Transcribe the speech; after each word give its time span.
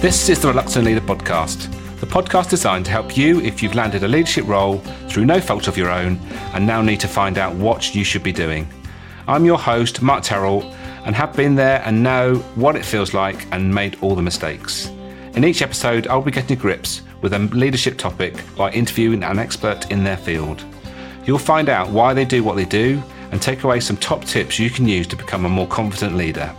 This 0.00 0.28
is 0.28 0.40
the 0.40 0.46
Reluctant 0.46 0.84
Leader 0.84 1.00
podcast, 1.00 1.68
the 1.98 2.06
podcast 2.06 2.50
designed 2.50 2.84
to 2.84 2.92
help 2.92 3.16
you 3.16 3.40
if 3.40 3.60
you've 3.60 3.74
landed 3.74 4.04
a 4.04 4.08
leadership 4.08 4.46
role 4.46 4.78
through 5.08 5.24
no 5.24 5.40
fault 5.40 5.66
of 5.66 5.76
your 5.76 5.90
own 5.90 6.20
and 6.54 6.64
now 6.64 6.80
need 6.80 7.00
to 7.00 7.08
find 7.08 7.36
out 7.36 7.56
what 7.56 7.96
you 7.96 8.04
should 8.04 8.22
be 8.22 8.30
doing. 8.30 8.68
I'm 9.26 9.44
your 9.44 9.58
host, 9.58 10.00
Mark 10.00 10.22
Terrell, 10.22 10.62
and 11.04 11.16
have 11.16 11.34
been 11.34 11.56
there 11.56 11.82
and 11.84 12.00
know 12.00 12.36
what 12.54 12.76
it 12.76 12.84
feels 12.84 13.12
like 13.12 13.52
and 13.52 13.74
made 13.74 13.98
all 14.00 14.14
the 14.14 14.22
mistakes. 14.22 14.86
In 15.34 15.44
each 15.44 15.62
episode, 15.62 16.06
I'll 16.06 16.22
be 16.22 16.30
getting 16.30 16.56
to 16.56 16.62
grips 16.62 17.02
with 17.20 17.32
a 17.32 17.40
leadership 17.40 17.98
topic 17.98 18.40
by 18.56 18.70
interviewing 18.70 19.24
an 19.24 19.40
expert 19.40 19.90
in 19.90 20.04
their 20.04 20.16
field. 20.16 20.64
You'll 21.24 21.38
find 21.38 21.68
out 21.68 21.90
why 21.90 22.14
they 22.14 22.24
do 22.24 22.44
what 22.44 22.54
they 22.54 22.66
do 22.66 23.02
and 23.32 23.42
take 23.42 23.64
away 23.64 23.80
some 23.80 23.96
top 23.96 24.24
tips 24.24 24.60
you 24.60 24.70
can 24.70 24.86
use 24.86 25.08
to 25.08 25.16
become 25.16 25.44
a 25.44 25.48
more 25.48 25.66
confident 25.66 26.14
leader. 26.14 26.54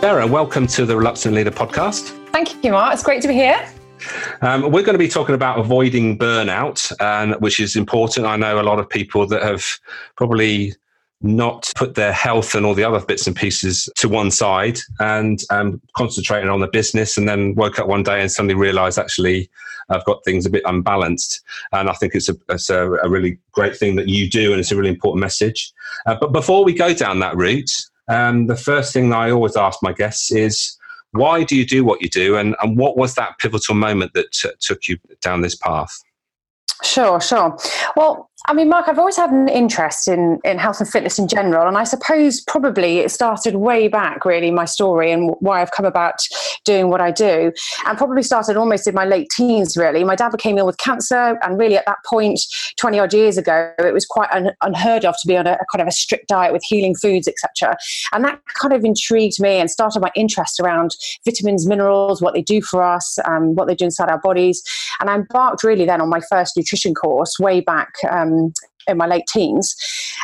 Sarah, 0.00 0.26
welcome 0.26 0.66
to 0.66 0.86
the 0.86 0.96
Reluctant 0.96 1.34
Leader 1.34 1.50
podcast. 1.50 2.19
Thank 2.32 2.64
you, 2.64 2.72
Mark. 2.72 2.94
It's 2.94 3.02
great 3.02 3.22
to 3.22 3.28
be 3.28 3.34
here. 3.34 3.68
Um, 4.40 4.62
we're 4.62 4.82
going 4.82 4.94
to 4.94 4.98
be 4.98 5.08
talking 5.08 5.34
about 5.34 5.58
avoiding 5.58 6.16
burnout, 6.16 6.92
and 7.00 7.34
which 7.40 7.60
is 7.60 7.76
important. 7.76 8.26
I 8.26 8.36
know 8.36 8.60
a 8.60 8.62
lot 8.62 8.78
of 8.78 8.88
people 8.88 9.26
that 9.26 9.42
have 9.42 9.64
probably 10.16 10.74
not 11.22 11.70
put 11.76 11.96
their 11.96 12.12
health 12.12 12.54
and 12.54 12.64
all 12.64 12.72
the 12.72 12.84
other 12.84 13.04
bits 13.04 13.26
and 13.26 13.36
pieces 13.36 13.90
to 13.96 14.08
one 14.08 14.30
side 14.30 14.78
and 15.00 15.42
um, 15.50 15.78
concentrating 15.94 16.48
on 16.48 16.60
the 16.60 16.68
business, 16.68 17.18
and 17.18 17.28
then 17.28 17.54
woke 17.56 17.78
up 17.78 17.88
one 17.88 18.02
day 18.02 18.20
and 18.20 18.32
suddenly 18.32 18.54
realised 18.54 18.98
actually 18.98 19.50
I've 19.90 20.04
got 20.04 20.24
things 20.24 20.46
a 20.46 20.50
bit 20.50 20.62
unbalanced. 20.64 21.42
And 21.72 21.90
I 21.90 21.92
think 21.94 22.14
it's 22.14 22.28
a, 22.28 22.36
it's 22.48 22.70
a, 22.70 22.92
a 22.92 23.08
really 23.08 23.38
great 23.52 23.76
thing 23.76 23.96
that 23.96 24.08
you 24.08 24.30
do, 24.30 24.52
and 24.52 24.60
it's 24.60 24.72
a 24.72 24.76
really 24.76 24.88
important 24.88 25.20
message. 25.20 25.72
Uh, 26.06 26.16
but 26.18 26.32
before 26.32 26.64
we 26.64 26.72
go 26.72 26.94
down 26.94 27.18
that 27.18 27.36
route, 27.36 27.72
um, 28.08 28.46
the 28.46 28.56
first 28.56 28.92
thing 28.92 29.12
I 29.12 29.30
always 29.30 29.56
ask 29.56 29.82
my 29.82 29.92
guests 29.92 30.32
is 30.32 30.78
why 31.12 31.42
do 31.42 31.56
you 31.56 31.66
do 31.66 31.84
what 31.84 32.00
you 32.00 32.08
do 32.08 32.36
and, 32.36 32.54
and 32.62 32.76
what 32.76 32.96
was 32.96 33.14
that 33.14 33.38
pivotal 33.38 33.74
moment 33.74 34.12
that 34.14 34.30
t- 34.32 34.50
took 34.60 34.88
you 34.88 34.98
down 35.20 35.40
this 35.40 35.54
path 35.54 36.00
Sure, 36.82 37.20
sure. 37.20 37.56
Well, 37.96 38.29
I 38.46 38.54
mean, 38.54 38.70
Mark, 38.70 38.88
I've 38.88 38.98
always 38.98 39.16
had 39.16 39.30
an 39.30 39.48
interest 39.48 40.08
in, 40.08 40.40
in 40.44 40.58
health 40.58 40.80
and 40.80 40.88
fitness 40.88 41.18
in 41.18 41.28
general. 41.28 41.68
And 41.68 41.76
I 41.76 41.84
suppose 41.84 42.40
probably 42.40 42.98
it 42.98 43.10
started 43.10 43.56
way 43.56 43.86
back, 43.86 44.24
really, 44.24 44.50
my 44.50 44.64
story 44.64 45.12
and 45.12 45.34
why 45.40 45.60
I've 45.60 45.72
come 45.72 45.84
about 45.84 46.14
doing 46.64 46.88
what 46.88 47.02
I 47.02 47.10
do. 47.10 47.52
And 47.86 47.98
probably 47.98 48.22
started 48.22 48.56
almost 48.56 48.86
in 48.86 48.94
my 48.94 49.04
late 49.04 49.28
teens, 49.36 49.76
really. 49.76 50.04
My 50.04 50.16
dad 50.16 50.30
became 50.30 50.56
ill 50.56 50.66
with 50.66 50.78
cancer. 50.78 51.38
And 51.42 51.58
really, 51.58 51.76
at 51.76 51.84
that 51.86 51.98
point, 52.06 52.40
20 52.78 52.98
odd 52.98 53.12
years 53.12 53.36
ago, 53.36 53.72
it 53.78 53.92
was 53.92 54.06
quite 54.06 54.30
un- 54.32 54.54
unheard 54.62 55.04
of 55.04 55.14
to 55.20 55.28
be 55.28 55.36
on 55.36 55.46
a, 55.46 55.52
a, 55.52 55.66
kind 55.70 55.82
of 55.82 55.88
a 55.88 55.92
strict 55.92 56.28
diet 56.28 56.52
with 56.52 56.62
healing 56.64 56.94
foods, 56.94 57.28
etc. 57.28 57.76
And 58.12 58.24
that 58.24 58.40
kind 58.54 58.72
of 58.72 58.84
intrigued 58.84 59.38
me 59.38 59.58
and 59.58 59.70
started 59.70 60.00
my 60.00 60.10
interest 60.14 60.60
around 60.60 60.96
vitamins, 61.26 61.66
minerals, 61.66 62.22
what 62.22 62.32
they 62.32 62.42
do 62.42 62.62
for 62.62 62.82
us, 62.82 63.18
um, 63.26 63.54
what 63.54 63.68
they 63.68 63.74
do 63.74 63.84
inside 63.84 64.08
our 64.08 64.20
bodies. 64.20 64.62
And 64.98 65.10
I 65.10 65.16
embarked 65.16 65.62
really 65.62 65.84
then 65.84 66.00
on 66.00 66.08
my 66.08 66.20
first 66.30 66.56
nutrition 66.56 66.94
course 66.94 67.38
way 67.38 67.60
back. 67.60 67.92
Um, 68.10 68.29
um, 68.32 68.52
in 68.88 68.96
my 68.96 69.06
late 69.06 69.26
teens. 69.28 69.74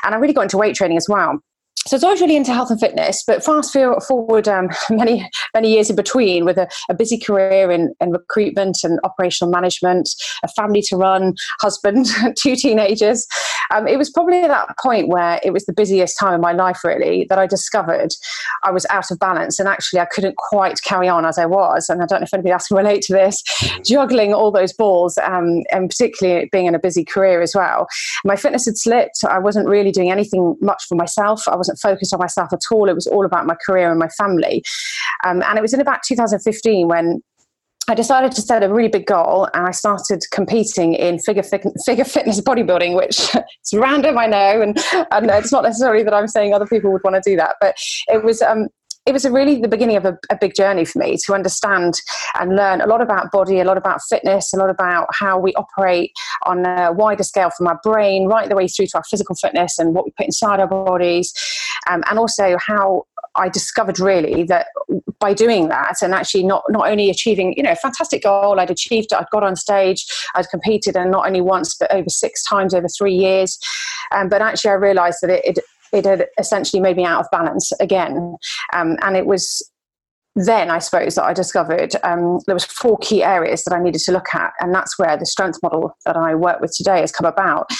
And 0.02 0.14
I 0.14 0.18
really 0.18 0.34
got 0.34 0.42
into 0.42 0.58
weight 0.58 0.76
training 0.76 0.96
as 0.96 1.08
well 1.08 1.40
so 1.86 1.94
I 1.94 1.98
was 1.98 2.04
always 2.04 2.20
really 2.20 2.36
into 2.36 2.52
health 2.52 2.70
and 2.70 2.80
fitness, 2.80 3.22
but 3.24 3.44
fast 3.44 3.72
forward 3.72 4.48
um, 4.48 4.68
many 4.90 5.28
many 5.54 5.72
years 5.72 5.88
in 5.88 5.96
between 5.96 6.44
with 6.44 6.58
a, 6.58 6.68
a 6.90 6.94
busy 6.94 7.18
career 7.18 7.70
in, 7.70 7.94
in, 8.00 8.10
recruitment 8.10 8.78
and 8.82 8.98
operational 9.04 9.52
management, 9.52 10.10
a 10.42 10.48
family 10.48 10.82
to 10.82 10.96
run, 10.96 11.34
husband, 11.60 12.06
two 12.36 12.56
teenagers. 12.56 13.26
Um, 13.70 13.86
it 13.86 13.98
was 13.98 14.10
probably 14.10 14.42
at 14.42 14.48
that 14.48 14.76
point 14.78 15.08
where 15.08 15.40
it 15.42 15.52
was 15.52 15.64
the 15.66 15.72
busiest 15.72 16.18
time 16.18 16.34
in 16.34 16.40
my 16.40 16.52
life, 16.52 16.84
really, 16.84 17.26
that 17.28 17.38
I 17.38 17.46
discovered 17.46 18.12
I 18.62 18.70
was 18.70 18.86
out 18.90 19.10
of 19.10 19.18
balance 19.18 19.58
and 19.58 19.68
actually 19.68 20.00
I 20.00 20.06
couldn't 20.06 20.36
quite 20.36 20.80
carry 20.82 21.08
on 21.08 21.24
as 21.24 21.38
I 21.38 21.46
was. 21.46 21.88
And 21.88 22.02
I 22.02 22.06
don't 22.06 22.20
know 22.20 22.24
if 22.24 22.34
anybody 22.34 22.52
else 22.52 22.66
can 22.68 22.76
relate 22.76 23.02
to 23.02 23.12
this, 23.12 23.42
juggling 23.82 24.34
all 24.34 24.50
those 24.50 24.72
balls 24.72 25.18
um, 25.18 25.62
and 25.70 25.88
particularly 25.88 26.48
being 26.52 26.66
in 26.66 26.74
a 26.74 26.78
busy 26.78 27.04
career 27.04 27.40
as 27.40 27.54
well. 27.54 27.86
My 28.24 28.36
fitness 28.36 28.66
had 28.66 28.76
slipped. 28.76 29.24
I 29.28 29.38
wasn't 29.38 29.68
really 29.68 29.92
doing 29.92 30.10
anything 30.10 30.56
much 30.60 30.84
for 30.88 30.94
myself. 30.94 31.46
I 31.48 31.56
wasn't 31.56 31.78
focused 31.78 32.12
on 32.12 32.20
myself 32.20 32.52
at 32.52 32.60
all. 32.70 32.88
It 32.88 32.94
was 32.94 33.06
all 33.06 33.24
about 33.24 33.46
my 33.46 33.56
career 33.66 33.90
and 33.90 33.98
my 33.98 34.08
family. 34.08 34.64
Um, 35.24 35.42
and 35.42 35.58
it 35.58 35.62
was 35.62 35.74
in 35.74 35.80
about 35.80 36.00
2015 36.06 36.88
when 36.88 37.22
I 37.88 37.94
decided 37.94 38.32
to 38.32 38.42
set 38.42 38.64
a 38.64 38.72
really 38.72 38.88
big 38.88 39.06
goal 39.06 39.48
and 39.54 39.66
I 39.66 39.70
started 39.70 40.24
competing 40.32 40.94
in 40.94 41.20
figure, 41.20 41.42
figure 41.42 42.04
fitness 42.04 42.40
bodybuilding, 42.40 42.96
which 42.96 43.18
is 43.64 43.72
random, 43.74 44.18
I 44.18 44.26
know, 44.26 44.62
and, 44.62 44.76
and 45.12 45.30
it's 45.30 45.52
not 45.52 45.62
necessarily 45.62 46.02
that 46.02 46.12
I'm 46.12 46.26
saying 46.26 46.52
other 46.52 46.66
people 46.66 46.92
would 46.92 47.04
want 47.04 47.22
to 47.22 47.30
do 47.30 47.36
that, 47.36 47.56
but 47.60 47.76
it 48.08 48.24
was 48.24 48.42
um, 48.42 48.68
it 49.06 49.12
was 49.12 49.24
really 49.28 49.60
the 49.60 49.68
beginning 49.68 49.96
of 49.96 50.04
a, 50.04 50.18
a, 50.30 50.36
big 50.36 50.54
journey 50.54 50.84
for 50.84 50.98
me 50.98 51.16
to 51.24 51.32
understand 51.32 51.94
and 52.40 52.56
learn 52.56 52.80
a 52.80 52.86
lot 52.86 53.00
about 53.00 53.30
body, 53.30 53.60
a 53.60 53.64
lot 53.64 53.78
about 53.78 54.00
fitness, 54.08 54.52
a 54.52 54.56
lot 54.56 54.68
about 54.68 55.06
how 55.12 55.38
we 55.38 55.54
operate 55.54 56.10
on 56.42 56.66
a 56.66 56.92
wider 56.92 57.22
scale 57.22 57.50
from 57.56 57.68
our 57.68 57.78
brain 57.84 58.26
right 58.26 58.48
the 58.48 58.56
way 58.56 58.66
through 58.66 58.86
to 58.86 58.96
our 58.96 59.04
physical 59.04 59.36
fitness 59.36 59.78
and 59.78 59.94
what 59.94 60.04
we 60.04 60.10
put 60.16 60.26
inside 60.26 60.58
our 60.58 60.66
bodies, 60.66 61.32
um, 61.88 62.02
and 62.10 62.18
also 62.18 62.56
how 62.58 63.04
I 63.36 63.48
discovered 63.48 63.98
really 63.98 64.44
that 64.44 64.68
by 65.18 65.32
doing 65.32 65.68
that 65.68 65.96
and 66.02 66.14
actually 66.14 66.42
not 66.42 66.64
not 66.68 66.88
only 66.88 67.10
achieving 67.10 67.54
you 67.56 67.62
know 67.62 67.72
a 67.72 67.76
fantastic 67.76 68.22
goal 68.22 68.60
I'd 68.60 68.70
achieved 68.70 69.12
it 69.12 69.16
I'd 69.16 69.30
got 69.32 69.42
on 69.42 69.56
stage 69.56 70.06
I'd 70.34 70.48
competed 70.48 70.96
and 70.96 71.10
not 71.10 71.26
only 71.26 71.40
once 71.40 71.74
but 71.74 71.92
over 71.92 72.08
six 72.08 72.42
times 72.42 72.74
over 72.74 72.88
three 72.88 73.14
years 73.14 73.58
um, 74.12 74.28
but 74.28 74.42
actually 74.42 74.70
I 74.70 74.74
realized 74.74 75.18
that 75.22 75.30
it, 75.30 75.56
it 75.56 75.64
it 75.92 76.04
had 76.04 76.26
essentially 76.38 76.80
made 76.80 76.96
me 76.96 77.04
out 77.04 77.20
of 77.20 77.30
balance 77.30 77.72
again. 77.80 78.36
Um, 78.72 78.96
and 79.02 79.16
it 79.16 79.26
was 79.26 79.68
then 80.38 80.70
I 80.70 80.80
suppose 80.80 81.14
that 81.14 81.24
I 81.24 81.32
discovered 81.32 81.94
um, 82.02 82.40
there 82.46 82.54
was 82.54 82.64
four 82.64 82.98
key 82.98 83.24
areas 83.24 83.64
that 83.64 83.74
I 83.74 83.82
needed 83.82 84.02
to 84.02 84.12
look 84.12 84.34
at, 84.34 84.52
and 84.60 84.74
that's 84.74 84.98
where 84.98 85.16
the 85.16 85.24
strength 85.24 85.58
model 85.62 85.96
that 86.04 86.16
I 86.16 86.34
work 86.34 86.60
with 86.60 86.74
today 86.76 87.00
has 87.00 87.10
come 87.10 87.26
about. 87.26 87.70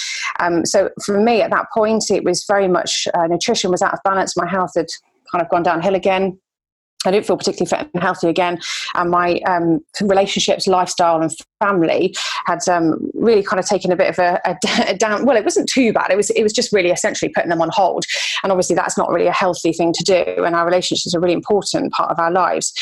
Um, 0.41 0.65
so 0.65 0.89
for 1.05 1.21
me, 1.21 1.43
at 1.43 1.51
that 1.51 1.67
point, 1.75 2.11
it 2.11 2.25
was 2.25 2.45
very 2.49 2.67
much 2.67 3.07
uh, 3.13 3.27
nutrition 3.27 3.71
was 3.71 3.83
out 3.83 3.93
of 3.93 3.99
balance. 4.05 4.39
My 4.39 4.49
health 4.49 4.73
had 4.75 4.87
kind 5.31 5.43
of 5.43 5.49
gone 5.51 5.63
downhill 5.63 5.95
again. 5.95 6.39
I 7.07 7.11
didn't 7.11 7.27
feel 7.27 7.37
particularly 7.37 7.69
fit 7.69 7.91
and 7.95 8.03
healthy 8.03 8.29
again. 8.29 8.59
And 8.95 9.11
my 9.11 9.39
um, 9.47 9.81
relationships, 10.03 10.67
lifestyle, 10.67 11.21
and 11.21 11.31
family 11.61 12.15
had 12.47 12.67
um, 12.69 13.11
really 13.15 13.43
kind 13.43 13.61
of 13.61 13.67
taken 13.67 13.93
a 13.93 13.97
bit 13.97 14.09
of 14.11 14.19
a, 14.19 14.41
a, 14.45 14.57
a, 14.89 14.97
down. 14.97 15.25
Well, 15.25 15.37
it 15.37 15.45
wasn't 15.45 15.69
too 15.69 15.93
bad. 15.93 16.11
It 16.11 16.17
was 16.17 16.31
it 16.31 16.43
was 16.43 16.53
just 16.53 16.73
really 16.73 16.91
essentially 16.91 17.31
putting 17.35 17.51
them 17.51 17.63
on 17.63 17.71
hold. 17.73 18.05
And 18.43 18.51
obviously, 18.51 18.75
that's 18.75 18.99
not 18.99 19.11
really 19.11 19.27
a 19.27 19.33
healthy 19.33 19.73
thing 19.73 19.93
to 19.93 20.05
do. 20.05 20.45
And 20.45 20.55
our 20.57 20.65
relationships 20.65 21.15
are 21.15 21.21
really 21.21 21.35
important 21.35 21.93
part 21.93 22.11
of 22.11 22.19
our 22.19 22.31
lives. 22.31 22.73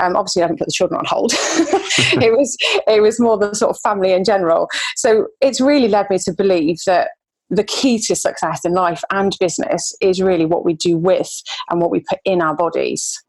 Um, 0.00 0.16
obviously, 0.16 0.42
I 0.42 0.46
didn't 0.46 0.60
put 0.60 0.68
the 0.68 0.72
children 0.72 0.98
on 0.98 1.04
hold. 1.06 1.32
it 1.36 2.36
was 2.36 2.56
it 2.86 3.02
was 3.02 3.20
more 3.20 3.36
the 3.36 3.54
sort 3.54 3.70
of 3.70 3.80
family 3.80 4.12
in 4.12 4.24
general. 4.24 4.68
So 4.96 5.28
it's 5.40 5.60
really 5.60 5.88
led 5.88 6.08
me 6.10 6.18
to 6.20 6.32
believe 6.32 6.78
that 6.86 7.10
the 7.50 7.64
key 7.64 7.98
to 7.98 8.16
success 8.16 8.64
in 8.64 8.72
life 8.72 9.02
and 9.10 9.36
business 9.38 9.94
is 10.00 10.20
really 10.20 10.46
what 10.46 10.64
we 10.64 10.74
do 10.74 10.96
with 10.96 11.30
and 11.70 11.80
what 11.80 11.90
we 11.90 12.00
put 12.00 12.18
in 12.24 12.40
our 12.40 12.56
bodies. 12.56 13.22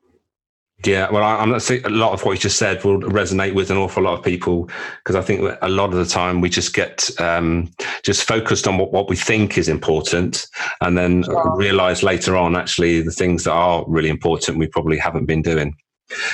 Yeah, 0.84 1.10
well, 1.10 1.24
I, 1.24 1.42
am 1.42 1.52
not 1.52 1.70
a 1.70 1.90
lot 1.90 2.14
of 2.14 2.24
what 2.24 2.34
you 2.34 2.38
just 2.38 2.58
said 2.58 2.84
will 2.84 3.00
resonate 3.00 3.56
with 3.56 3.72
an 3.72 3.78
awful 3.78 4.04
lot 4.04 4.20
of 4.20 4.24
people 4.24 4.70
because 5.00 5.16
I 5.16 5.22
think 5.22 5.58
a 5.62 5.70
lot 5.70 5.92
of 5.92 5.96
the 5.96 6.06
time 6.06 6.42
we 6.42 6.50
just 6.50 6.74
get 6.74 7.10
um, 7.20 7.72
just 8.04 8.28
focused 8.28 8.68
on 8.68 8.78
what, 8.78 8.92
what 8.92 9.10
we 9.10 9.16
think 9.16 9.58
is 9.58 9.70
important, 9.70 10.46
and 10.82 10.98
then 10.98 11.24
realize 11.56 12.04
later 12.04 12.36
on 12.36 12.56
actually 12.56 13.02
the 13.02 13.12
things 13.12 13.46
that 13.46 13.54
are 13.54 13.86
really 13.88 14.10
important 14.10 14.60
we 14.60 14.68
probably 14.68 14.98
haven't 14.98 15.26
been 15.26 15.42
doing. 15.42 15.76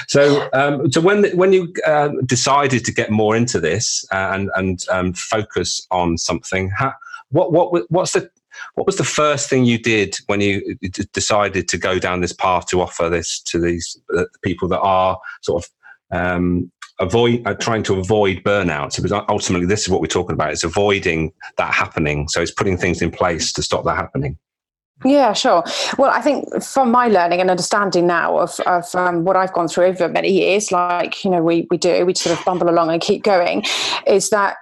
So, 0.07 0.49
um, 0.53 0.91
so 0.91 0.99
when 0.99 1.25
when 1.37 1.53
you 1.53 1.71
uh, 1.85 2.09
decided 2.25 2.83
to 2.85 2.93
get 2.93 3.09
more 3.09 3.35
into 3.35 3.59
this 3.59 4.03
uh, 4.11 4.31
and 4.33 4.49
and 4.55 4.83
um, 4.89 5.13
focus 5.13 5.85
on 5.91 6.17
something, 6.17 6.71
how, 6.75 6.93
what 7.31 7.51
what 7.51 7.89
what's 7.89 8.13
the 8.13 8.29
what 8.75 8.85
was 8.85 8.97
the 8.97 9.03
first 9.03 9.49
thing 9.49 9.65
you 9.65 9.77
did 9.77 10.17
when 10.27 10.41
you 10.41 10.75
decided 11.13 11.67
to 11.69 11.77
go 11.77 11.99
down 11.99 12.21
this 12.21 12.33
path 12.33 12.67
to 12.67 12.81
offer 12.81 13.09
this 13.09 13.39
to 13.43 13.59
these 13.59 13.99
uh, 14.17 14.25
people 14.43 14.67
that 14.67 14.79
are 14.79 15.17
sort 15.41 15.63
of 15.63 15.71
um, 16.17 16.71
avoid 16.99 17.41
uh, 17.47 17.53
trying 17.55 17.83
to 17.83 17.99
avoid 17.99 18.43
burnout? 18.43 18.93
So 18.93 19.25
ultimately, 19.29 19.67
this 19.67 19.81
is 19.81 19.89
what 19.89 20.01
we're 20.01 20.07
talking 20.07 20.33
about: 20.33 20.51
it's 20.51 20.63
avoiding 20.63 21.31
that 21.57 21.73
happening. 21.73 22.27
So 22.27 22.41
it's 22.41 22.51
putting 22.51 22.77
things 22.77 23.01
in 23.01 23.11
place 23.11 23.53
to 23.53 23.63
stop 23.63 23.85
that 23.85 23.95
happening. 23.95 24.37
Yeah, 25.03 25.33
sure. 25.33 25.63
Well, 25.97 26.11
I 26.11 26.21
think 26.21 26.61
from 26.61 26.91
my 26.91 27.07
learning 27.07 27.41
and 27.41 27.49
understanding 27.49 28.05
now 28.05 28.37
of, 28.37 28.59
of 28.61 28.93
um, 28.93 29.23
what 29.23 29.35
I've 29.35 29.51
gone 29.51 29.67
through 29.67 29.85
over 29.85 30.07
many 30.07 30.29
years, 30.31 30.71
like, 30.71 31.23
you 31.23 31.31
know, 31.31 31.41
we, 31.41 31.67
we 31.71 31.77
do, 31.77 32.05
we 32.05 32.13
sort 32.13 32.37
of 32.37 32.45
bumble 32.45 32.69
along 32.69 32.91
and 32.91 33.01
keep 33.01 33.23
going, 33.23 33.63
is 34.05 34.29
that 34.29 34.57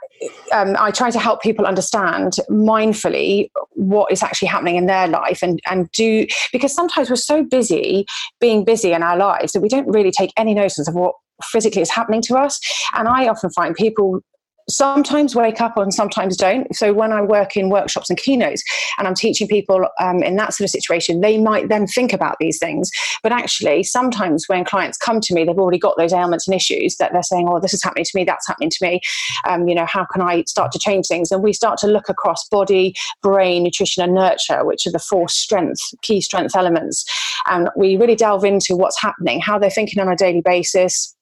um, 0.51 0.75
I 0.79 0.91
try 0.91 1.11
to 1.11 1.19
help 1.19 1.41
people 1.41 1.65
understand 1.65 2.33
mindfully 2.49 3.49
what 3.71 4.11
is 4.11 4.23
actually 4.23 4.47
happening 4.47 4.75
in 4.75 4.85
their 4.85 5.07
life 5.07 5.41
and, 5.41 5.59
and 5.69 5.91
do, 5.91 6.25
because 6.51 6.73
sometimes 6.73 7.09
we're 7.09 7.15
so 7.15 7.43
busy 7.43 8.05
being 8.39 8.65
busy 8.65 8.93
in 8.93 9.03
our 9.03 9.17
lives 9.17 9.53
that 9.53 9.61
we 9.61 9.69
don't 9.69 9.87
really 9.87 10.11
take 10.11 10.31
any 10.37 10.53
notice 10.53 10.87
of 10.87 10.93
what 10.93 11.15
physically 11.43 11.81
is 11.81 11.89
happening 11.89 12.21
to 12.23 12.35
us. 12.35 12.59
And 12.93 13.07
I 13.07 13.27
often 13.27 13.49
find 13.51 13.75
people 13.75 14.21
sometimes 14.69 15.35
wake 15.35 15.61
up 15.61 15.77
and 15.77 15.93
sometimes 15.93 16.37
don't. 16.37 16.73
So 16.75 16.93
when 16.93 17.11
I 17.11 17.21
work 17.21 17.55
in 17.57 17.69
workshops 17.69 18.09
and 18.09 18.17
keynotes 18.17 18.63
and 18.97 19.07
I'm 19.07 19.15
teaching 19.15 19.47
people 19.47 19.87
um, 19.99 20.23
in 20.23 20.35
that 20.35 20.53
sort 20.53 20.65
of 20.65 20.71
situation, 20.71 21.21
they 21.21 21.37
might 21.37 21.69
then 21.69 21.87
think 21.87 22.13
about 22.13 22.37
these 22.39 22.59
things. 22.59 22.89
But 23.23 23.31
actually, 23.31 23.83
sometimes 23.83 24.45
when 24.47 24.63
clients 24.63 24.97
come 24.97 25.19
to 25.21 25.33
me, 25.33 25.43
they've 25.43 25.57
already 25.57 25.79
got 25.79 25.97
those 25.97 26.13
ailments 26.13 26.47
and 26.47 26.55
issues 26.55 26.97
that 26.97 27.11
they're 27.11 27.23
saying, 27.23 27.47
"Oh, 27.49 27.59
this 27.59 27.73
is 27.73 27.83
happening 27.83 28.05
to 28.05 28.11
me. 28.15 28.23
That's 28.23 28.47
happening 28.47 28.69
to 28.69 28.77
me." 28.81 29.01
Um, 29.47 29.67
you 29.67 29.75
know, 29.75 29.85
how 29.85 30.05
can 30.05 30.21
I 30.21 30.43
start 30.43 30.71
to 30.73 30.79
change 30.79 31.07
things? 31.07 31.31
And 31.31 31.43
we 31.43 31.53
start 31.53 31.77
to 31.79 31.87
look 31.87 32.09
across 32.09 32.47
body, 32.49 32.95
brain, 33.21 33.63
nutrition, 33.63 34.03
and 34.03 34.13
nurture, 34.13 34.65
which 34.65 34.85
are 34.87 34.91
the 34.91 34.99
four 34.99 35.27
strength 35.27 35.81
key 36.01 36.21
strength 36.21 36.55
elements. 36.55 37.05
And 37.45 37.69
we 37.75 37.97
really 37.97 38.15
delve 38.15 38.45
into 38.45 38.75
what's 38.75 39.01
happening, 39.01 39.39
how 39.39 39.57
they're 39.59 39.69
thinking 39.69 40.01
on 40.01 40.11
a 40.11 40.15
daily 40.15 40.41
basis 40.41 41.15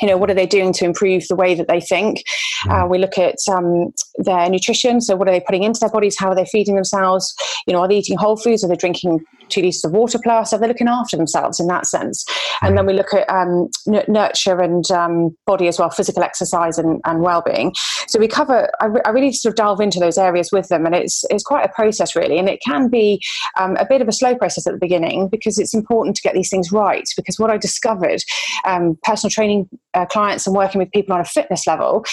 you 0.00 0.08
know 0.08 0.16
what 0.16 0.30
are 0.30 0.34
they 0.34 0.46
doing 0.46 0.72
to 0.74 0.84
improve 0.84 1.26
the 1.28 1.36
way 1.36 1.54
that 1.54 1.68
they 1.68 1.80
think? 1.80 2.24
Uh, 2.68 2.86
we 2.88 2.98
look 2.98 3.18
at 3.18 3.36
um, 3.50 3.92
their 4.18 4.48
nutrition. 4.50 5.00
So 5.00 5.16
what 5.16 5.28
are 5.28 5.32
they 5.32 5.40
putting 5.40 5.62
into 5.62 5.80
their 5.80 5.90
bodies? 5.90 6.16
How 6.18 6.28
are 6.30 6.34
they 6.34 6.46
feeding 6.46 6.74
themselves? 6.74 7.34
You 7.66 7.72
know 7.72 7.80
are 7.80 7.88
they 7.88 7.98
eating 7.98 8.18
whole 8.18 8.36
foods? 8.36 8.64
Are 8.64 8.68
they 8.68 8.76
drinking 8.76 9.24
two 9.48 9.60
litres 9.60 9.84
of 9.84 9.92
water 9.92 10.18
plus 10.22 10.52
are 10.52 10.58
they 10.58 10.68
looking 10.68 10.88
after 10.88 11.16
themselves 11.16 11.60
in 11.60 11.66
that 11.66 11.86
sense 11.86 12.24
and 12.62 12.76
then 12.76 12.86
we 12.86 12.92
look 12.92 13.12
at 13.12 13.28
um, 13.28 13.68
n- 13.86 14.04
nurture 14.08 14.60
and 14.60 14.90
um, 14.90 15.36
body 15.46 15.68
as 15.68 15.78
well 15.78 15.90
physical 15.90 16.22
exercise 16.22 16.78
and, 16.78 17.00
and 17.04 17.20
well-being 17.20 17.72
so 18.06 18.18
we 18.18 18.28
cover 18.28 18.68
I, 18.80 18.86
re- 18.86 19.02
I, 19.04 19.10
really 19.10 19.32
sort 19.32 19.52
of 19.52 19.56
delve 19.56 19.80
into 19.80 19.98
those 19.98 20.18
areas 20.18 20.50
with 20.52 20.68
them 20.68 20.86
and 20.86 20.94
it's 20.94 21.24
it's 21.30 21.44
quite 21.44 21.64
a 21.64 21.72
process 21.72 22.16
really 22.16 22.38
and 22.38 22.48
it 22.48 22.60
can 22.64 22.88
be 22.88 23.20
um, 23.58 23.76
a 23.76 23.86
bit 23.86 24.00
of 24.00 24.08
a 24.08 24.12
slow 24.12 24.34
process 24.34 24.66
at 24.66 24.72
the 24.72 24.78
beginning 24.78 25.28
because 25.28 25.58
it's 25.58 25.74
important 25.74 26.16
to 26.16 26.22
get 26.22 26.34
these 26.34 26.50
things 26.50 26.72
right 26.72 27.08
because 27.16 27.38
what 27.38 27.50
i 27.50 27.56
discovered 27.56 28.22
um, 28.64 28.98
personal 29.02 29.30
training 29.30 29.68
uh, 29.94 30.06
clients 30.06 30.46
and 30.46 30.56
working 30.56 30.78
with 30.78 30.90
people 30.92 31.14
on 31.14 31.20
a 31.20 31.24
fitness 31.24 31.66
level 31.66 32.04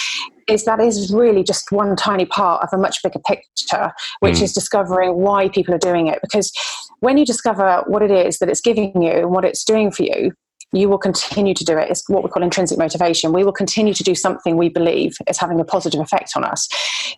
is 0.48 0.64
that 0.64 0.80
is 0.80 1.12
really 1.12 1.42
just 1.42 1.70
one 1.70 1.96
tiny 1.96 2.26
part 2.26 2.62
of 2.62 2.68
a 2.72 2.78
much 2.78 3.02
bigger 3.02 3.18
picture, 3.20 3.92
which 4.20 4.36
mm. 4.36 4.42
is 4.42 4.52
discovering 4.52 5.14
why 5.14 5.48
people 5.48 5.74
are 5.74 5.78
doing 5.78 6.08
it. 6.08 6.18
Because 6.22 6.52
when 7.02 7.18
you 7.18 7.26
discover 7.26 7.82
what 7.88 8.00
it 8.00 8.12
is 8.12 8.38
that 8.38 8.48
it's 8.48 8.60
giving 8.60 9.02
you 9.02 9.10
and 9.10 9.30
what 9.30 9.44
it's 9.44 9.64
doing 9.64 9.90
for 9.90 10.04
you, 10.04 10.32
you 10.72 10.88
will 10.88 10.98
continue 10.98 11.52
to 11.52 11.64
do 11.64 11.76
it. 11.76 11.90
It's 11.90 12.08
what 12.08 12.22
we 12.22 12.30
call 12.30 12.44
intrinsic 12.44 12.78
motivation. 12.78 13.32
We 13.32 13.42
will 13.44 13.52
continue 13.52 13.92
to 13.92 14.04
do 14.04 14.14
something 14.14 14.56
we 14.56 14.68
believe 14.68 15.16
is 15.28 15.36
having 15.36 15.58
a 15.58 15.64
positive 15.64 16.00
effect 16.00 16.30
on 16.36 16.44
us. 16.44 16.68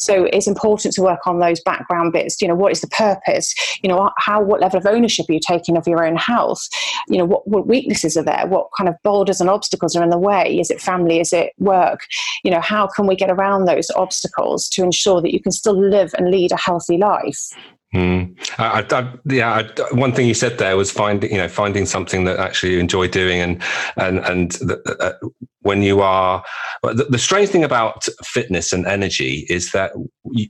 So 0.01 0.25
it's 0.33 0.47
important 0.47 0.95
to 0.95 1.03
work 1.03 1.27
on 1.27 1.39
those 1.39 1.61
background 1.61 2.15
bits. 2.15 2.41
You 2.41 2.49
know, 2.49 2.55
what 2.55 2.73
is 2.73 2.81
the 2.81 2.89
purpose? 2.89 3.55
You 3.83 3.91
know, 3.91 4.11
how, 4.17 4.43
what 4.43 4.63
level 4.63 4.79
of 4.79 4.87
ownership 4.87 5.27
are 5.29 5.35
you 5.35 5.41
taking 5.47 5.77
of 5.77 5.87
your 5.87 6.05
own 6.05 6.17
health? 6.17 6.67
You 7.07 7.19
know, 7.19 7.27
what, 7.27 7.47
what 7.47 7.67
weaknesses 7.67 8.17
are 8.17 8.25
there? 8.25 8.47
What 8.47 8.69
kind 8.75 8.89
of 8.89 8.97
boulders 9.05 9.41
and 9.41 9.51
obstacles 9.51 9.95
are 9.95 10.03
in 10.03 10.11
the 10.11 10.19
way? 10.19 10.59
Is 10.59 10.71
it 10.71 10.81
family? 10.81 11.21
Is 11.21 11.35
it 11.35 11.53
work? 11.59 12.01
You 12.43 12.51
know, 12.51 12.61
how 12.63 12.87
can 12.87 13.07
we 13.07 13.17
get 13.17 13.31
around 13.31 13.67
those 13.67 13.91
obstacles 13.91 14.67
to 14.71 14.83
ensure 14.83 15.21
that 15.21 15.35
you 15.35 15.43
can 15.43 15.53
still 15.53 15.79
live 15.79 16.15
and 16.17 16.31
lead 16.31 16.53
a 16.53 16.57
healthy 16.57 16.97
life? 16.97 17.51
Mm. 17.95 18.37
I, 18.59 18.85
I, 18.91 19.15
yeah, 19.27 19.53
I, 19.53 19.95
one 19.95 20.13
thing 20.13 20.27
you 20.27 20.35
said 20.35 20.59
there 20.59 20.77
was 20.77 20.91
finding, 20.91 21.31
you 21.31 21.39
know, 21.39 21.49
finding 21.49 21.87
something 21.87 22.25
that 22.25 22.41
actually 22.41 22.73
you 22.73 22.81
enjoy 22.81 23.07
doing, 23.07 23.41
and 23.41 23.63
and 23.97 24.19
and 24.19 24.51
the, 24.53 24.97
uh, 25.01 25.29
when 25.61 25.81
you 25.81 26.01
are, 26.01 26.45
the, 26.83 27.07
the, 27.09 27.19
strange 27.19 27.51
thing 27.51 27.63
about 27.63 28.07
fitness 28.25 28.73
and 28.73 28.85
energy 28.87 29.47
is 29.49 29.71
that 29.73 29.93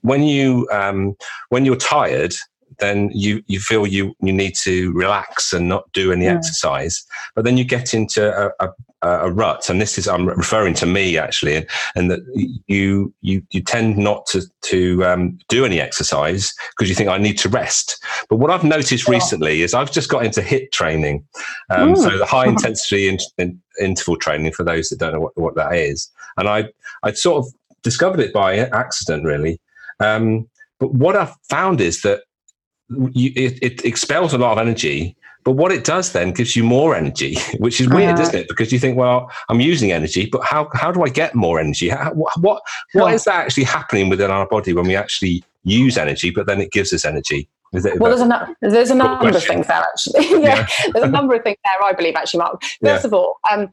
when 0.00 0.22
you 0.22 0.66
um, 0.72 1.14
when 1.50 1.66
you're 1.66 1.76
tired, 1.76 2.34
then 2.78 3.10
you 3.12 3.42
you 3.46 3.60
feel 3.60 3.86
you 3.86 4.14
you 4.20 4.32
need 4.32 4.54
to 4.62 4.92
relax 4.92 5.52
and 5.52 5.68
not 5.68 5.84
do 5.92 6.12
any 6.12 6.24
yeah. 6.24 6.34
exercise, 6.34 7.04
but 7.34 7.44
then 7.44 7.58
you 7.58 7.64
get 7.64 7.92
into 7.92 8.32
a, 8.34 8.50
a, 8.58 8.70
a 9.04 9.30
rut, 9.30 9.68
and 9.68 9.80
this 9.80 9.98
is 9.98 10.08
I'm 10.08 10.26
referring 10.26 10.74
to 10.74 10.86
me 10.86 11.18
actually, 11.18 11.56
and, 11.56 11.66
and 11.94 12.10
that 12.10 12.20
you 12.66 13.12
you 13.20 13.42
you 13.50 13.60
tend 13.60 13.96
not 13.96 14.26
to 14.26 14.42
to 14.62 15.04
um, 15.04 15.38
do 15.48 15.64
any 15.64 15.80
exercise 15.80 16.52
because 16.70 16.88
you 16.88 16.94
think 16.94 17.08
I 17.08 17.18
need 17.18 17.38
to 17.38 17.48
rest. 17.48 18.02
But 18.28 18.36
what 18.36 18.50
I've 18.50 18.64
noticed 18.64 19.08
recently 19.08 19.62
is 19.62 19.74
I've 19.74 19.92
just 19.92 20.08
got 20.08 20.24
into 20.24 20.40
HIIT 20.40 20.72
training, 20.72 21.24
um, 21.70 21.96
so 21.96 22.16
the 22.16 22.26
high 22.26 22.46
intensity 22.46 23.08
in, 23.08 23.18
in, 23.38 23.60
interval 23.80 24.16
training 24.16 24.52
for 24.52 24.64
those 24.64 24.88
that 24.88 24.98
don't 24.98 25.12
know 25.12 25.20
what, 25.20 25.36
what 25.36 25.54
that 25.56 25.74
is, 25.74 26.10
and 26.36 26.48
I 26.48 26.70
I 27.02 27.12
sort 27.12 27.44
of 27.44 27.52
discovered 27.82 28.20
it 28.20 28.32
by 28.32 28.58
accident 28.58 29.24
really. 29.24 29.60
Um, 30.00 30.48
but 30.80 30.92
what 30.92 31.16
I've 31.16 31.34
found 31.48 31.80
is 31.80 32.02
that 32.02 32.22
you, 33.12 33.32
it, 33.36 33.62
it 33.62 33.84
expels 33.84 34.32
a 34.32 34.38
lot 34.38 34.52
of 34.52 34.58
energy 34.58 35.16
but 35.44 35.52
what 35.52 35.70
it 35.72 35.84
does 35.84 36.12
then 36.12 36.32
gives 36.32 36.56
you 36.56 36.64
more 36.64 36.96
energy, 36.96 37.36
which 37.58 37.80
is 37.80 37.88
weird, 37.88 38.18
uh, 38.18 38.22
isn't 38.22 38.34
it? 38.34 38.48
Because 38.48 38.72
you 38.72 38.78
think, 38.78 38.96
well, 38.96 39.30
I'm 39.48 39.60
using 39.60 39.92
energy, 39.92 40.26
but 40.26 40.42
how, 40.42 40.68
how 40.72 40.90
do 40.90 41.02
I 41.02 41.08
get 41.08 41.34
more 41.34 41.60
energy? 41.60 41.90
How, 41.90 42.12
what, 42.12 42.32
what, 42.40 42.62
what 42.94 43.14
is 43.14 43.24
that 43.24 43.44
actually 43.44 43.64
happening 43.64 44.08
within 44.08 44.30
our 44.30 44.48
body 44.48 44.72
when 44.72 44.86
we 44.86 44.96
actually 44.96 45.44
use 45.62 45.96
energy, 45.98 46.30
but 46.30 46.46
then 46.46 46.60
it 46.60 46.72
gives 46.72 46.92
us 46.92 47.04
energy? 47.04 47.48
Well, 47.72 48.16
there's 48.16 48.20
a, 48.20 48.56
there's 48.60 48.90
a 48.90 48.94
number 48.94 49.28
of 49.28 49.42
things 49.42 49.66
there, 49.66 49.82
actually. 49.82 50.30
yeah, 50.42 50.58
yeah. 50.58 50.66
there's 50.92 51.06
a 51.06 51.10
number 51.10 51.34
of 51.34 51.42
things 51.42 51.56
there, 51.64 51.88
I 51.88 51.92
believe, 51.92 52.14
actually, 52.14 52.38
Mark. 52.38 52.62
First 52.62 52.80
yeah. 52.82 53.00
of 53.04 53.12
all, 53.12 53.38
um, 53.50 53.68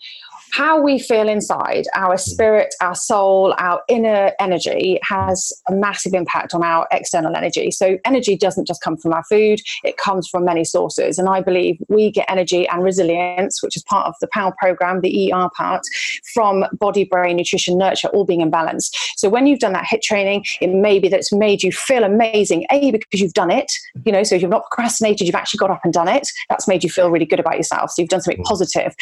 how 0.52 0.82
we 0.82 1.00
feel 1.00 1.30
inside, 1.30 1.86
our 1.96 2.18
spirit, 2.18 2.76
our 2.82 2.96
soul, 2.96 3.54
our 3.58 3.82
inner 3.88 4.34
energy 4.40 5.00
has 5.02 5.54
a 5.70 5.74
massive 5.74 6.14
impact 6.14 6.54
on 6.54 6.64
our 6.64 6.88
external 6.92 7.36
energy. 7.36 7.72
So, 7.72 7.98
energy 8.06 8.36
doesn't 8.36 8.68
just 8.68 8.82
come 8.82 8.98
from 8.98 9.14
our 9.14 9.24
food, 9.24 9.60
it 9.84 9.98
comes 9.98 10.28
from 10.28 10.46
many 10.46 10.64
sources. 10.64 11.18
And 11.18 11.30
I 11.30 11.42
believe 11.42 11.78
we 11.88 12.12
get 12.12 12.30
energy 12.30 12.68
and 12.68 12.84
resilience, 12.84 13.64
which 13.64 13.78
is 13.78 13.84
part 13.84 14.08
of 14.08 14.16
the 14.20 14.28
POWER 14.28 14.54
program, 14.60 15.02
the 15.02 15.34
ER 15.34 15.50
part, 15.56 15.84
from 16.34 16.66
body, 16.74 17.06
brain, 17.06 17.38
nutrition, 17.38 17.78
nurture, 17.78 18.10
all 18.10 18.26
being 18.26 18.42
in 18.42 18.50
balance. 18.50 18.92
So, 19.16 19.30
when 19.30 19.48
you've 19.48 19.60
done 19.60 19.74
that 19.74 19.86
HIIT 19.86 20.02
training, 20.02 20.46
it 20.60 20.68
may 20.68 21.00
be 21.00 21.08
that 21.08 21.20
it's 21.20 21.34
made 21.34 21.64
you 21.64 21.72
feel 21.72 22.04
amazing, 22.04 22.66
A, 22.72 22.92
because 22.92 23.22
you've 23.22 23.34
done 23.34 23.52
it, 23.52 23.72
you 24.06 24.12
know, 24.12 24.24
so 24.24 24.36
if 24.36 24.42
you've 24.42 24.52
not 24.52 24.64
procrastinated, 24.64 25.28
you've 25.28 25.36
actually 25.36 25.60
got 25.60 25.72
up 25.72 25.82
and 25.84 25.94
done 25.94 26.10
it. 26.10 26.28
That's 26.50 26.68
made 26.68 26.84
you 26.84 26.90
feel 26.90 27.10
really 27.10 27.26
good 27.26 27.40
about 27.40 27.58
yourself. 27.58 27.92
So, 27.92 28.02
you've 28.02 28.10
done 28.10 28.22
something 28.22 28.44
positive. 28.44 28.94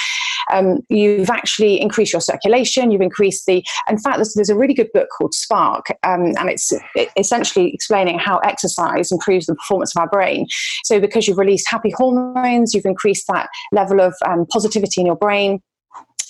Um, 0.51 0.79
you've 0.89 1.29
actually 1.39 1.79
increase 1.79 2.11
your 2.13 2.21
circulation. 2.21 2.91
You've 2.91 3.01
increased 3.01 3.45
the. 3.45 3.63
In 3.89 3.97
fact, 3.97 4.17
there's, 4.17 4.33
there's 4.33 4.49
a 4.49 4.55
really 4.55 4.73
good 4.73 4.91
book 4.93 5.09
called 5.17 5.33
Spark, 5.33 5.85
um, 6.03 6.33
and 6.39 6.49
it's 6.49 6.73
essentially 7.17 7.73
explaining 7.73 8.19
how 8.19 8.37
exercise 8.39 9.11
improves 9.11 9.45
the 9.45 9.55
performance 9.55 9.95
of 9.95 10.01
our 10.01 10.09
brain. 10.09 10.45
So, 10.83 10.99
because 10.99 11.27
you've 11.27 11.37
released 11.45 11.69
happy 11.69 11.91
hormones, 11.91 12.73
you've 12.73 12.85
increased 12.85 13.25
that 13.27 13.47
level 13.71 14.01
of 14.01 14.13
um, 14.25 14.45
positivity 14.47 15.01
in 15.01 15.07
your 15.07 15.15
brain 15.15 15.61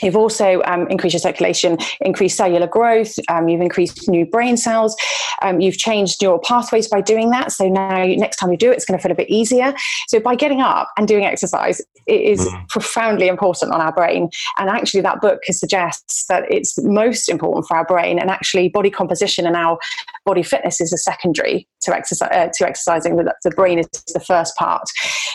You've 0.01 0.15
also 0.15 0.62
um, 0.65 0.88
increased 0.88 1.13
your 1.13 1.20
circulation, 1.20 1.77
increased 2.01 2.38
cellular 2.38 2.68
growth, 2.68 3.18
um, 3.29 3.48
you've 3.48 3.62
increased 3.62 4.10
new 4.10 4.25
brain 4.25 4.58
cells, 4.58 4.96
um, 5.41 5.62
you've 5.62 5.77
changed 5.77 6.22
neural 6.22 6.39
pathways 6.39 6.88
by 6.88 7.01
doing 7.01 7.29
that. 7.32 7.51
So 7.51 7.68
now, 7.68 8.06
next 8.06 8.38
time 8.38 8.51
you 8.51 8.58
do 8.58 8.72
it, 8.72 8.75
it's 8.75 8.86
going 8.86 8.98
to 8.98 9.01
feel 9.01 9.12
a 9.12 9.15
bit 9.15 9.29
easier. 9.29 9.74
So 10.08 10.20
by 10.20 10.36
getting 10.36 10.62
up 10.62 10.89
and 10.98 11.08
doing 11.08 11.25
exercise, 11.25 11.82
it 12.08 12.22
is 12.22 12.48
mm. 12.48 12.68
profoundly 12.70 13.27
important 13.27 13.72
on 13.72 13.82
our 13.82 13.91
brain. 13.91 14.29
And 14.58 14.70
actually, 14.70 15.01
that 15.01 15.22
book 15.22 15.41
suggests 15.46 16.25
that 16.27 16.51
it's 16.51 16.77
most 16.84 17.29
important 17.29 17.68
for 17.68 17.77
our 17.77 17.86
brain, 17.86 18.20
and 18.20 18.29
actually, 18.29 18.70
body 18.70 18.89
composition 18.89 19.46
and 19.46 19.56
our 19.56 19.77
body 20.25 20.44
fitness 20.44 20.82
is 20.82 20.91
a 20.94 20.98
secondary 20.98 21.68
to 21.82 21.96
exercise 21.96 22.29
uh, 22.32 22.50
to 22.53 22.68
exercising. 22.68 23.18
The, 23.18 23.34
the, 23.44 23.51
brain 23.51 23.79
is 23.79 23.88
the 24.13 24.20
first 24.20 24.56
part. 24.56 24.84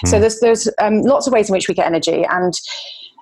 Mm. 0.04 0.09
So 0.09 0.21
there's 0.21 0.40
there's 0.40 0.68
um, 0.78 1.02
lots 1.02 1.26
of 1.26 1.33
ways 1.33 1.49
in 1.49 1.52
which 1.52 1.68
we 1.68 1.75
get 1.75 1.87
energy 1.87 2.25
and 2.25 2.54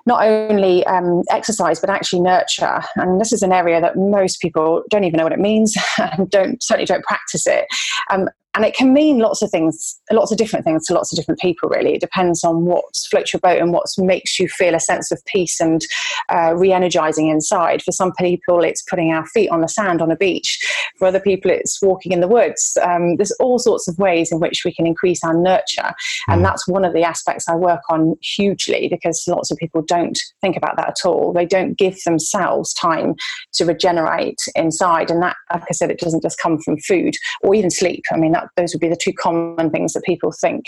not 0.05 0.23
only 0.25 0.85
um, 0.85 1.23
exercise 1.29 1.79
but 1.79 1.89
actually 1.89 2.21
nurture. 2.21 2.81
And 2.95 3.19
this 3.19 3.31
is 3.31 3.41
an 3.41 3.51
area 3.51 3.79
that 3.81 3.95
most 3.95 4.41
people 4.41 4.83
don't 4.89 5.03
even 5.03 5.17
know 5.17 5.23
what 5.23 5.33
it 5.33 5.39
means 5.39 5.75
and 5.97 6.29
don't 6.29 6.61
certainly 6.61 6.85
don't 6.85 7.03
practice 7.03 7.47
it. 7.47 7.65
Um, 8.09 8.29
and 8.55 8.65
it 8.65 8.75
can 8.75 8.93
mean 8.93 9.19
lots 9.19 9.41
of 9.41 9.49
things 9.49 9.99
lots 10.11 10.31
of 10.31 10.37
different 10.37 10.65
things 10.65 10.85
to 10.85 10.93
lots 10.93 11.11
of 11.11 11.17
different 11.17 11.39
people 11.39 11.69
really. 11.69 11.95
It 11.95 12.01
depends 12.01 12.43
on 12.43 12.65
what 12.65 12.85
floats 13.09 13.33
your 13.33 13.39
boat 13.39 13.59
and 13.59 13.71
what 13.71 13.85
makes 13.97 14.39
you 14.39 14.47
feel 14.47 14.75
a 14.75 14.79
sense 14.79 15.11
of 15.11 15.23
peace 15.25 15.59
and 15.59 15.83
uh, 16.29 16.53
re-energizing 16.55 17.29
inside. 17.29 17.81
For 17.81 17.91
some 17.91 18.13
people 18.13 18.63
it's 18.63 18.83
putting 18.83 19.11
our 19.11 19.25
feet 19.27 19.49
on 19.49 19.61
the 19.61 19.67
sand 19.67 20.01
on 20.01 20.11
a 20.11 20.15
beach. 20.15 20.59
For 20.97 21.07
other 21.07 21.19
people 21.19 21.49
it's 21.49 21.81
walking 21.81 22.11
in 22.11 22.19
the 22.19 22.27
woods. 22.27 22.77
Um, 22.81 23.17
there's 23.17 23.31
all 23.33 23.59
sorts 23.59 23.87
of 23.87 23.97
ways 23.97 24.31
in 24.31 24.39
which 24.39 24.63
we 24.63 24.73
can 24.73 24.85
increase 24.85 25.23
our 25.23 25.33
nurture. 25.33 25.91
And 26.27 26.41
mm. 26.41 26.43
that's 26.43 26.67
one 26.67 26.85
of 26.85 26.93
the 26.93 27.03
aspects 27.03 27.47
i 27.49 27.55
work 27.55 27.81
on 27.89 28.15
hugely 28.21 28.87
because 28.89 29.23
lots 29.27 29.51
of 29.51 29.57
people 29.57 29.81
don't 29.81 30.19
think 30.41 30.55
about 30.55 30.77
that 30.77 30.89
at 30.89 31.05
all. 31.05 31.33
They 31.33 31.45
don't 31.45 31.77
give 31.77 32.01
themselves 32.03 32.73
time 32.73 33.15
to 33.53 33.65
regenerate 33.65 34.39
inside. 34.55 35.09
And 35.09 35.21
that 35.23 35.35
like 35.51 35.63
i 35.69 35.73
said 35.73 35.89
it 35.89 35.99
doesn't 35.99 36.23
just 36.23 36.39
come 36.39 36.59
from 36.59 36.77
food 36.77 37.15
or 37.41 37.55
even 37.55 37.71
sleep. 37.71 38.03
I 38.11 38.17
mean 38.17 38.31
that 38.33 38.42
that 38.43 38.61
those 38.61 38.73
would 38.73 38.81
be 38.81 38.89
the 38.89 38.95
two 38.95 39.13
common 39.13 39.69
things 39.69 39.93
that 39.93 40.03
people 40.03 40.31
think 40.31 40.65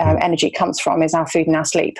um, 0.00 0.18
energy 0.20 0.50
comes 0.50 0.80
from 0.80 1.02
is 1.02 1.14
our 1.14 1.26
food 1.26 1.46
and 1.46 1.56
our 1.56 1.64
sleep. 1.64 1.98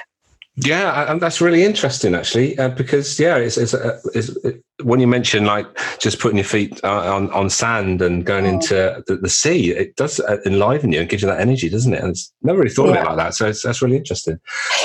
Yeah, 0.59 1.13
and 1.13 1.21
that's 1.21 1.43
really 1.43 1.65
interesting, 1.65 2.15
actually, 2.15 2.59
uh, 2.59 2.71
because 2.71 3.21
yeah, 3.21 3.37
it's, 3.37 3.59
it's, 3.59 3.75
uh, 3.75 4.01
it's 4.15 4.31
it, 4.37 4.65
when 4.83 5.01
you 5.01 5.07
mention 5.07 5.45
like 5.45 5.67
just 5.99 6.19
putting 6.19 6.39
your 6.39 6.47
feet 6.47 6.83
uh, 6.83 7.15
on 7.15 7.31
on 7.33 7.51
sand 7.51 8.01
and 8.01 8.25
going 8.25 8.47
oh. 8.47 8.55
into 8.55 9.05
the, 9.07 9.17
the, 9.17 9.29
sea, 9.29 9.73
it 9.73 9.97
does 9.97 10.19
uh, 10.19 10.39
enliven 10.47 10.93
you 10.93 11.01
and 11.01 11.11
gives 11.11 11.23
you 11.23 11.29
that 11.29 11.41
energy, 11.41 11.69
doesn't 11.69 11.93
it? 11.93 12.01
And 12.01 12.11
it's 12.11 12.33
never 12.41 12.61
really 12.61 12.71
thought 12.71 12.89
yeah. 12.89 13.01
of 13.01 13.05
it 13.05 13.09
like 13.09 13.17
that, 13.19 13.35
so 13.35 13.53
that's 13.53 13.83
really 13.83 13.99
interesting. 13.99 14.39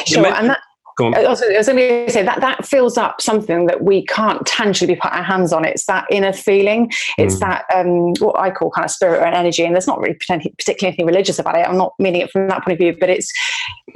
Sure, 0.06 0.26
and 0.28 0.50
that 0.50 0.60
I 1.08 1.28
was, 1.28 1.42
I 1.42 1.58
was 1.58 1.68
going 1.68 2.06
to 2.06 2.12
say 2.12 2.24
that 2.24 2.42
that 2.42 2.66
fills 2.66 2.98
up 2.98 3.22
something 3.22 3.66
that 3.68 3.84
we 3.84 4.06
can't 4.06 4.46
tangibly 4.46 4.96
put 4.96 5.12
our 5.12 5.24
hands 5.24 5.54
on. 5.54 5.66
It's 5.66 5.86
that 5.86 6.06
inner 6.12 6.34
feeling. 6.34 6.92
It's 7.18 7.36
mm. 7.36 7.40
that 7.40 7.66
um, 7.74 8.14
what 8.20 8.40
I 8.40 8.52
call 8.52 8.72
kind 8.72 8.86
of 8.86 8.92
spirit 8.92 9.24
and 9.24 9.36
energy. 9.36 9.64
And 9.66 9.76
there's 9.76 9.88
not 9.88 10.00
really 10.00 10.16
particularly 10.16 10.88
anything 10.88 11.06
religious 11.06 11.40
about 11.40 11.58
it. 11.58 11.68
I'm 11.68 11.78
not 11.78 11.94
meaning 12.00 12.22
it 12.22 12.32
from 12.32 12.48
that 12.48 12.64
point 12.64 12.74
of 12.74 12.80
view, 12.80 12.96
but 13.00 13.10
it's 13.10 13.32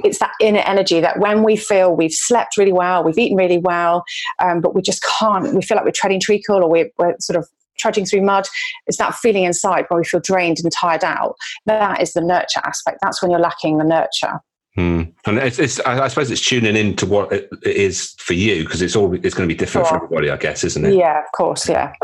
it's 0.04 0.18
that 0.18 0.32
inner 0.40 0.60
energy 0.60 1.00
that 1.00 1.18
when 1.18 1.42
we 1.42 1.56
feel 1.56 1.94
we've 1.94 2.12
slept 2.12 2.56
really 2.56 2.72
well, 2.72 3.02
we've 3.02 3.18
eaten 3.18 3.36
really 3.36 3.58
well, 3.58 4.04
um, 4.38 4.60
but 4.60 4.74
we 4.74 4.82
just 4.82 5.02
can't. 5.18 5.54
We 5.54 5.62
feel 5.62 5.76
like 5.76 5.84
we're 5.84 5.92
treading 5.92 6.20
treacle, 6.20 6.62
or 6.62 6.68
we're, 6.68 6.90
we're 6.98 7.14
sort 7.20 7.38
of 7.38 7.48
trudging 7.78 8.06
through 8.06 8.22
mud. 8.22 8.46
It's 8.86 8.98
that 8.98 9.14
feeling 9.14 9.44
inside 9.44 9.84
where 9.88 9.98
we 9.98 10.04
feel 10.04 10.20
drained 10.20 10.58
and 10.62 10.72
tired 10.72 11.04
out. 11.04 11.36
That 11.66 12.00
is 12.00 12.12
the 12.14 12.20
nurture 12.20 12.60
aspect. 12.64 12.98
That's 13.02 13.22
when 13.22 13.30
you're 13.30 13.40
lacking 13.40 13.78
the 13.78 13.84
nurture. 13.84 14.40
Hmm. 14.76 15.04
And 15.24 15.38
it's, 15.38 15.58
it's, 15.58 15.80
I 15.80 16.06
suppose 16.08 16.30
it's 16.30 16.40
tuning 16.40 16.76
in 16.76 16.96
to 16.96 17.06
what 17.06 17.32
it 17.32 17.48
is 17.64 18.14
for 18.18 18.34
you 18.34 18.62
because 18.62 18.82
it's 18.82 18.94
all 18.94 19.14
it's 19.14 19.34
going 19.34 19.48
to 19.48 19.54
be 19.54 19.58
different 19.58 19.86
sure. 19.86 19.98
for 19.98 20.04
everybody, 20.04 20.30
I 20.30 20.36
guess, 20.36 20.64
isn't 20.64 20.84
it? 20.84 20.94
Yeah, 20.94 21.18
of 21.18 21.32
course, 21.34 21.66
yeah. 21.66 21.94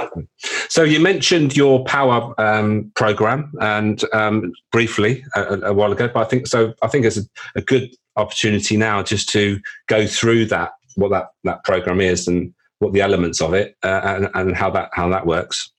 So 0.70 0.82
you 0.82 0.98
mentioned 0.98 1.54
your 1.54 1.84
power 1.84 2.34
um, 2.40 2.90
program 2.94 3.52
and 3.60 4.02
um, 4.14 4.54
briefly 4.70 5.22
a, 5.36 5.58
a, 5.64 5.72
while 5.74 5.92
ago, 5.92 6.08
but 6.08 6.20
I 6.20 6.24
think 6.24 6.46
so. 6.46 6.72
I 6.80 6.88
think 6.88 7.04
it's 7.04 7.18
a, 7.18 7.22
a, 7.56 7.60
good 7.60 7.94
opportunity 8.16 8.78
now 8.78 9.02
just 9.02 9.28
to 9.30 9.60
go 9.86 10.06
through 10.06 10.46
that 10.46 10.72
what 10.96 11.10
that 11.10 11.28
that 11.44 11.64
program 11.64 12.00
is 12.00 12.26
and 12.26 12.54
what 12.78 12.92
the 12.94 13.00
elements 13.02 13.40
of 13.40 13.52
it 13.54 13.76
uh, 13.82 14.00
and, 14.04 14.28
and 14.34 14.56
how 14.56 14.70
that 14.70 14.88
how 14.94 15.10
that 15.10 15.26
works. 15.26 15.71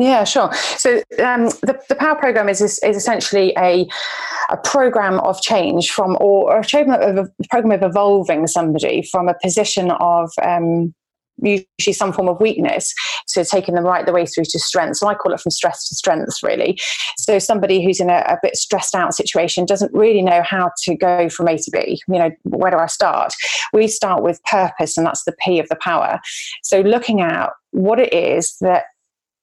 Yeah, 0.00 0.24
sure. 0.24 0.52
So 0.54 1.02
um, 1.22 1.46
the, 1.60 1.78
the 1.90 1.94
Power 1.94 2.14
Program 2.14 2.48
is, 2.48 2.62
is, 2.62 2.80
essentially 2.82 3.52
a, 3.58 3.86
a 4.48 4.56
program 4.56 5.20
of 5.20 5.42
change 5.42 5.90
from, 5.90 6.16
or, 6.20 6.58
a 6.58 6.64
program 6.64 7.18
of, 7.18 7.26
a 7.26 7.48
program 7.50 7.82
of 7.82 7.90
evolving 7.90 8.46
somebody 8.46 9.02
from 9.02 9.28
a 9.28 9.34
position 9.42 9.90
of 9.90 10.30
um, 10.42 10.94
usually 11.42 11.92
some 11.92 12.12
form 12.12 12.28
of 12.28 12.40
weakness 12.40 12.94
to 13.28 13.44
taking 13.44 13.74
them 13.74 13.84
right 13.84 14.06
the 14.06 14.12
way 14.12 14.24
through 14.24 14.44
to 14.44 14.58
strength. 14.58 14.96
So 14.96 15.06
I 15.06 15.14
call 15.14 15.34
it 15.34 15.40
from 15.40 15.50
stress 15.50 15.88
to 15.88 15.94
strength, 15.94 16.42
really. 16.42 16.78
So 17.18 17.38
somebody 17.38 17.84
who's 17.84 18.00
in 18.00 18.08
a, 18.08 18.24
a, 18.26 18.38
bit 18.42 18.56
stressed 18.56 18.94
out 18.94 19.14
situation 19.14 19.66
doesn't 19.66 19.92
really 19.92 20.22
know 20.22 20.42
how 20.42 20.70
to 20.84 20.96
go 20.96 21.28
from 21.28 21.48
A 21.48 21.58
to 21.58 21.70
B. 21.70 22.00
You 22.08 22.18
know, 22.18 22.30
where 22.44 22.70
do 22.70 22.78
I 22.78 22.86
start? 22.86 23.34
We 23.74 23.86
start 23.86 24.22
with 24.22 24.42
purpose, 24.44 24.96
and 24.96 25.06
that's 25.06 25.24
the 25.24 25.34
P 25.44 25.58
of 25.58 25.68
the 25.68 25.76
power. 25.76 26.20
So 26.62 26.80
looking 26.80 27.20
at 27.20 27.50
what 27.72 28.00
it 28.00 28.12
is 28.12 28.56
that 28.60 28.84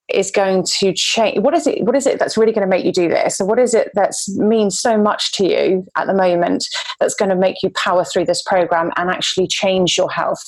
is 0.08 0.30
going 0.30 0.64
to 0.64 0.92
change 0.92 1.38
what 1.40 1.54
is 1.54 1.66
it 1.66 1.82
what 1.84 1.94
is 1.94 2.06
it 2.06 2.18
that's 2.18 2.36
really 2.36 2.52
going 2.52 2.66
to 2.66 2.68
make 2.68 2.84
you 2.84 2.92
do 2.92 3.08
this? 3.08 3.36
So 3.36 3.44
what 3.44 3.58
is 3.58 3.74
it 3.74 3.90
that 3.94 4.12
means 4.36 4.80
so 4.80 4.96
much 4.96 5.32
to 5.32 5.46
you 5.46 5.86
at 5.96 6.06
the 6.06 6.14
moment 6.14 6.66
that's 6.98 7.14
going 7.14 7.28
to 7.28 7.36
make 7.36 7.62
you 7.62 7.70
power 7.70 8.04
through 8.04 8.24
this 8.24 8.42
program 8.42 8.90
and 8.96 9.10
actually 9.10 9.46
change 9.46 9.96
your 9.96 10.10
health? 10.10 10.42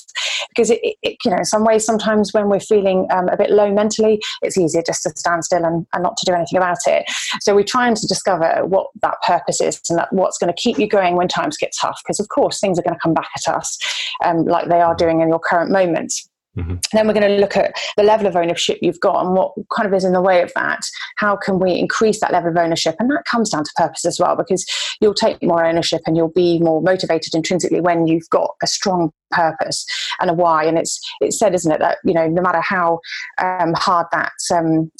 Because 0.49 0.71
it, 0.71 0.79
it 1.01 1.17
you 1.23 1.31
know 1.31 1.37
in 1.37 1.45
some 1.45 1.63
ways 1.63 1.85
sometimes 1.85 2.33
when 2.33 2.49
we're 2.49 2.59
feeling 2.59 3.07
um, 3.11 3.29
a 3.29 3.37
bit 3.37 3.51
low 3.51 3.71
mentally 3.71 4.21
it's 4.41 4.57
easier 4.57 4.81
just 4.85 5.03
to 5.03 5.09
stand 5.15 5.45
still 5.45 5.63
and, 5.63 5.85
and 5.93 6.03
not 6.03 6.17
to 6.17 6.25
do 6.25 6.33
anything 6.33 6.57
about 6.57 6.79
it. 6.87 7.05
So 7.41 7.55
we're 7.55 7.63
trying 7.63 7.95
to 7.95 8.07
discover 8.07 8.65
what 8.65 8.87
that 9.01 9.15
purpose 9.25 9.61
is 9.61 9.81
and 9.89 9.99
that 9.99 10.11
what's 10.11 10.37
going 10.37 10.53
to 10.53 10.61
keep 10.61 10.79
you 10.79 10.87
going 10.87 11.15
when 11.15 11.27
times 11.27 11.57
get 11.57 11.73
tough 11.79 11.99
because 12.03 12.19
of 12.19 12.29
course 12.29 12.59
things 12.59 12.79
are 12.79 12.83
going 12.83 12.95
to 12.95 12.99
come 12.99 13.13
back 13.13 13.29
at 13.35 13.53
us 13.53 13.77
um, 14.23 14.45
like 14.45 14.69
they 14.69 14.81
are 14.81 14.95
doing 14.95 15.21
in 15.21 15.29
your 15.29 15.39
current 15.39 15.71
moment 15.71 16.13
Mm-hmm. 16.57 16.75
Then 16.91 17.07
we're 17.07 17.13
going 17.13 17.29
to 17.29 17.39
look 17.39 17.55
at 17.55 17.73
the 17.95 18.03
level 18.03 18.27
of 18.27 18.35
ownership 18.35 18.77
you've 18.81 18.99
got 18.99 19.25
and 19.25 19.33
what 19.33 19.53
kind 19.73 19.87
of 19.87 19.93
is 19.93 20.03
in 20.03 20.11
the 20.11 20.21
way 20.21 20.41
of 20.41 20.51
that. 20.55 20.81
How 21.17 21.37
can 21.37 21.59
we 21.59 21.73
increase 21.75 22.19
that 22.19 22.33
level 22.33 22.51
of 22.51 22.57
ownership? 22.57 22.95
And 22.99 23.09
that 23.09 23.23
comes 23.23 23.51
down 23.51 23.63
to 23.63 23.71
purpose 23.77 24.03
as 24.05 24.19
well, 24.19 24.35
because 24.35 24.65
you'll 24.99 25.13
take 25.13 25.41
more 25.41 25.65
ownership 25.65 26.01
and 26.05 26.17
you'll 26.17 26.33
be 26.33 26.59
more 26.59 26.81
motivated 26.81 27.33
intrinsically 27.33 27.79
when 27.79 28.05
you've 28.05 28.29
got 28.29 28.51
a 28.61 28.67
strong 28.67 29.11
purpose 29.31 29.85
and 30.19 30.29
a 30.29 30.33
why. 30.33 30.65
And 30.65 30.77
it's 30.77 30.99
it's 31.21 31.39
said, 31.39 31.55
isn't 31.55 31.71
it, 31.71 31.79
that 31.79 31.99
you 32.03 32.13
know 32.13 32.27
no 32.27 32.41
matter 32.41 32.61
how 32.61 32.99
um, 33.41 33.73
hard 33.75 34.07
that 34.11 34.33
um, 34.53 34.91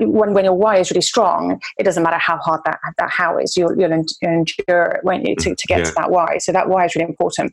when 0.00 0.34
when 0.34 0.44
your 0.44 0.54
why 0.54 0.76
is 0.76 0.90
really 0.90 1.00
strong, 1.00 1.60
it 1.78 1.84
doesn't 1.84 2.02
matter 2.02 2.18
how 2.18 2.38
hard 2.38 2.60
that 2.64 2.78
that 2.98 3.10
how 3.10 3.38
is. 3.38 3.56
You'll 3.56 3.78
you'll 3.78 3.92
endure 3.92 4.84
it, 4.84 5.04
won't 5.04 5.26
you, 5.26 5.34
to, 5.36 5.54
to 5.54 5.66
get 5.66 5.78
yeah. 5.78 5.84
to 5.84 5.92
that 5.96 6.10
why. 6.10 6.38
So 6.38 6.52
that 6.52 6.68
why 6.68 6.84
is 6.84 6.94
really 6.94 7.08
important. 7.08 7.52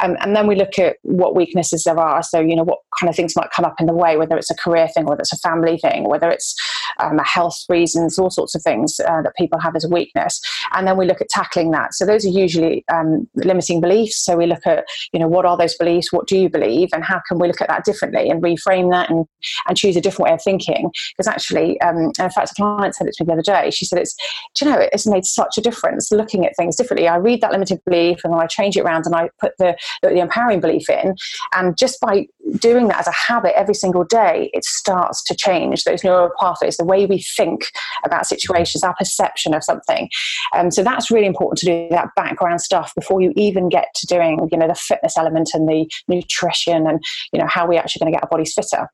Um, 0.00 0.16
and 0.20 0.36
then 0.36 0.46
we 0.46 0.54
look 0.54 0.78
at 0.78 0.96
what 1.02 1.34
weaknesses 1.34 1.84
there 1.84 1.98
are. 1.98 2.22
So 2.22 2.40
you 2.40 2.56
know 2.56 2.64
what 2.64 2.78
kind 2.98 3.08
of 3.08 3.16
things 3.16 3.36
might 3.36 3.50
come 3.50 3.64
up 3.64 3.80
in 3.80 3.86
the 3.86 3.94
way, 3.94 4.16
whether 4.16 4.36
it's 4.36 4.50
a 4.50 4.56
career 4.56 4.88
thing, 4.88 5.06
whether 5.06 5.20
it's 5.20 5.32
a 5.32 5.38
family 5.38 5.78
thing, 5.78 6.04
whether 6.08 6.30
it's 6.30 6.54
um, 6.98 7.18
health 7.18 7.58
reasons, 7.68 8.18
all 8.18 8.30
sorts 8.30 8.54
of 8.54 8.62
things 8.62 9.00
uh, 9.00 9.22
that 9.22 9.34
people 9.36 9.58
have 9.58 9.76
as 9.76 9.84
a 9.84 9.88
weakness. 9.88 10.40
And 10.72 10.86
then 10.86 10.96
we 10.96 11.06
look 11.06 11.20
at 11.20 11.28
tackling 11.28 11.70
that. 11.72 11.94
So 11.94 12.06
those 12.06 12.24
are 12.24 12.30
usually 12.30 12.84
um, 12.92 13.28
limiting 13.34 13.80
beliefs. 13.80 14.24
So 14.24 14.36
we 14.36 14.46
look 14.46 14.66
at 14.66 14.84
you 15.12 15.20
know 15.20 15.28
what 15.28 15.44
are 15.44 15.56
those 15.56 15.74
beliefs 15.76 16.12
what 16.12 16.26
do 16.26 16.36
you 16.38 16.48
believe 16.48 16.88
and 16.92 17.04
how 17.04 17.20
can 17.28 17.38
we 17.38 17.48
look 17.48 17.60
at 17.60 17.68
that 17.68 17.84
differently 17.84 18.28
and 18.28 18.42
reframe 18.42 18.90
that 18.90 19.10
and, 19.10 19.26
and 19.68 19.76
choose 19.76 19.96
a 19.96 20.00
different 20.00 20.28
way 20.28 20.34
of 20.34 20.42
thinking 20.42 20.90
because 21.12 21.26
actually 21.26 21.45
um, 21.80 22.12
in 22.18 22.30
fact 22.30 22.50
a 22.50 22.54
client 22.54 22.94
said 22.94 23.06
it 23.06 23.14
to 23.14 23.24
me 23.24 23.26
the 23.26 23.32
other 23.34 23.42
day. 23.42 23.70
She 23.70 23.84
said 23.84 23.98
it's 23.98 24.14
do 24.54 24.64
you 24.64 24.70
know 24.70 24.88
it's 24.92 25.06
made 25.06 25.24
such 25.24 25.58
a 25.58 25.60
difference 25.60 26.10
looking 26.12 26.46
at 26.46 26.56
things 26.56 26.76
differently. 26.76 27.08
I 27.08 27.16
read 27.16 27.40
that 27.40 27.52
limited 27.52 27.80
belief 27.84 28.20
and 28.24 28.32
then 28.32 28.40
i 28.40 28.46
change 28.46 28.76
it 28.76 28.80
around 28.80 29.06
and 29.06 29.14
i 29.14 29.28
put 29.40 29.52
the, 29.58 29.76
the, 30.02 30.08
the 30.10 30.20
empowering 30.20 30.60
belief 30.60 30.88
in. 30.88 31.14
And 31.54 31.76
just 31.76 32.00
by 32.00 32.26
doing 32.58 32.88
that 32.88 33.00
as 33.00 33.08
a 33.08 33.12
habit 33.12 33.58
every 33.58 33.74
single 33.74 34.04
day 34.04 34.50
it 34.52 34.64
starts 34.64 35.22
to 35.24 35.34
change 35.34 35.84
those 35.84 36.04
neural 36.04 36.30
pathways 36.38 36.76
the 36.76 36.84
way 36.84 37.06
we 37.06 37.22
think 37.36 37.66
about 38.04 38.26
situations 38.26 38.82
our 38.82 38.94
perception 38.94 39.54
of 39.54 39.64
something. 39.64 40.08
Um, 40.54 40.70
so 40.70 40.82
that's 40.82 41.10
really 41.10 41.26
important 41.26 41.58
to 41.58 41.66
do 41.66 41.88
that 41.90 42.08
background 42.16 42.60
stuff 42.60 42.92
before 42.94 43.20
you 43.20 43.32
even 43.36 43.68
get 43.68 43.88
to 43.94 44.06
doing 44.06 44.48
you 44.50 44.58
know 44.58 44.68
the 44.68 44.74
fitness 44.74 45.16
element 45.16 45.50
and 45.54 45.68
the 45.68 45.90
nutrition 46.08 46.86
and 46.86 47.04
you 47.32 47.38
know 47.38 47.46
how 47.46 47.66
we're 47.66 47.78
actually 47.78 48.00
going 48.00 48.12
to 48.12 48.16
get 48.16 48.22
our 48.22 48.28
bodies 48.28 48.54
fitter 48.54 48.88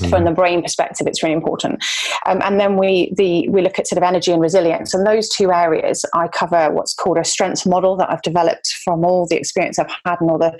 mm. 0.00 0.10
from 0.10 0.24
the 0.24 0.30
brain 0.30 0.62
perspective 0.62 1.06
it's 1.06 1.22
really 1.22 1.34
important. 1.34 1.84
Um, 2.26 2.40
and 2.42 2.60
then 2.60 2.76
we 2.76 3.12
the 3.16 3.48
we 3.48 3.62
look 3.62 3.78
at 3.78 3.86
sort 3.86 3.98
of 3.98 4.02
energy 4.02 4.32
and 4.32 4.40
resilience. 4.40 4.94
And 4.94 5.06
those 5.06 5.28
two 5.28 5.52
areas 5.52 6.04
i 6.14 6.28
cover 6.28 6.70
what's 6.70 6.94
called 6.94 7.18
a 7.18 7.24
strengths 7.24 7.66
model 7.66 7.96
that 7.96 8.10
i've 8.10 8.22
developed 8.22 8.68
from 8.84 9.04
all 9.04 9.26
the 9.26 9.36
experience 9.36 9.78
i've 9.78 9.90
had 10.04 10.20
and 10.20 10.30
all 10.30 10.38
the 10.38 10.58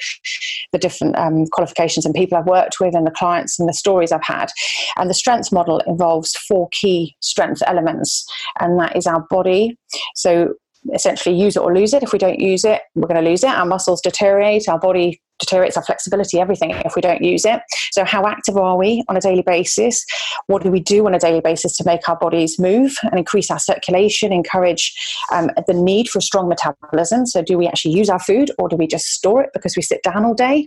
the 0.73 0.79
different 0.79 1.17
um, 1.19 1.47
qualifications 1.47 2.05
and 2.05 2.15
people 2.15 2.37
i've 2.39 2.47
worked 2.47 2.81
with 2.81 2.95
and 2.95 3.07
the 3.07 3.11
clients 3.11 3.59
and 3.59 3.69
the 3.69 3.75
stories 3.75 4.13
i've 4.13 4.25
had. 4.25 4.51
And 4.97 5.09
the 5.09 5.15
strengths 5.15 5.53
model 5.53 5.81
involves 5.87 6.37
four 6.37 6.69
key 6.71 7.17
strength 7.21 7.63
elements 7.67 8.27
and 8.61 8.79
that 8.81 8.97
is 8.97 9.07
our 9.07 9.27
body. 9.31 9.79
So 10.15 10.55
essentially 10.95 11.37
use 11.37 11.57
it 11.57 11.61
or 11.61 11.75
lose 11.75 11.95
it. 11.95 12.03
If 12.03 12.13
we 12.13 12.19
don't 12.19 12.41
use 12.41 12.65
it 12.65 12.83
we're 12.95 13.09
going 13.09 13.23
to 13.23 13.31
lose 13.31 13.45
it. 13.45 13.51
Our 13.51 13.67
muscles 13.67 14.01
deteriorate. 14.01 14.69
Our 14.69 14.79
body 14.79 15.21
deteriorates 15.43 15.77
our 15.77 15.83
flexibility, 15.83 16.41
everything 16.41 16.71
if 16.71 16.95
we 16.95 17.03
don't 17.03 17.23
use 17.23 17.45
it. 17.45 17.61
So, 17.93 18.05
how 18.05 18.27
active 18.27 18.57
are 18.57 18.77
we 18.77 19.03
on 19.09 19.17
a 19.17 19.21
daily 19.21 19.43
basis? 19.43 20.05
What 20.47 20.63
do 20.63 20.71
we 20.71 20.81
do 20.81 21.07
on 21.07 21.15
a 21.15 21.19
daily 21.19 21.41
basis 21.41 21.77
to 21.77 21.85
make 21.85 22.09
our 22.09 22.17
bodies 22.17 22.59
move 22.59 22.97
and 23.03 23.19
increase 23.19 23.51
our 23.51 23.59
circulation, 23.59 24.33
encourage 24.33 24.95
um, 25.33 25.51
the 25.67 25.75
need 25.75 26.09
for 26.09 26.21
strong 26.21 26.49
metabolism? 26.49 27.27
So, 27.27 27.43
do 27.43 27.59
we 27.59 27.67
actually 27.67 27.95
use 27.95 28.09
our 28.09 28.21
food 28.21 28.51
or 28.59 28.69
do 28.69 28.77
we 28.77 28.87
just 28.87 29.07
store 29.07 29.43
it 29.43 29.51
because 29.53 29.77
we 29.77 29.83
sit 29.83 30.03
down 30.03 30.25
all 30.25 30.35
day? 30.35 30.65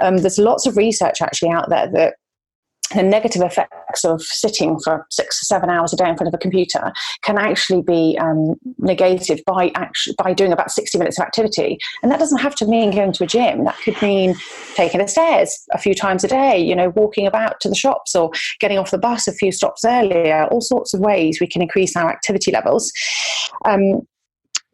Um, 0.00 0.18
there's 0.18 0.38
lots 0.38 0.66
of 0.66 0.76
research 0.76 1.20
actually 1.20 1.50
out 1.50 1.68
there 1.68 1.90
that 1.92 2.16
the 2.94 3.02
negative 3.02 3.42
effects 3.42 4.04
of 4.04 4.22
sitting 4.22 4.78
for 4.80 5.06
six 5.10 5.42
or 5.42 5.44
seven 5.44 5.70
hours 5.70 5.92
a 5.92 5.96
day 5.96 6.08
in 6.08 6.16
front 6.16 6.28
of 6.28 6.34
a 6.34 6.38
computer 6.38 6.92
can 7.22 7.38
actually 7.38 7.82
be 7.82 8.16
um, 8.20 8.54
negated 8.78 9.42
by 9.46 9.70
actually, 9.74 10.14
by 10.18 10.32
doing 10.32 10.52
about 10.52 10.70
60 10.70 10.98
minutes 10.98 11.18
of 11.18 11.24
activity. 11.24 11.78
And 12.02 12.12
that 12.12 12.18
doesn't 12.18 12.38
have 12.38 12.54
to 12.56 12.66
mean 12.66 12.90
going 12.90 13.12
to 13.12 13.24
a 13.24 13.26
gym. 13.26 13.64
That 13.64 13.76
could 13.84 14.00
mean 14.02 14.34
taking 14.74 15.00
the 15.00 15.08
stairs 15.08 15.64
a 15.72 15.78
few 15.78 15.94
times 15.94 16.24
a 16.24 16.28
day, 16.28 16.58
you 16.58 16.76
know, 16.76 16.90
walking 16.90 17.26
about 17.26 17.60
to 17.60 17.68
the 17.68 17.74
shops 17.74 18.14
or 18.14 18.30
getting 18.60 18.78
off 18.78 18.90
the 18.90 18.98
bus 18.98 19.26
a 19.26 19.32
few 19.32 19.52
stops 19.52 19.84
earlier, 19.84 20.46
all 20.50 20.60
sorts 20.60 20.94
of 20.94 21.00
ways 21.00 21.40
we 21.40 21.46
can 21.46 21.62
increase 21.62 21.96
our 21.96 22.10
activity 22.10 22.52
levels. 22.52 22.92
Um, 23.64 24.06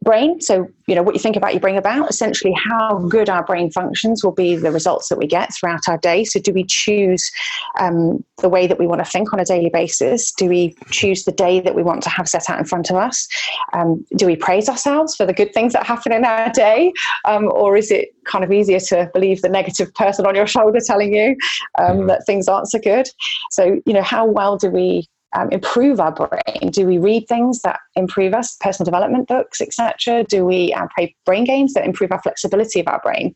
brain. 0.03 0.41
So, 0.41 0.67
you 0.87 0.95
know, 0.95 1.03
what 1.03 1.15
you 1.15 1.21
think 1.21 1.37
about 1.37 1.53
your 1.53 1.61
brain 1.61 1.77
about, 1.77 2.09
essentially 2.09 2.55
how 2.55 2.99
good 3.09 3.29
our 3.29 3.45
brain 3.45 3.71
functions 3.71 4.25
will 4.25 4.33
be 4.33 4.57
the 4.57 4.73
results 4.73 5.09
that 5.09 5.19
we 5.19 5.27
get 5.27 5.51
throughout 5.55 5.81
our 5.89 5.99
day. 5.99 6.25
So, 6.25 6.41
do 6.41 6.53
we 6.53 6.65
choose 6.65 7.31
um, 7.79 8.25
the 8.39 8.49
way 8.49 8.67
that 8.67 8.79
we 8.79 8.87
want 8.87 9.05
to 9.05 9.11
think 9.11 9.33
on 9.33 9.41
a 9.41 9.45
daily 9.45 9.71
basis? 9.71 10.33
Do 10.33 10.47
we 10.47 10.75
choose 10.91 11.25
the 11.25 11.33
day 11.33 11.61
that 11.61 11.75
we 11.75 11.83
want 11.83 12.03
to 12.05 12.11
have 12.11 12.29
set 12.29 12.49
out 12.49 12.59
in 12.59 12.65
front 12.65 12.91
of 12.91 12.97
us? 12.97 13.29
Um, 13.73 14.05
do 14.17 14.27
we 14.27 14.37
praise 14.37 14.69
ourselves 14.69 15.15
for 15.15 15.27
the 15.27 15.35
good 15.35 15.53
things 15.53 15.75
that 15.75 15.87
happen 15.87 16.13
in 16.13 16.25
our 16.25 16.51
day? 16.51 16.93
Um, 17.27 17.51
or 17.53 17.77
is 17.77 17.91
it 17.91 18.09
kind 18.25 18.45
of 18.45 18.53
easier 18.53 18.81
to 18.81 19.11
believe 19.13 19.43
the 19.43 19.49
negative 19.49 19.93
person 19.95 20.27
on 20.27 20.35
your 20.35 20.47
shoulder 20.47 20.79
telling 20.85 21.15
you 21.15 21.37
um, 21.79 21.99
mm-hmm. 21.99 22.07
that 22.07 22.25
things 22.27 22.49
aren't 22.49 22.71
so 22.71 22.79
good? 22.79 23.07
So, 23.51 23.81
you 23.85 23.93
know, 23.93 24.03
how 24.03 24.25
well 24.25 24.57
do 24.57 24.71
we 24.71 25.09
um, 25.37 25.51
improve 25.51 26.01
our 26.01 26.13
brain? 26.13 26.71
Do 26.71 26.87
we 26.87 26.99
read 26.99 27.29
things 27.29 27.63
that 27.63 27.81
improve 27.95 28.35
us, 28.35 28.57
personal 28.61 28.85
development 28.85 29.29
books, 29.29 29.61
etc.? 29.61 30.25
Do 30.25 30.45
we 30.45 30.73
uh, 30.73 30.87
play 30.95 31.15
brain 31.25 31.45
games 31.45 31.75
that 31.75 31.85
improve 31.85 32.13
our 32.13 32.21
flexibility 32.21 32.81
of 32.81 32.89
our 32.89 33.01
brain? 33.01 33.35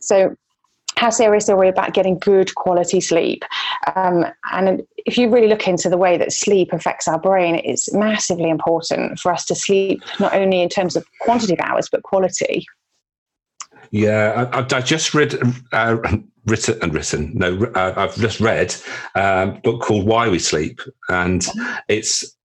So, 0.00 0.34
how 0.96 1.08
serious 1.08 1.48
are 1.48 1.56
we 1.56 1.68
about 1.68 1.94
getting 1.94 2.18
good 2.18 2.54
quality 2.56 3.00
sleep? 3.00 3.42
Um, 3.96 4.26
and 4.52 4.82
if 5.06 5.16
you 5.16 5.30
really 5.30 5.48
look 5.48 5.66
into 5.66 5.88
the 5.88 5.96
way 5.96 6.18
that 6.18 6.32
sleep 6.32 6.74
affects 6.74 7.08
our 7.08 7.18
brain, 7.18 7.60
it's 7.64 7.92
massively 7.94 8.50
important 8.50 9.18
for 9.18 9.32
us 9.32 9.46
to 9.46 9.54
sleep 9.54 10.02
not 10.18 10.34
only 10.34 10.60
in 10.60 10.68
terms 10.68 10.96
of 10.96 11.06
quantity 11.20 11.54
of 11.54 11.60
hours 11.60 11.88
but 11.90 12.02
quality. 12.02 12.66
Yeah, 13.90 14.50
I, 14.52 14.58
I 14.58 14.80
just 14.80 15.14
read 15.14 15.34
uh, 15.72 15.96
written 16.46 16.78
and 16.82 16.94
written. 16.94 17.32
No, 17.34 17.64
uh, 17.74 17.94
I've 17.96 18.16
just 18.16 18.40
read 18.40 18.74
um, 19.14 19.50
a 19.50 19.60
book 19.62 19.82
called 19.82 20.06
Why 20.06 20.28
We 20.28 20.38
Sleep, 20.38 20.80
and 21.08 21.46
it's 21.88 22.36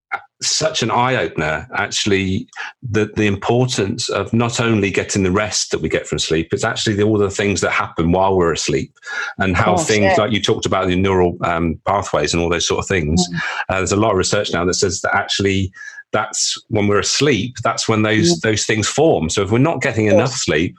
such 0.41 0.83
an 0.83 0.91
eye 0.91 1.15
opener. 1.15 1.67
Actually, 1.75 2.47
the 2.83 3.11
the 3.15 3.27
importance 3.27 4.09
of 4.09 4.31
not 4.33 4.59
only 4.59 4.91
getting 4.91 5.23
the 5.23 5.31
rest 5.31 5.71
that 5.71 5.81
we 5.81 5.89
get 5.89 6.07
from 6.07 6.19
sleep, 6.19 6.49
it's 6.51 6.63
actually 6.63 6.95
the, 6.95 7.03
all 7.03 7.17
the 7.17 7.29
things 7.29 7.61
that 7.61 7.71
happen 7.71 8.11
while 8.11 8.37
we're 8.37 8.53
asleep, 8.53 8.93
and 9.37 9.55
how 9.55 9.75
oh, 9.75 9.77
things 9.77 10.11
shit. 10.11 10.17
like 10.17 10.31
you 10.31 10.41
talked 10.41 10.65
about 10.65 10.87
the 10.87 10.95
neural 10.95 11.37
um, 11.43 11.79
pathways 11.85 12.33
and 12.33 12.41
all 12.41 12.49
those 12.49 12.67
sort 12.67 12.79
of 12.79 12.87
things. 12.87 13.25
Mm. 13.27 13.39
Uh, 13.69 13.77
there's 13.77 13.91
a 13.91 13.97
lot 13.97 14.11
of 14.11 14.17
research 14.17 14.51
now 14.51 14.65
that 14.65 14.75
says 14.75 15.01
that 15.01 15.15
actually 15.15 15.71
that's 16.11 16.61
when 16.69 16.87
we're 16.87 16.99
asleep 16.99 17.57
that's 17.61 17.89
when 17.89 18.03
those 18.03 18.37
mm. 18.37 18.41
those 18.41 18.65
things 18.65 18.87
form 18.87 19.29
so 19.29 19.41
if 19.41 19.51
we're 19.51 19.57
not 19.57 19.81
getting 19.81 20.05
enough 20.05 20.31
sleep 20.31 20.77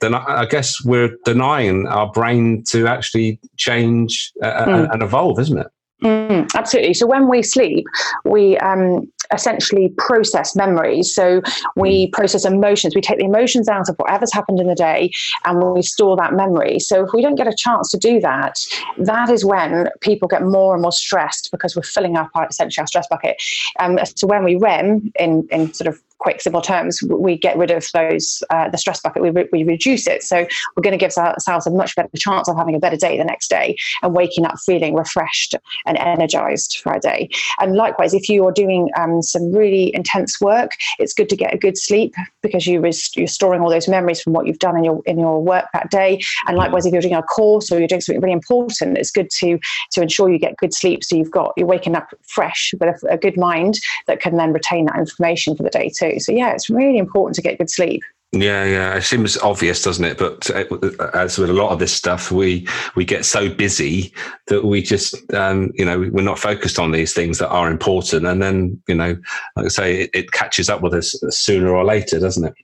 then 0.00 0.14
I, 0.14 0.46
guess 0.46 0.82
we're 0.84 1.16
denying 1.24 1.86
our 1.86 2.10
brain 2.10 2.64
to 2.70 2.86
actually 2.86 3.40
change 3.56 4.32
uh, 4.42 4.64
mm. 4.64 4.92
and 4.92 5.02
evolve, 5.02 5.38
isn't 5.38 5.58
it? 5.58 5.66
Mm, 6.02 6.52
absolutely. 6.54 6.94
So 6.94 7.06
when 7.06 7.28
we 7.28 7.42
sleep, 7.42 7.86
we 8.24 8.58
um, 8.58 9.08
essentially 9.32 9.92
process 9.98 10.56
memories. 10.56 11.14
So 11.14 11.42
we 11.76 12.06
mm. 12.06 12.12
process 12.12 12.44
emotions. 12.44 12.94
We 12.94 13.00
take 13.00 13.18
the 13.18 13.24
emotions 13.24 13.68
out 13.68 13.88
of 13.88 13.96
whatever's 13.96 14.32
happened 14.32 14.58
in 14.58 14.66
the 14.66 14.74
day 14.74 15.12
and 15.44 15.62
we 15.62 15.82
store 15.82 16.16
that 16.16 16.34
memory. 16.34 16.80
So 16.80 17.04
if 17.04 17.12
we 17.12 17.22
don't 17.22 17.36
get 17.36 17.46
a 17.46 17.54
chance 17.56 17.90
to 17.92 17.98
do 17.98 18.20
that, 18.20 18.58
that 18.98 19.30
is 19.30 19.44
when 19.44 19.88
people 20.00 20.26
get 20.26 20.42
more 20.42 20.74
and 20.74 20.82
more 20.82 20.92
stressed 20.92 21.50
because 21.52 21.76
we're 21.76 21.82
filling 21.82 22.16
up 22.16 22.30
our, 22.34 22.46
essentially 22.48 22.82
our 22.82 22.86
stress 22.88 23.06
bucket. 23.08 23.40
Um, 23.78 23.98
so 24.16 24.26
when 24.26 24.42
we 24.42 24.56
REM 24.56 25.12
in, 25.18 25.46
in 25.50 25.72
sort 25.72 25.86
of 25.86 26.02
quick, 26.22 26.40
simple 26.40 26.62
terms, 26.62 27.02
we 27.02 27.36
get 27.36 27.58
rid 27.58 27.72
of 27.72 27.84
those 27.92 28.44
uh, 28.50 28.68
the 28.68 28.78
stress 28.78 29.00
bucket. 29.00 29.22
We, 29.22 29.30
re- 29.30 29.48
we 29.52 29.64
reduce 29.64 30.06
it, 30.06 30.22
so 30.22 30.46
we're 30.76 30.82
going 30.82 30.96
to 30.96 31.04
give 31.04 31.12
ourselves 31.16 31.66
a 31.66 31.70
much 31.70 31.96
better 31.96 32.08
chance 32.16 32.48
of 32.48 32.56
having 32.56 32.76
a 32.76 32.78
better 32.78 32.96
day 32.96 33.18
the 33.18 33.24
next 33.24 33.48
day 33.48 33.76
and 34.02 34.14
waking 34.14 34.46
up 34.46 34.54
feeling 34.64 34.94
refreshed 34.94 35.56
and 35.84 35.98
energized 35.98 36.78
for 36.80 36.92
our 36.92 37.00
day. 37.00 37.28
And 37.60 37.74
likewise, 37.74 38.14
if 38.14 38.28
you 38.28 38.46
are 38.46 38.52
doing 38.52 38.88
um, 38.96 39.20
some 39.20 39.52
really 39.52 39.94
intense 39.94 40.40
work, 40.40 40.70
it's 41.00 41.12
good 41.12 41.28
to 41.28 41.36
get 41.36 41.52
a 41.52 41.58
good 41.58 41.76
sleep 41.76 42.14
because 42.40 42.66
you 42.68 42.80
res- 42.80 43.10
you're 43.16 43.26
storing 43.26 43.60
all 43.60 43.70
those 43.70 43.88
memories 43.88 44.22
from 44.22 44.32
what 44.32 44.46
you've 44.46 44.60
done 44.60 44.76
in 44.76 44.84
your 44.84 45.02
in 45.06 45.18
your 45.18 45.42
work 45.42 45.66
that 45.72 45.90
day. 45.90 46.20
And 46.46 46.56
likewise, 46.56 46.86
if 46.86 46.92
you're 46.92 47.02
doing 47.02 47.14
a 47.14 47.22
course 47.22 47.72
or 47.72 47.80
you're 47.80 47.88
doing 47.88 48.00
something 48.00 48.22
really 48.22 48.32
important, 48.32 48.96
it's 48.96 49.10
good 49.10 49.30
to 49.40 49.58
to 49.90 50.02
ensure 50.02 50.30
you 50.30 50.38
get 50.38 50.56
good 50.56 50.72
sleep 50.72 51.02
so 51.02 51.16
you've 51.16 51.32
got 51.32 51.52
you're 51.56 51.66
waking 51.66 51.96
up 51.96 52.08
fresh 52.22 52.72
with 52.78 53.02
a, 53.02 53.14
a 53.14 53.18
good 53.18 53.36
mind 53.36 53.80
that 54.06 54.20
can 54.20 54.36
then 54.36 54.52
retain 54.52 54.86
that 54.86 54.98
information 54.98 55.56
for 55.56 55.64
the 55.64 55.70
day 55.70 55.90
too. 55.98 56.11
So 56.18 56.32
yeah, 56.32 56.52
it's 56.52 56.70
really 56.70 56.98
important 56.98 57.36
to 57.36 57.42
get 57.42 57.58
good 57.58 57.70
sleep. 57.70 58.02
Yeah, 58.34 58.64
yeah, 58.64 58.94
it 58.94 59.02
seems 59.02 59.36
obvious, 59.38 59.82
doesn't 59.82 60.06
it? 60.06 60.16
But 60.16 60.48
uh, 60.50 61.10
as 61.12 61.36
with 61.36 61.50
a 61.50 61.52
lot 61.52 61.70
of 61.70 61.78
this 61.78 61.92
stuff, 61.92 62.32
we 62.32 62.66
we 62.96 63.04
get 63.04 63.26
so 63.26 63.50
busy 63.50 64.14
that 64.46 64.64
we 64.64 64.80
just, 64.80 65.34
um, 65.34 65.70
you 65.74 65.84
know, 65.84 65.98
we're 66.10 66.22
not 66.22 66.38
focused 66.38 66.78
on 66.78 66.92
these 66.92 67.12
things 67.12 67.38
that 67.38 67.50
are 67.50 67.70
important, 67.70 68.26
and 68.26 68.42
then, 68.42 68.82
you 68.88 68.94
know, 68.94 69.18
like 69.56 69.66
I 69.66 69.68
say, 69.68 70.00
it, 70.02 70.10
it 70.14 70.32
catches 70.32 70.70
up 70.70 70.80
with 70.80 70.94
us 70.94 71.14
sooner 71.28 71.76
or 71.76 71.84
later, 71.84 72.18
doesn't 72.18 72.44
it? 72.44 72.54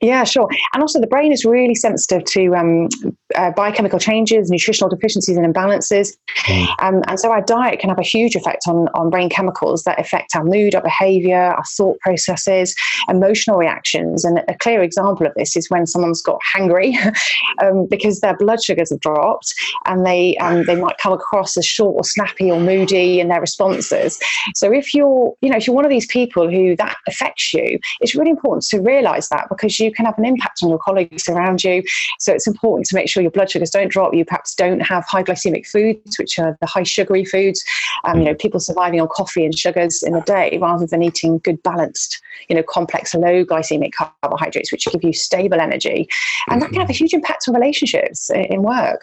Yeah, 0.00 0.24
sure. 0.24 0.48
And 0.74 0.82
also, 0.82 1.00
the 1.00 1.06
brain 1.06 1.32
is 1.32 1.44
really 1.44 1.74
sensitive 1.74 2.24
to 2.24 2.54
um, 2.54 2.88
uh, 3.36 3.52
biochemical 3.52 3.98
changes, 3.98 4.50
nutritional 4.50 4.90
deficiencies, 4.90 5.36
and 5.36 5.54
imbalances. 5.54 6.16
Mm. 6.46 6.66
Um, 6.82 7.02
and 7.06 7.18
so, 7.18 7.30
our 7.30 7.40
diet 7.40 7.78
can 7.78 7.88
have 7.88 7.98
a 7.98 8.02
huge 8.02 8.34
effect 8.34 8.64
on, 8.66 8.88
on 8.94 9.08
brain 9.08 9.30
chemicals 9.30 9.84
that 9.84 9.98
affect 9.98 10.34
our 10.34 10.44
mood, 10.44 10.74
our 10.74 10.82
behavior, 10.82 11.38
our 11.38 11.62
thought 11.76 11.98
processes, 12.00 12.74
emotional 13.08 13.56
reactions. 13.56 14.24
And 14.24 14.40
a 14.48 14.54
clear 14.58 14.82
example 14.82 15.26
of 15.26 15.32
this 15.36 15.56
is 15.56 15.70
when 15.70 15.86
someone's 15.86 16.20
got 16.20 16.40
hangry 16.54 16.94
um, 17.62 17.86
because 17.88 18.20
their 18.20 18.36
blood 18.36 18.62
sugars 18.62 18.90
have 18.90 19.00
dropped 19.00 19.54
and 19.86 20.04
they, 20.04 20.36
um, 20.38 20.64
they 20.64 20.76
might 20.76 20.98
come 20.98 21.12
across 21.12 21.56
as 21.56 21.64
short 21.64 21.94
or 21.96 22.04
snappy 22.04 22.50
or 22.50 22.60
moody 22.60 23.20
in 23.20 23.28
their 23.28 23.40
responses. 23.40 24.18
So, 24.54 24.72
if 24.72 24.92
you're, 24.92 25.34
you 25.40 25.48
know, 25.48 25.56
if 25.56 25.66
you're 25.66 25.76
one 25.76 25.86
of 25.86 25.90
these 25.90 26.06
people 26.06 26.50
who 26.50 26.76
that 26.76 26.96
affects 27.06 27.54
you, 27.54 27.78
it's 28.00 28.14
really 28.14 28.30
important 28.30 28.64
to 28.64 28.80
realize 28.80 29.28
that 29.30 29.48
because 29.48 29.80
you 29.80 29.93
can 29.94 30.06
have 30.06 30.18
an 30.18 30.24
impact 30.24 30.60
on 30.62 30.68
your 30.68 30.78
colleagues 30.78 31.28
around 31.28 31.64
you. 31.64 31.82
So 32.18 32.32
it's 32.32 32.46
important 32.46 32.86
to 32.86 32.94
make 32.94 33.08
sure 33.08 33.22
your 33.22 33.30
blood 33.30 33.50
sugars 33.50 33.70
don't 33.70 33.90
drop. 33.90 34.14
You 34.14 34.24
perhaps 34.24 34.54
don't 34.54 34.80
have 34.80 35.04
high 35.06 35.22
glycemic 35.22 35.66
foods, 35.66 36.18
which 36.18 36.38
are 36.38 36.56
the 36.60 36.66
high 36.66 36.82
sugary 36.82 37.24
foods. 37.24 37.64
Um, 38.04 38.20
you 38.20 38.24
know, 38.24 38.34
people 38.34 38.60
surviving 38.60 39.00
on 39.00 39.08
coffee 39.08 39.44
and 39.44 39.56
sugars 39.56 40.02
in 40.02 40.14
a 40.14 40.22
day 40.22 40.58
rather 40.60 40.86
than 40.86 41.02
eating 41.02 41.38
good 41.38 41.62
balanced, 41.62 42.20
you 42.48 42.56
know, 42.56 42.62
complex 42.62 43.14
low 43.14 43.44
glycemic 43.44 43.92
carbohydrates, 43.92 44.72
which 44.72 44.86
give 44.86 45.04
you 45.04 45.12
stable 45.12 45.60
energy. 45.60 46.08
And 46.48 46.60
that 46.62 46.70
can 46.70 46.80
have 46.80 46.90
a 46.90 46.94
huge 46.94 47.14
impact 47.14 47.44
on 47.48 47.54
relationships 47.54 48.30
in 48.30 48.62
work. 48.62 49.02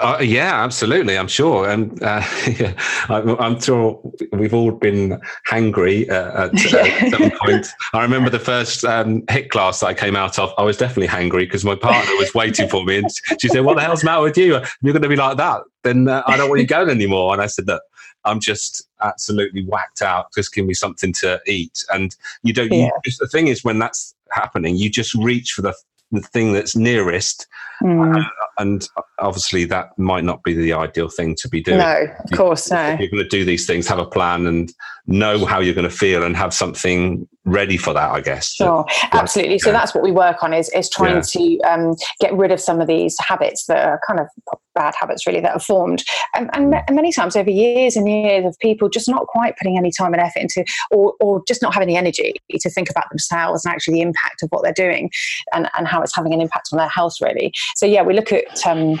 Uh, 0.00 0.18
yeah, 0.20 0.62
absolutely. 0.62 1.16
I'm 1.16 1.28
sure. 1.28 1.68
And 1.68 2.02
uh, 2.02 2.22
yeah, 2.58 2.74
I'm, 3.08 3.30
I'm, 3.40 3.60
sure 3.60 4.00
we've 4.32 4.52
all 4.52 4.70
been 4.70 5.20
hangry 5.48 6.08
uh, 6.10 6.50
at, 6.52 6.74
at 6.74 7.10
some 7.18 7.30
point. 7.38 7.66
I 7.94 8.02
remember 8.02 8.30
the 8.30 8.38
first 8.38 8.84
um, 8.84 9.22
HIIT 9.22 9.48
class 9.48 9.80
that 9.80 9.86
I 9.86 9.94
came 9.94 10.14
out 10.14 10.38
of. 10.38 10.52
I 10.58 10.62
was 10.62 10.76
definitely 10.76 11.08
hangry 11.08 11.40
because 11.40 11.64
my 11.64 11.74
partner 11.74 12.12
was 12.16 12.34
waiting 12.34 12.68
for 12.68 12.84
me, 12.84 12.98
and 12.98 13.10
she 13.40 13.48
said, 13.48 13.64
"What 13.64 13.76
the 13.76 13.82
hell's 13.82 14.00
the 14.00 14.06
matter 14.06 14.22
with 14.22 14.36
you? 14.36 14.56
If 14.56 14.76
you're 14.82 14.92
going 14.92 15.02
to 15.02 15.08
be 15.08 15.16
like 15.16 15.36
that, 15.38 15.62
then 15.84 16.08
uh, 16.08 16.22
I 16.26 16.36
don't 16.36 16.48
want 16.48 16.60
you 16.60 16.66
going 16.66 16.90
anymore." 16.90 17.32
And 17.32 17.42
I 17.42 17.46
said 17.46 17.66
that. 17.66 17.82
I'm 18.24 18.40
just 18.40 18.86
absolutely 19.00 19.64
whacked 19.64 20.02
out. 20.02 20.34
Just 20.34 20.52
give 20.52 20.66
me 20.66 20.74
something 20.74 21.12
to 21.14 21.40
eat. 21.46 21.84
And 21.94 22.14
you 22.42 22.52
don't. 22.52 22.70
Yeah. 22.70 22.90
You, 23.06 23.12
the 23.18 23.28
thing 23.28 23.46
is, 23.46 23.64
when 23.64 23.78
that's 23.78 24.14
happening, 24.32 24.76
you 24.76 24.90
just 24.90 25.14
reach 25.14 25.52
for 25.52 25.62
the 25.62 25.72
the 26.10 26.20
thing 26.20 26.52
that's 26.52 26.76
nearest. 26.76 27.46
Mm. 27.82 28.22
Uh, 28.22 28.28
and 28.58 28.88
obviously, 29.18 29.64
that 29.66 29.96
might 29.98 30.24
not 30.24 30.42
be 30.42 30.54
the 30.54 30.72
ideal 30.72 31.08
thing 31.08 31.34
to 31.36 31.48
be 31.48 31.62
doing. 31.62 31.78
No, 31.78 32.06
of 32.24 32.36
course, 32.36 32.70
no. 32.70 32.90
If 32.90 33.00
you're 33.00 33.10
going 33.10 33.22
to 33.22 33.28
do 33.28 33.44
these 33.44 33.66
things, 33.66 33.86
have 33.86 33.98
a 33.98 34.06
plan 34.06 34.46
and 34.46 34.72
know 35.08 35.46
how 35.46 35.58
you're 35.58 35.74
going 35.74 35.88
to 35.88 35.94
feel 35.94 36.22
and 36.22 36.36
have 36.36 36.52
something 36.52 37.26
ready 37.46 37.78
for 37.78 37.94
that, 37.94 38.10
I 38.10 38.20
guess. 38.20 38.52
Sure, 38.52 38.84
absolutely. 39.12 39.54
Yeah. 39.54 39.64
So 39.64 39.72
that's 39.72 39.94
what 39.94 40.04
we 40.04 40.12
work 40.12 40.42
on 40.42 40.52
is, 40.52 40.68
is 40.70 40.90
trying 40.90 41.16
yeah. 41.16 41.22
to 41.22 41.58
um, 41.60 41.96
get 42.20 42.34
rid 42.34 42.52
of 42.52 42.60
some 42.60 42.80
of 42.80 42.86
these 42.86 43.16
habits 43.18 43.64
that 43.66 43.86
are 43.86 44.00
kind 44.06 44.20
of 44.20 44.28
bad 44.74 44.94
habits 45.00 45.26
really 45.26 45.40
that 45.40 45.54
are 45.54 45.60
formed. 45.60 46.04
And, 46.34 46.50
and, 46.52 46.70
many 46.90 47.10
times 47.10 47.36
over 47.36 47.50
years 47.50 47.96
and 47.96 48.06
years 48.06 48.44
of 48.44 48.56
people 48.60 48.90
just 48.90 49.08
not 49.08 49.26
quite 49.26 49.56
putting 49.56 49.78
any 49.78 49.90
time 49.90 50.12
and 50.12 50.20
effort 50.20 50.40
into, 50.40 50.64
or, 50.90 51.14
or 51.20 51.42
just 51.48 51.62
not 51.62 51.72
having 51.72 51.88
the 51.88 51.96
energy 51.96 52.34
to 52.50 52.70
think 52.70 52.90
about 52.90 53.08
themselves 53.10 53.64
and 53.64 53.72
actually 53.72 53.94
the 53.94 54.02
impact 54.02 54.42
of 54.42 54.50
what 54.50 54.62
they're 54.62 54.72
doing 54.72 55.10
and, 55.54 55.70
and 55.78 55.88
how 55.88 56.02
it's 56.02 56.14
having 56.14 56.34
an 56.34 56.40
impact 56.42 56.68
on 56.72 56.78
their 56.78 56.88
health, 56.88 57.14
really. 57.22 57.52
So, 57.76 57.86
yeah, 57.86 58.02
we 58.02 58.12
look 58.12 58.30
at 58.30 58.66
um, 58.66 59.00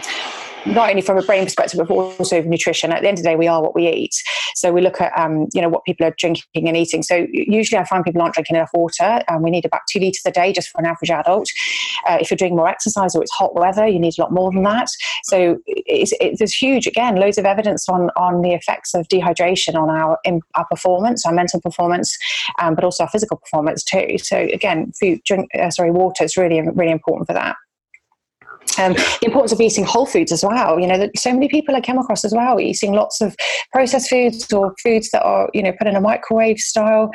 not 0.68 0.90
only 0.90 1.02
from 1.02 1.18
a 1.18 1.22
brain 1.22 1.44
perspective, 1.44 1.80
but 1.86 1.92
also 1.92 2.42
nutrition. 2.42 2.92
At 2.92 3.02
the 3.02 3.08
end 3.08 3.18
of 3.18 3.24
the 3.24 3.30
day, 3.30 3.36
we 3.36 3.48
are 3.48 3.62
what 3.62 3.74
we 3.74 3.88
eat. 3.88 4.14
So 4.54 4.72
we 4.72 4.80
look 4.80 5.00
at, 5.00 5.16
um, 5.18 5.46
you 5.54 5.62
know, 5.62 5.68
what 5.68 5.84
people 5.84 6.06
are 6.06 6.14
drinking 6.18 6.44
and 6.54 6.76
eating. 6.76 7.02
So 7.02 7.26
usually 7.32 7.78
I 7.78 7.84
find 7.84 8.04
people 8.04 8.20
aren't 8.22 8.34
drinking 8.34 8.56
enough 8.56 8.70
water. 8.74 9.22
Um, 9.28 9.42
we 9.42 9.50
need 9.50 9.64
about 9.64 9.82
two 9.90 10.00
litres 10.00 10.22
a 10.26 10.30
day 10.30 10.52
just 10.52 10.68
for 10.70 10.80
an 10.80 10.86
average 10.86 11.10
adult. 11.10 11.48
Uh, 12.08 12.18
if 12.20 12.30
you're 12.30 12.36
doing 12.36 12.56
more 12.56 12.68
exercise 12.68 13.14
or 13.14 13.22
it's 13.22 13.32
hot 13.32 13.54
weather, 13.54 13.86
you 13.86 13.98
need 13.98 14.14
a 14.18 14.22
lot 14.22 14.32
more 14.32 14.50
than 14.50 14.64
that. 14.64 14.88
So 15.24 15.58
it's, 15.66 16.12
it's, 16.20 16.38
there's 16.38 16.54
huge, 16.54 16.86
again, 16.86 17.16
loads 17.16 17.38
of 17.38 17.44
evidence 17.44 17.88
on, 17.88 18.10
on 18.16 18.42
the 18.42 18.52
effects 18.52 18.94
of 18.94 19.06
dehydration 19.08 19.74
on 19.74 19.90
our, 19.90 20.18
our 20.54 20.66
performance, 20.66 21.24
our 21.24 21.32
mental 21.32 21.60
performance, 21.60 22.16
um, 22.60 22.74
but 22.74 22.84
also 22.84 23.04
our 23.04 23.10
physical 23.10 23.36
performance 23.36 23.84
too. 23.84 24.18
So 24.18 24.36
again, 24.36 24.92
food, 24.98 25.20
drink, 25.24 25.50
uh, 25.58 25.70
sorry, 25.70 25.90
water 25.90 26.24
is 26.24 26.36
really, 26.36 26.60
really 26.60 26.92
important 26.92 27.26
for 27.26 27.34
that. 27.34 27.56
Um, 28.78 28.92
the 28.94 29.26
importance 29.26 29.52
of 29.52 29.60
eating 29.60 29.84
whole 29.84 30.06
foods 30.06 30.32
as 30.32 30.44
well. 30.44 30.78
You 30.78 30.86
know, 30.86 30.98
that 30.98 31.10
so 31.16 31.32
many 31.32 31.48
people 31.48 31.74
I 31.74 31.80
come 31.80 31.98
across 31.98 32.24
as 32.24 32.32
well 32.34 32.60
eating 32.60 32.92
lots 32.92 33.20
of 33.20 33.36
processed 33.72 34.10
foods 34.10 34.52
or 34.52 34.74
foods 34.82 35.10
that 35.10 35.22
are 35.22 35.50
you 35.54 35.62
know 35.62 35.72
put 35.72 35.86
in 35.86 35.96
a 35.96 36.00
microwave 36.00 36.58
style, 36.58 37.10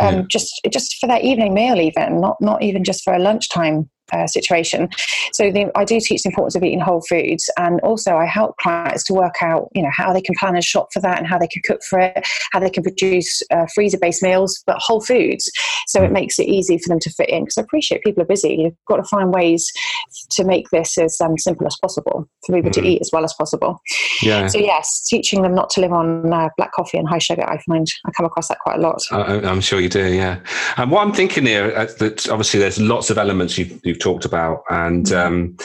um, 0.00 0.14
yeah. 0.14 0.22
just 0.28 0.60
just 0.70 0.96
for 1.00 1.06
their 1.06 1.20
evening 1.20 1.54
meal, 1.54 1.80
even 1.80 2.20
not 2.20 2.36
not 2.40 2.62
even 2.62 2.84
just 2.84 3.02
for 3.04 3.12
a 3.12 3.18
lunchtime 3.18 3.88
uh, 4.12 4.26
situation. 4.26 4.88
So 5.32 5.50
the, 5.50 5.70
I 5.74 5.84
do 5.84 6.00
teach 6.00 6.22
the 6.22 6.30
importance 6.30 6.54
of 6.54 6.62
eating 6.62 6.80
whole 6.80 7.02
foods, 7.02 7.50
and 7.56 7.80
also 7.80 8.16
I 8.16 8.26
help 8.26 8.56
clients 8.58 9.04
to 9.04 9.14
work 9.14 9.36
out, 9.40 9.68
you 9.74 9.82
know, 9.82 9.90
how 9.92 10.12
they 10.12 10.20
can 10.20 10.34
plan 10.38 10.54
and 10.54 10.64
shop 10.64 10.88
for 10.92 11.00
that, 11.00 11.18
and 11.18 11.26
how 11.26 11.38
they 11.38 11.48
can 11.48 11.62
cook 11.64 11.80
for 11.88 11.98
it, 11.98 12.26
how 12.52 12.60
they 12.60 12.70
can 12.70 12.82
produce 12.82 13.42
uh, 13.50 13.66
freezer-based 13.74 14.22
meals, 14.22 14.62
but 14.66 14.76
whole 14.78 15.00
foods. 15.00 15.50
So 15.86 16.02
it 16.02 16.12
makes 16.12 16.38
it 16.38 16.46
easy 16.46 16.78
for 16.78 16.88
them 16.88 17.00
to 17.00 17.10
fit 17.10 17.28
in. 17.28 17.44
Because 17.44 17.58
I 17.58 17.62
appreciate 17.62 18.02
people 18.02 18.22
are 18.22 18.26
busy. 18.26 18.56
You've 18.56 18.74
got 18.86 18.96
to 18.96 19.04
find 19.04 19.32
ways 19.32 19.72
to 20.30 20.44
make 20.44 20.68
this 20.70 20.98
as 20.98 21.20
um, 21.20 21.38
simple 21.38 21.66
as 21.66 21.76
possible 21.80 22.28
for 22.46 22.54
people 22.54 22.70
mm-hmm. 22.70 22.82
to 22.82 22.88
eat 22.88 23.00
as 23.00 23.10
well 23.12 23.24
as 23.24 23.34
possible. 23.34 23.80
Yeah. 24.22 24.46
So 24.48 24.58
yes, 24.58 25.06
teaching 25.06 25.42
them 25.42 25.54
not 25.54 25.70
to 25.70 25.80
live 25.80 25.92
on 25.92 26.32
uh, 26.32 26.48
black 26.56 26.72
coffee 26.72 26.98
and 26.98 27.08
high 27.08 27.18
sugar. 27.18 27.48
I 27.48 27.58
find 27.62 27.86
I 28.06 28.10
come 28.12 28.26
across 28.26 28.48
that 28.48 28.58
quite 28.60 28.78
a 28.78 28.80
lot. 28.80 29.00
I'm 29.10 29.60
sure 29.60 29.80
you 29.80 29.88
do. 29.88 30.12
Yeah. 30.12 30.40
And 30.76 30.90
what 30.90 31.02
I'm 31.02 31.12
thinking 31.12 31.46
here, 31.46 31.72
uh, 31.76 31.86
that 31.98 32.28
obviously 32.28 32.60
there's 32.60 32.80
lots 32.80 33.10
of 33.10 33.18
elements 33.18 33.56
you've, 33.56 33.80
you've 33.84 33.97
talked 33.98 34.24
about, 34.24 34.62
and 34.70 35.06
mm-hmm. 35.06 35.26
um, 35.26 35.56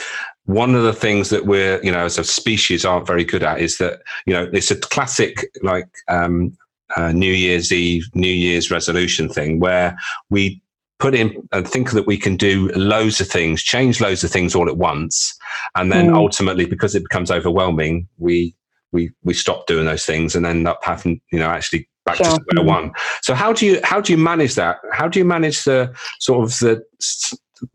one 0.46 0.74
of 0.74 0.82
the 0.82 0.92
things 0.92 1.30
that 1.30 1.46
we're, 1.46 1.82
you 1.82 1.90
know, 1.90 2.04
as 2.04 2.18
a 2.18 2.24
species 2.24 2.84
aren't 2.84 3.06
very 3.06 3.24
good 3.24 3.42
at 3.42 3.60
is 3.60 3.78
that, 3.78 4.02
you 4.26 4.34
know, 4.34 4.48
it's 4.52 4.70
a 4.70 4.76
classic 4.76 5.50
like 5.62 5.88
um, 6.08 6.56
uh, 6.96 7.12
New 7.12 7.32
Year's 7.32 7.72
Eve, 7.72 8.06
New 8.14 8.26
Year's 8.28 8.70
resolution 8.70 9.28
thing 9.28 9.58
where 9.58 9.96
we 10.28 10.60
put 10.98 11.14
in 11.14 11.48
and 11.52 11.66
think 11.66 11.92
that 11.92 12.06
we 12.06 12.16
can 12.16 12.36
do 12.36 12.70
loads 12.74 13.20
of 13.20 13.28
things, 13.28 13.62
change 13.62 14.00
loads 14.00 14.22
of 14.22 14.30
things 14.30 14.54
all 14.54 14.68
at 14.68 14.76
once, 14.76 15.36
and 15.74 15.90
then 15.90 16.10
mm. 16.10 16.16
ultimately, 16.16 16.66
because 16.66 16.94
it 16.94 17.02
becomes 17.02 17.30
overwhelming, 17.30 18.06
we 18.18 18.54
we 18.92 19.10
we 19.22 19.34
stop 19.34 19.66
doing 19.66 19.86
those 19.86 20.04
things 20.04 20.36
and 20.36 20.46
end 20.46 20.68
up 20.68 20.80
having, 20.84 21.20
you 21.32 21.38
know, 21.38 21.48
actually 21.48 21.88
back 22.04 22.16
sure. 22.16 22.26
to 22.26 22.32
square 22.32 22.64
one. 22.64 22.92
So 23.22 23.34
how 23.34 23.52
do 23.52 23.66
you 23.66 23.80
how 23.82 24.00
do 24.00 24.12
you 24.12 24.18
manage 24.18 24.54
that? 24.54 24.76
How 24.92 25.08
do 25.08 25.18
you 25.18 25.24
manage 25.24 25.64
the 25.64 25.94
sort 26.20 26.44
of 26.44 26.50
the 26.58 26.84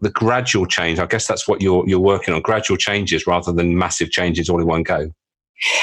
the 0.02 0.10
gradual 0.10 0.66
change. 0.66 1.00
I 1.00 1.06
guess 1.06 1.28
that's 1.28 1.48
what 1.48 1.62
you're 1.62 1.88
you're 1.88 2.00
working 2.00 2.34
on: 2.34 2.42
gradual 2.42 2.78
changes 2.78 3.26
rather 3.28 3.52
than 3.52 3.78
massive 3.78 4.12
changes 4.12 4.50
all 4.50 4.60
in 4.60 4.68
one 4.68 4.84
go. 4.84 5.12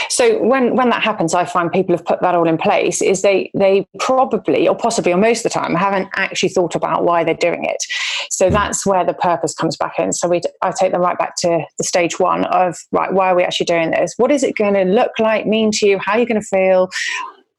So 0.08 0.42
when 0.42 0.74
when 0.74 0.88
that 0.90 1.02
happens, 1.02 1.34
I 1.34 1.44
find 1.44 1.70
people 1.70 1.94
have 1.94 2.04
put 2.04 2.20
that 2.22 2.34
all 2.34 2.48
in 2.48 2.56
place. 2.56 3.02
Is 3.02 3.22
they 3.22 3.50
they 3.54 3.86
probably 3.98 4.66
or 4.66 4.76
possibly 4.76 5.12
or 5.12 5.18
most 5.18 5.44
of 5.44 5.52
the 5.52 5.58
time 5.58 5.74
haven't 5.74 6.08
actually 6.16 6.48
thought 6.48 6.74
about 6.74 7.04
why 7.04 7.24
they're 7.24 7.34
doing 7.34 7.64
it. 7.64 7.84
So 8.30 8.48
hmm. 8.48 8.54
that's 8.54 8.86
where 8.86 9.04
the 9.04 9.14
purpose 9.14 9.54
comes 9.54 9.76
back 9.76 9.98
in. 9.98 10.12
So 10.12 10.28
we 10.28 10.40
I 10.62 10.72
take 10.78 10.92
them 10.92 11.02
right 11.02 11.18
back 11.18 11.36
to 11.38 11.64
the 11.78 11.84
stage 11.84 12.18
one 12.18 12.44
of 12.46 12.78
right, 12.92 13.12
why 13.12 13.30
are 13.30 13.36
we 13.36 13.42
actually 13.42 13.66
doing 13.66 13.90
this? 13.90 14.14
What 14.16 14.30
is 14.30 14.42
it 14.42 14.56
going 14.56 14.74
to 14.74 14.84
look 14.84 15.12
like, 15.18 15.46
mean 15.46 15.70
to 15.72 15.86
you? 15.86 15.98
How 15.98 16.12
are 16.12 16.18
you 16.18 16.26
going 16.26 16.40
to 16.40 16.46
feel? 16.46 16.88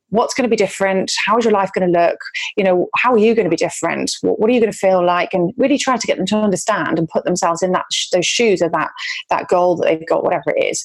What's 0.09 0.33
going 0.33 0.43
to 0.43 0.49
be 0.49 0.55
different? 0.55 1.11
How 1.25 1.37
is 1.37 1.45
your 1.45 1.53
life 1.53 1.71
going 1.73 1.91
to 1.91 1.99
look? 1.99 2.19
You 2.55 2.63
know 2.63 2.87
how 2.95 3.13
are 3.13 3.17
you 3.17 3.35
going 3.35 3.45
to 3.45 3.49
be 3.49 3.57
different? 3.57 4.11
What, 4.21 4.39
what, 4.39 4.49
are 4.49 4.53
you 4.53 4.59
going 4.59 4.71
to 4.71 4.77
feel 4.77 5.05
like? 5.05 5.33
And 5.33 5.53
really 5.57 5.77
try 5.77 5.97
to 5.97 6.07
get 6.07 6.17
them 6.17 6.25
to 6.27 6.37
understand 6.37 6.97
and 6.97 7.09
put 7.09 7.25
themselves 7.25 7.61
in 7.61 7.71
that 7.73 7.85
those 8.13 8.25
shoes 8.25 8.61
of 8.61 8.71
that 8.71 8.91
that 9.29 9.47
goal 9.47 9.75
that 9.77 9.85
they've 9.85 10.07
got 10.07 10.23
whatever 10.23 10.51
it 10.55 10.63
is. 10.63 10.83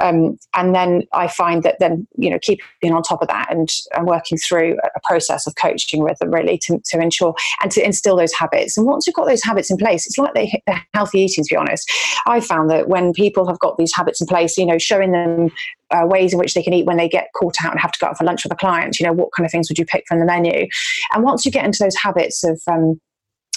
Um, 0.00 0.38
and 0.54 0.74
then 0.74 1.02
i 1.12 1.28
find 1.28 1.62
that 1.62 1.76
then 1.78 2.06
you 2.16 2.30
know 2.30 2.38
keeping 2.40 2.92
on 2.92 3.02
top 3.02 3.22
of 3.22 3.28
that 3.28 3.48
and, 3.50 3.68
and 3.94 4.06
working 4.06 4.38
through 4.38 4.76
a 4.96 5.00
process 5.04 5.46
of 5.46 5.54
coaching 5.56 6.02
with 6.02 6.18
them 6.18 6.32
really 6.32 6.58
to, 6.58 6.80
to 6.86 7.00
ensure 7.00 7.34
and 7.62 7.70
to 7.72 7.84
instill 7.84 8.16
those 8.16 8.32
habits. 8.32 8.76
And 8.76 8.86
once 8.86 9.06
you've 9.06 9.16
got 9.16 9.26
those 9.26 9.42
habits 9.42 9.70
in 9.70 9.76
place 9.76 10.06
it's 10.06 10.18
like 10.18 10.34
they, 10.34 10.62
they're 10.66 10.84
healthy 10.94 11.20
eating 11.20 11.44
to 11.44 11.54
be 11.54 11.56
honest. 11.56 11.90
I 12.26 12.40
found 12.40 12.70
that 12.70 12.88
when 12.88 13.12
people 13.12 13.46
have 13.46 13.58
got 13.58 13.76
these 13.76 13.94
habits 13.94 14.20
in 14.20 14.26
place 14.26 14.56
you 14.56 14.66
know 14.66 14.78
showing 14.78 15.12
them 15.12 15.50
uh, 15.92 16.06
ways 16.06 16.32
in 16.32 16.38
which 16.38 16.54
they 16.54 16.62
can 16.62 16.72
eat 16.72 16.86
when 16.86 16.96
they 16.96 17.08
get 17.08 17.28
caught 17.36 17.56
out 17.64 17.72
and 17.72 17.80
have 17.80 17.92
to 17.92 17.98
go 17.98 18.06
out 18.08 18.18
for 18.18 18.24
lunch 18.24 18.44
with 18.44 18.52
a 18.52 18.56
client. 18.56 18.98
You 18.98 19.06
know, 19.06 19.12
what 19.12 19.30
kind 19.36 19.44
of 19.44 19.50
things 19.50 19.68
would 19.68 19.78
you 19.78 19.86
pick 19.86 20.04
from 20.08 20.18
the 20.18 20.26
menu? 20.26 20.66
And 21.12 21.24
once 21.24 21.44
you 21.44 21.52
get 21.52 21.64
into 21.64 21.82
those 21.82 21.96
habits 21.96 22.44
of 22.44 22.60
um, 22.70 23.00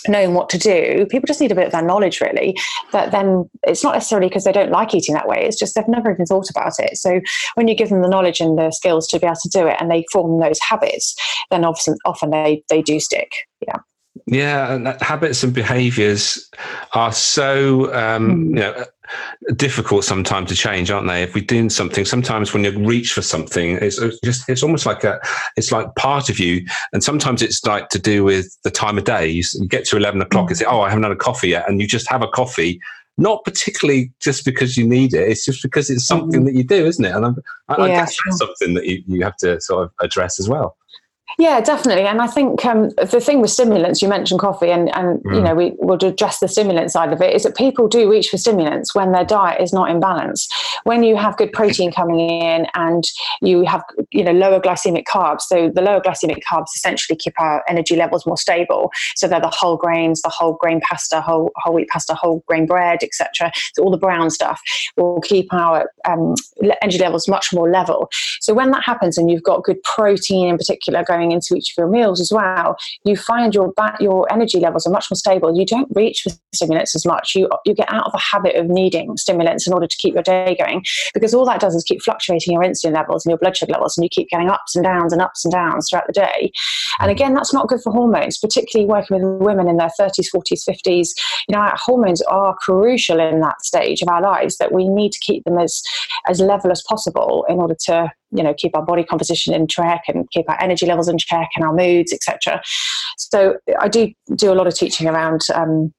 knowing 0.08 0.34
what 0.34 0.50
to 0.50 0.58
do, 0.58 1.06
people 1.10 1.28
just 1.28 1.42
need 1.42 1.52
a 1.52 1.56
bit 1.56 1.66
of 1.66 1.72
that 1.72 1.84
knowledge, 1.84 2.22
really. 2.22 2.56
But 2.92 3.12
then 3.12 3.50
it's 3.64 3.84
not 3.84 3.94
necessarily 3.94 4.28
because 4.28 4.44
they 4.44 4.52
don't 4.52 4.72
like 4.72 4.94
eating 4.94 5.16
that 5.16 5.28
way, 5.28 5.46
it's 5.46 5.60
just 5.60 5.76
they've 5.76 5.88
never 5.88 6.12
even 6.12 6.26
thought 6.26 6.50
about 6.50 6.74
it. 6.80 6.98
So 6.98 7.22
when 7.56 7.68
you 7.68 7.76
give 7.76 7.90
them 7.90 8.02
the 8.02 8.10
knowledge 8.10 8.40
and 8.40 8.58
the 8.58 8.72
skills 8.72 9.08
to 9.08 9.20
be 9.20 9.26
able 9.26 9.36
to 9.42 9.50
do 9.50 9.68
it 9.68 9.78
and 9.80 9.90
they 9.90 10.06
form 10.12 10.40
those 10.40 10.60
habits, 10.68 11.16
then 11.52 11.66
often, 11.66 11.96
often 12.06 12.30
they, 12.32 12.64
they 12.70 12.82
do 12.82 13.00
stick. 13.00 13.32
Yeah. 13.66 13.78
Yeah, 14.28 14.74
and 14.74 14.88
habits 15.02 15.44
and 15.44 15.54
behaviors 15.54 16.50
are 16.94 17.12
so 17.12 17.94
um, 17.94 18.30
mm. 18.30 18.50
you 18.50 18.56
know 18.56 18.86
difficult 19.56 20.04
sometimes 20.04 20.50
to 20.50 20.56
change, 20.56 20.90
aren't 20.90 21.08
they? 21.08 21.22
If 21.22 21.36
we're 21.36 21.46
doing 21.46 21.70
something, 21.70 22.06
sometimes 22.06 22.52
when 22.52 22.64
you 22.64 22.72
reach 22.86 23.14
for 23.14 23.22
something, 23.22 23.78
it's 23.82 24.00
just 24.24 24.50
it's 24.50 24.64
almost 24.64 24.88
like 24.88 25.04
a 25.04 25.20
it's 25.58 25.72
like 25.72 25.94
part 25.96 26.30
of 26.30 26.40
you, 26.40 26.66
and 26.92 27.04
sometimes 27.04 27.44
it's 27.44 27.64
like 27.66 27.90
to 27.90 28.00
do 28.00 28.24
with 28.24 28.58
the 28.64 28.72
time 28.72 28.98
of 28.98 29.04
day. 29.04 29.28
You, 29.28 29.44
get 29.68 29.86
to 29.86 29.98
eleven 29.98 30.22
o'clock 30.22 30.50
and 30.50 30.58
say, 30.58 30.66
"Oh, 30.66 30.82
I 30.82 30.90
haven't 30.90 31.04
had 31.04 31.12
a 31.12 31.18
coffee 31.18 31.50
yet," 31.50 31.70
and 31.70 31.80
you 31.80 31.88
just 31.88 32.10
have 32.10 32.24
a 32.24 32.28
coffee. 32.28 32.82
Not 33.18 33.46
particularly 33.46 34.12
just 34.20 34.44
because 34.44 34.76
you 34.76 34.88
need 34.88 35.14
it; 35.14 35.30
it's 35.30 35.46
just 35.46 35.62
because 35.62 35.92
it's 35.92 36.06
something 36.06 36.42
mm. 36.42 36.46
that 36.46 36.56
you 36.56 36.64
do, 36.64 36.86
isn't 36.86 37.06
it? 37.06 37.16
And 37.16 37.26
I, 37.68 37.74
I 37.76 37.88
yeah, 37.88 37.96
guess 37.98 38.18
that's 38.26 38.40
something 38.40 38.74
that 38.74 38.88
you, 38.88 39.04
you 39.06 39.24
have 39.24 39.38
to 39.38 39.62
sort 39.62 39.86
of 39.86 39.92
address 40.02 40.40
as 40.40 40.50
well. 40.50 40.76
Yeah, 41.38 41.60
definitely. 41.60 42.06
And 42.06 42.22
I 42.22 42.28
think 42.28 42.64
um, 42.66 42.90
the 42.92 43.20
thing 43.20 43.42
with 43.42 43.52
stimulants, 43.52 44.02
you 44.02 44.08
mentioned 44.08 44.40
coffee, 44.40 44.72
and, 44.72 44.96
and 44.96 45.22
mm. 45.24 45.36
you 45.36 45.42
know, 45.42 45.54
we 45.54 45.74
will 45.80 46.02
address 46.04 46.40
the 46.40 46.48
stimulant 46.48 46.92
side 46.92 47.12
of 47.12 47.22
it, 47.22 47.36
is 47.36 47.44
that 47.44 47.58
people 47.58 47.88
do 47.90 48.10
reach 48.10 48.30
for 48.30 48.38
stimulants 48.38 48.96
when 48.96 49.12
their 49.12 49.26
diet 49.26 49.62
is 49.62 49.74
not 49.74 49.90
in 49.90 50.00
balance. 50.00 50.48
When 50.84 51.04
you 51.04 51.18
have 51.18 51.36
good 51.36 51.52
protein 51.52 51.92
coming 51.92 52.20
in 52.20 52.68
and 52.74 53.04
you 53.42 53.66
have, 53.66 53.84
you 54.12 54.24
know, 54.24 54.32
lower 54.32 54.62
glycemic 54.62 55.04
carbs. 55.04 55.42
So 55.42 55.70
the 55.74 55.82
lower 55.82 56.00
glycemic 56.00 56.42
carbs 56.50 56.68
essentially 56.74 57.18
keep 57.18 57.34
our 57.40 57.64
energy 57.68 57.98
levels 57.98 58.26
more 58.26 58.38
stable. 58.38 58.92
So 59.16 59.28
they're 59.28 59.42
the 59.42 59.50
whole 59.50 59.76
grains, 59.76 60.22
the 60.22 60.30
whole 60.30 60.54
grain 60.54 60.80
pasta, 60.82 61.20
whole, 61.22 61.52
whole 61.58 61.74
wheat 61.74 61.90
pasta, 61.90 62.14
whole 62.14 62.44
grain 62.48 62.66
bread, 62.66 63.00
etc. 63.04 63.52
So 63.74 63.84
all 63.84 63.92
the 63.92 63.98
brown 63.98 64.30
stuff 64.30 64.62
will 64.96 65.20
keep 65.22 65.54
our 65.54 65.90
um, 66.08 66.36
energy 66.82 67.00
levels 67.00 67.28
much 67.28 67.52
more 67.52 67.70
level. 67.70 68.10
So 68.40 68.54
when 68.54 68.72
that 68.72 68.84
happens 68.84 69.18
and 69.18 69.30
you've 69.30 69.44
got 69.44 69.64
good 69.64 69.82
protein 69.84 70.48
in 70.48 70.58
particular 70.58 71.04
going 71.16 71.32
into 71.32 71.56
each 71.56 71.72
of 71.72 71.78
your 71.78 71.90
meals 71.90 72.20
as 72.20 72.32
well, 72.32 72.78
you 73.04 73.16
find 73.16 73.54
your 73.54 73.72
back, 73.74 74.00
your 74.00 74.32
energy 74.32 74.60
levels 74.60 74.86
are 74.86 74.92
much 74.92 75.08
more 75.10 75.18
stable. 75.18 75.58
You 75.58 75.66
don't 75.66 75.90
reach 75.96 76.22
for 76.22 76.32
stimulants 76.54 76.96
as 76.96 77.06
much. 77.06 77.34
You 77.36 77.50
you 77.66 77.74
get 77.74 77.92
out 77.92 78.06
of 78.06 78.14
a 78.14 78.20
habit 78.20 78.56
of 78.56 78.68
needing 78.68 79.18
stimulants 79.18 79.68
in 79.68 79.74
order 79.74 79.88
to 79.88 79.98
keep 79.98 80.14
your 80.14 80.24
day 80.24 80.56
going 80.60 80.84
because 81.14 81.34
all 81.34 81.46
that 81.46 81.60
does 81.60 81.76
is 81.76 81.84
keep 81.84 82.02
fluctuating 82.02 82.54
your 82.54 82.64
insulin 82.64 82.94
levels 82.94 83.26
and 83.26 83.32
your 83.32 83.38
blood 83.38 83.58
sugar 83.58 83.74
levels, 83.74 83.98
and 83.98 84.04
you 84.04 84.10
keep 84.10 84.30
getting 84.30 84.50
ups 84.50 84.76
and 84.76 84.84
downs 84.84 85.14
and 85.14 85.22
ups 85.22 85.46
and 85.46 85.52
downs 85.52 85.90
throughout 85.90 86.08
the 86.08 86.14
day. 86.14 86.52
And 87.00 87.12
again, 87.12 87.34
that's 87.34 87.54
not 87.54 87.68
good 87.68 87.82
for 87.82 87.92
hormones, 87.92 88.38
particularly 88.38 88.88
working 88.88 89.18
with 89.18 89.42
women 89.42 89.68
in 89.68 89.78
their 89.78 89.92
30s, 90.00 90.28
40s, 90.34 90.68
50s. 90.68 91.10
You 91.48 91.56
know, 91.56 91.60
our 91.60 91.76
hormones 91.78 92.22
are 92.24 92.56
crucial 92.56 93.20
in 93.20 93.42
that 93.42 93.62
stage 93.64 94.02
of 94.02 94.10
our 94.10 94.22
lives 94.22 94.58
that 94.58 94.72
we 94.72 94.88
need 94.88 95.12
to 95.12 95.20
keep 95.20 95.44
them 95.44 95.58
as 95.58 95.84
as 96.28 96.40
level 96.40 96.72
as 96.72 96.84
possible 96.88 97.46
in 97.50 97.58
order 97.58 97.76
to 97.86 98.12
you 98.32 98.44
know 98.44 98.54
keep 98.54 98.76
our 98.76 98.86
body 98.86 99.04
composition 99.04 99.54
in 99.54 99.68
check 99.68 100.04
and 100.08 100.30
keep 100.32 100.50
our 100.50 100.62
energy 100.62 100.86
levels 100.86 101.08
in 101.08 101.18
check 101.18 101.50
and 101.56 101.66
our 101.66 101.74
moods 101.74 102.14
etc 102.14 102.62
so 103.18 103.58
i 103.80 103.88
do 103.88 104.12
do 104.36 104.52
a 104.52 104.56
lot 104.56 104.68
of 104.68 104.76
teaching 104.76 105.08
around 105.08 105.42
um, 105.54 105.94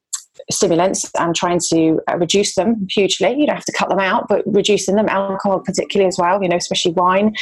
stimulants 0.51 1.09
and 1.17 1.35
trying 1.35 1.59
to 1.59 1.99
uh, 2.09 2.17
reduce 2.17 2.55
them 2.55 2.87
hugely. 2.89 3.29
You 3.37 3.47
don't 3.47 3.55
have 3.55 3.65
to 3.65 3.71
cut 3.71 3.89
them 3.89 3.99
out, 3.99 4.27
but 4.27 4.43
reducing 4.45 4.95
them, 4.95 5.09
alcohol 5.09 5.59
particularly 5.59 6.07
as 6.07 6.17
well, 6.17 6.41
you 6.41 6.47
know, 6.47 6.55
especially 6.55 6.93
wine, 6.93 7.35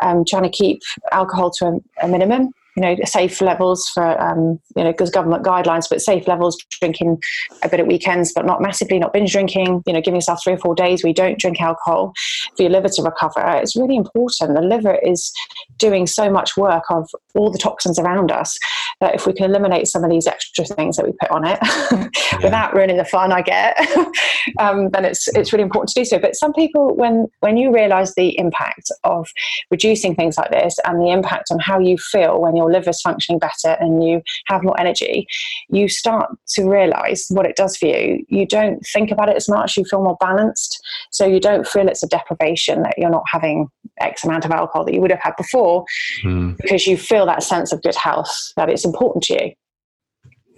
um, 0.00 0.24
trying 0.24 0.44
to 0.44 0.48
keep 0.48 0.80
alcohol 1.12 1.50
to 1.50 1.66
a, 1.66 2.04
a 2.06 2.08
minimum 2.08 2.52
you 2.76 2.82
know, 2.82 2.96
safe 3.04 3.40
levels 3.40 3.88
for, 3.88 4.20
um, 4.20 4.60
you 4.76 4.84
know, 4.84 4.92
because 4.92 5.10
government 5.10 5.44
guidelines, 5.44 5.86
but 5.88 6.02
safe 6.02 6.28
levels, 6.28 6.56
drinking 6.80 7.18
a 7.62 7.68
bit 7.68 7.80
at 7.80 7.86
weekends, 7.86 8.32
but 8.34 8.44
not 8.44 8.60
massively, 8.60 8.98
not 8.98 9.12
binge 9.12 9.32
drinking, 9.32 9.82
you 9.86 9.92
know, 9.92 10.00
giving 10.00 10.16
yourself 10.16 10.40
three 10.44 10.52
or 10.52 10.58
four 10.58 10.74
days 10.74 11.02
where 11.02 11.08
you 11.08 11.14
don't 11.14 11.38
drink 11.38 11.60
alcohol 11.60 12.12
for 12.54 12.62
your 12.62 12.70
liver 12.70 12.88
to 12.88 13.02
recover. 13.02 13.40
It's 13.56 13.76
really 13.76 13.96
important. 13.96 14.54
The 14.54 14.60
liver 14.60 14.98
is 15.02 15.32
doing 15.78 16.06
so 16.06 16.30
much 16.30 16.56
work 16.56 16.84
of 16.90 17.08
all 17.34 17.50
the 17.50 17.58
toxins 17.58 17.98
around 17.98 18.30
us 18.30 18.58
that 19.00 19.14
if 19.14 19.26
we 19.26 19.32
can 19.32 19.44
eliminate 19.46 19.86
some 19.86 20.04
of 20.04 20.10
these 20.10 20.26
extra 20.26 20.64
things 20.64 20.96
that 20.96 21.06
we 21.06 21.12
put 21.12 21.30
on 21.30 21.46
it 21.46 21.58
yeah. 21.92 22.08
without 22.42 22.74
ruining 22.74 22.96
the 22.96 23.04
fun 23.04 23.32
I 23.32 23.42
get, 23.42 23.78
um, 24.58 24.90
then 24.90 25.04
it's 25.04 25.28
it's 25.28 25.52
really 25.52 25.64
important 25.64 25.90
to 25.90 26.00
do 26.00 26.04
so. 26.04 26.18
But 26.18 26.34
some 26.34 26.52
people, 26.52 26.94
when 26.94 27.26
when 27.40 27.56
you 27.56 27.72
realise 27.72 28.14
the 28.14 28.38
impact 28.38 28.90
of 29.04 29.28
reducing 29.70 30.14
things 30.14 30.38
like 30.38 30.50
this 30.50 30.78
and 30.84 31.00
the 31.00 31.10
impact 31.10 31.48
on 31.50 31.58
how 31.58 31.78
you 31.78 31.98
feel 31.98 32.40
when 32.40 32.56
your 32.66 32.72
liver 32.72 32.90
is 32.90 33.00
functioning 33.00 33.38
better 33.38 33.76
and 33.80 34.02
you 34.02 34.22
have 34.46 34.62
more 34.62 34.78
energy, 34.80 35.26
you 35.68 35.88
start 35.88 36.30
to 36.48 36.68
realise 36.68 37.26
what 37.30 37.46
it 37.46 37.56
does 37.56 37.76
for 37.76 37.86
you. 37.86 38.24
You 38.28 38.46
don't 38.46 38.80
think 38.92 39.10
about 39.10 39.28
it 39.28 39.36
as 39.36 39.48
much. 39.48 39.76
You 39.76 39.84
feel 39.84 40.02
more 40.02 40.16
balanced, 40.20 40.80
so 41.10 41.26
you 41.26 41.40
don't 41.40 41.66
feel 41.66 41.88
it's 41.88 42.02
a 42.02 42.08
deprivation 42.08 42.82
that 42.82 42.94
you're 42.98 43.10
not 43.10 43.24
having 43.30 43.68
X 44.00 44.24
amount 44.24 44.44
of 44.44 44.50
alcohol 44.50 44.84
that 44.84 44.94
you 44.94 45.00
would 45.00 45.10
have 45.10 45.20
had 45.22 45.36
before, 45.36 45.84
mm. 46.24 46.56
because 46.56 46.86
you 46.86 46.96
feel 46.96 47.26
that 47.26 47.42
sense 47.42 47.72
of 47.72 47.82
good 47.82 47.94
health 47.94 48.52
that 48.56 48.68
it's 48.68 48.84
important 48.84 49.24
to 49.24 49.34
you. 49.34 49.52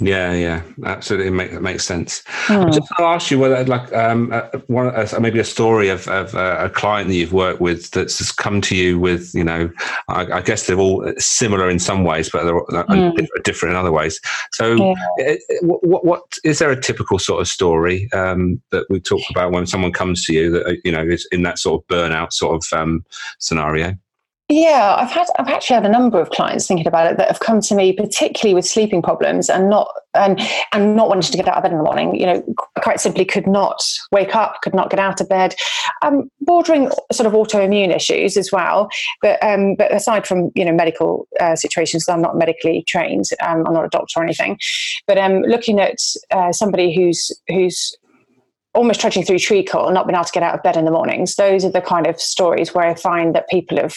Yeah, 0.00 0.32
yeah, 0.32 0.62
absolutely. 0.84 1.28
It, 1.28 1.32
make, 1.32 1.61
makes 1.61 1.84
sense. 1.84 2.22
Hmm. 2.26 2.70
Just 2.70 2.88
to 2.96 3.02
ask 3.02 3.32
you 3.32 3.38
whether, 3.40 3.64
like, 3.64 3.92
um, 3.92 4.30
uh, 4.32 4.42
one 4.68 4.94
uh, 4.94 5.08
maybe 5.20 5.40
a 5.40 5.44
story 5.44 5.88
of, 5.88 6.06
of 6.06 6.37
uh, 6.37 6.56
a 6.61 6.70
client 6.70 7.08
that 7.08 7.16
you've 7.16 7.32
worked 7.32 7.61
with 7.61 7.90
that's 7.90 8.30
come 8.30 8.61
to 8.61 8.76
you 8.76 9.00
with, 9.00 9.34
you 9.34 9.42
know, 9.42 9.68
I, 10.06 10.34
I 10.34 10.40
guess 10.40 10.66
they're 10.66 10.78
all 10.78 11.12
similar 11.18 11.68
in 11.68 11.80
some 11.80 12.04
ways, 12.04 12.30
but 12.30 12.44
they're 12.44 12.84
hmm. 12.84 13.11
different 13.42 13.72
in 13.72 13.76
other 13.76 13.90
ways. 13.90 14.20
So, 14.52 14.74
yeah. 14.74 14.94
it, 15.16 15.42
what, 15.62 16.04
what 16.04 16.22
is 16.44 16.61
there 16.61 16.70
a 16.70 16.80
typical 16.80 17.18
sort 17.18 17.40
of 17.40 17.48
story 17.48 18.08
um, 18.12 18.62
that 18.70 18.87
we 18.88 19.00
talk 19.00 19.22
about 19.30 19.50
when 19.50 19.66
someone 19.66 19.92
comes 19.92 20.24
to 20.26 20.32
you 20.32 20.50
that 20.50 20.66
uh, 20.66 20.74
you 20.84 20.92
know 20.92 21.02
is 21.02 21.26
in 21.32 21.42
that 21.42 21.58
sort 21.58 21.82
of 21.82 21.88
burnout 21.88 22.32
sort 22.32 22.54
of 22.54 22.78
um, 22.78 23.04
scenario? 23.38 23.96
Yeah, 24.50 24.96
I've 24.98 25.11
had 25.11 25.26
I've 25.38 25.48
actually 25.48 25.74
had 25.74 25.84
a 25.84 25.90
number 25.90 26.18
of 26.18 26.30
clients 26.30 26.66
thinking 26.66 26.87
about 26.87 27.11
it 27.11 27.18
that 27.18 27.28
have 27.28 27.40
come 27.40 27.61
to 27.61 27.74
me, 27.74 27.92
particularly 27.92 28.54
with 28.54 28.64
sleeping 28.64 29.02
problems 29.02 29.50
and 29.50 29.68
not 29.68 29.92
and 30.14 30.40
and 30.72 30.96
not 30.96 31.08
wanting 31.11 31.30
to 31.30 31.37
get 31.37 31.46
out 31.46 31.58
of 31.58 31.64
bed 31.64 31.72
in 31.72 31.76
the 31.76 31.84
morning. 31.84 32.18
You 32.18 32.26
know, 32.26 32.54
quite 32.78 32.98
simply 32.98 33.26
could 33.26 33.46
not 33.46 33.78
wake 34.11 34.34
up, 34.34 34.62
could 34.62 34.74
not 34.74 34.88
get 34.88 35.00
out 35.00 35.20
of 35.20 35.28
bed, 35.28 35.54
um, 36.00 36.30
bordering 36.40 36.90
sort 37.12 37.26
of 37.26 37.34
autoimmune 37.34 37.94
issues 37.94 38.38
as 38.38 38.50
well. 38.50 38.88
But 39.20 39.42
um, 39.44 39.74
but 39.74 39.92
aside 39.92 40.26
from 40.26 40.50
you 40.54 40.64
know 40.64 40.72
medical 40.72 41.28
uh, 41.38 41.54
situations, 41.54 42.08
I'm 42.08 42.22
not 42.22 42.38
medically 42.38 42.84
trained. 42.88 43.26
Um, 43.46 43.66
I'm 43.66 43.74
not 43.74 43.84
a 43.84 43.90
doctor 43.90 44.20
or 44.20 44.22
anything. 44.22 44.58
But 45.06 45.18
um, 45.18 45.42
looking 45.42 45.78
at 45.78 45.98
uh, 46.30 46.52
somebody 46.52 46.96
who's 46.96 47.30
who's 47.48 47.94
almost 48.78 49.00
trudging 49.00 49.24
through 49.24 49.40
treacle 49.40 49.86
and 49.86 49.94
not 49.94 50.06
being 50.06 50.14
able 50.14 50.24
to 50.24 50.32
get 50.32 50.44
out 50.44 50.54
of 50.54 50.62
bed 50.62 50.76
in 50.76 50.84
the 50.84 50.90
mornings. 50.90 51.34
Those 51.34 51.64
are 51.64 51.70
the 51.70 51.80
kind 51.80 52.06
of 52.06 52.20
stories 52.20 52.72
where 52.72 52.86
I 52.86 52.94
find 52.94 53.34
that 53.34 53.48
people 53.48 53.76
have 53.76 53.96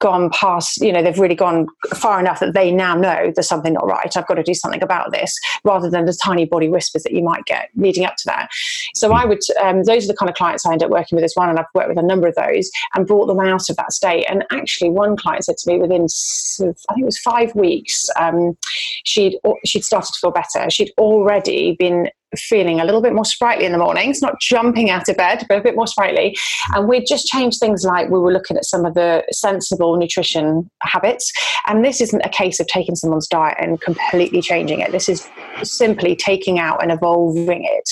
gone 0.00 0.30
past, 0.30 0.80
you 0.82 0.92
know, 0.92 1.00
they've 1.00 1.18
really 1.18 1.36
gone 1.36 1.68
far 1.94 2.18
enough 2.18 2.40
that 2.40 2.52
they 2.52 2.72
now 2.72 2.96
know 2.96 3.32
there's 3.34 3.48
something 3.48 3.72
not 3.72 3.86
right. 3.86 4.16
I've 4.16 4.26
got 4.26 4.34
to 4.34 4.42
do 4.42 4.52
something 4.52 4.82
about 4.82 5.12
this, 5.12 5.38
rather 5.64 5.88
than 5.88 6.06
the 6.06 6.18
tiny 6.22 6.44
body 6.44 6.68
whispers 6.68 7.04
that 7.04 7.12
you 7.12 7.22
might 7.22 7.44
get 7.44 7.68
leading 7.76 8.04
up 8.04 8.16
to 8.16 8.22
that. 8.26 8.48
So 8.94 9.12
I 9.12 9.24
would, 9.24 9.38
um, 9.62 9.84
those 9.84 10.04
are 10.04 10.08
the 10.08 10.16
kind 10.16 10.28
of 10.28 10.34
clients 10.34 10.66
I 10.66 10.72
end 10.72 10.82
up 10.82 10.90
working 10.90 11.16
with 11.16 11.24
as 11.24 11.34
well, 11.36 11.48
and 11.48 11.58
I've 11.58 11.66
worked 11.72 11.88
with 11.88 11.98
a 11.98 12.02
number 12.02 12.26
of 12.26 12.34
those 12.34 12.68
and 12.94 13.06
brought 13.06 13.26
them 13.26 13.38
out 13.40 13.70
of 13.70 13.76
that 13.76 13.92
state. 13.92 14.26
And 14.28 14.44
actually, 14.50 14.90
one 14.90 15.16
client 15.16 15.44
said 15.44 15.56
to 15.58 15.70
me 15.70 15.78
within, 15.78 16.06
I 16.60 16.94
think 16.94 17.02
it 17.02 17.04
was 17.04 17.18
five 17.18 17.54
weeks, 17.54 18.08
um, 18.18 18.58
she'd 19.04 19.38
she'd 19.64 19.84
started 19.84 20.12
to 20.12 20.18
feel 20.18 20.32
better. 20.32 20.68
She'd 20.68 20.92
already 20.98 21.76
been 21.78 22.10
feeling 22.40 22.80
a 22.80 22.84
little 22.84 23.02
bit 23.02 23.14
more 23.14 23.24
sprightly 23.24 23.64
in 23.64 23.72
the 23.72 23.78
mornings, 23.78 24.22
not 24.22 24.40
jumping 24.40 24.90
out 24.90 25.08
of 25.08 25.16
bed, 25.16 25.44
but 25.48 25.58
a 25.58 25.62
bit 25.62 25.76
more 25.76 25.86
sprightly. 25.86 26.36
And 26.74 26.88
we'd 26.88 27.06
just 27.06 27.26
changed 27.26 27.60
things 27.60 27.84
like 27.84 28.10
we 28.10 28.18
were 28.18 28.32
looking 28.32 28.56
at 28.56 28.64
some 28.64 28.84
of 28.84 28.94
the 28.94 29.24
sensible 29.32 29.96
nutrition 29.96 30.70
habits. 30.82 31.32
And 31.66 31.84
this 31.84 32.00
isn't 32.00 32.20
a 32.24 32.28
case 32.28 32.60
of 32.60 32.66
taking 32.66 32.94
someone's 32.94 33.28
diet 33.28 33.56
and 33.60 33.80
completely 33.80 34.40
changing 34.40 34.80
it. 34.80 34.92
This 34.92 35.08
is 35.08 35.28
simply 35.62 36.16
taking 36.16 36.58
out 36.58 36.82
and 36.82 36.92
evolving 36.92 37.64
it. 37.64 37.90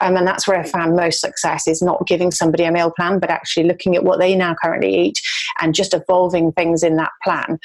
Um, 0.00 0.16
and 0.16 0.26
that's 0.26 0.46
where 0.46 0.58
I 0.58 0.62
found 0.62 0.96
most 0.96 1.20
success 1.20 1.66
is 1.66 1.82
not 1.82 2.06
giving 2.06 2.30
somebody 2.30 2.64
a 2.64 2.72
meal 2.72 2.92
plan, 2.94 3.18
but 3.18 3.30
actually 3.30 3.64
looking 3.64 3.96
at 3.96 4.04
what 4.04 4.18
they 4.18 4.34
now 4.34 4.54
currently 4.62 4.94
eat 4.94 5.20
and 5.60 5.74
just 5.74 5.94
evolving 5.94 6.52
things 6.52 6.82
in 6.82 6.96
that 6.96 7.12
plan. 7.24 7.58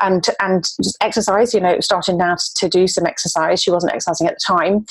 And 0.00 0.24
and 0.40 0.64
just 0.82 0.96
exercise, 1.00 1.52
you 1.54 1.60
know, 1.60 1.80
starting 1.80 2.16
now 2.18 2.36
to 2.56 2.68
do 2.68 2.86
some 2.86 3.06
exercise. 3.06 3.62
She 3.62 3.70
wasn't 3.70 3.92
exercising 3.92 4.26
at 4.26 4.34
the 4.34 4.54
time. 4.54 4.86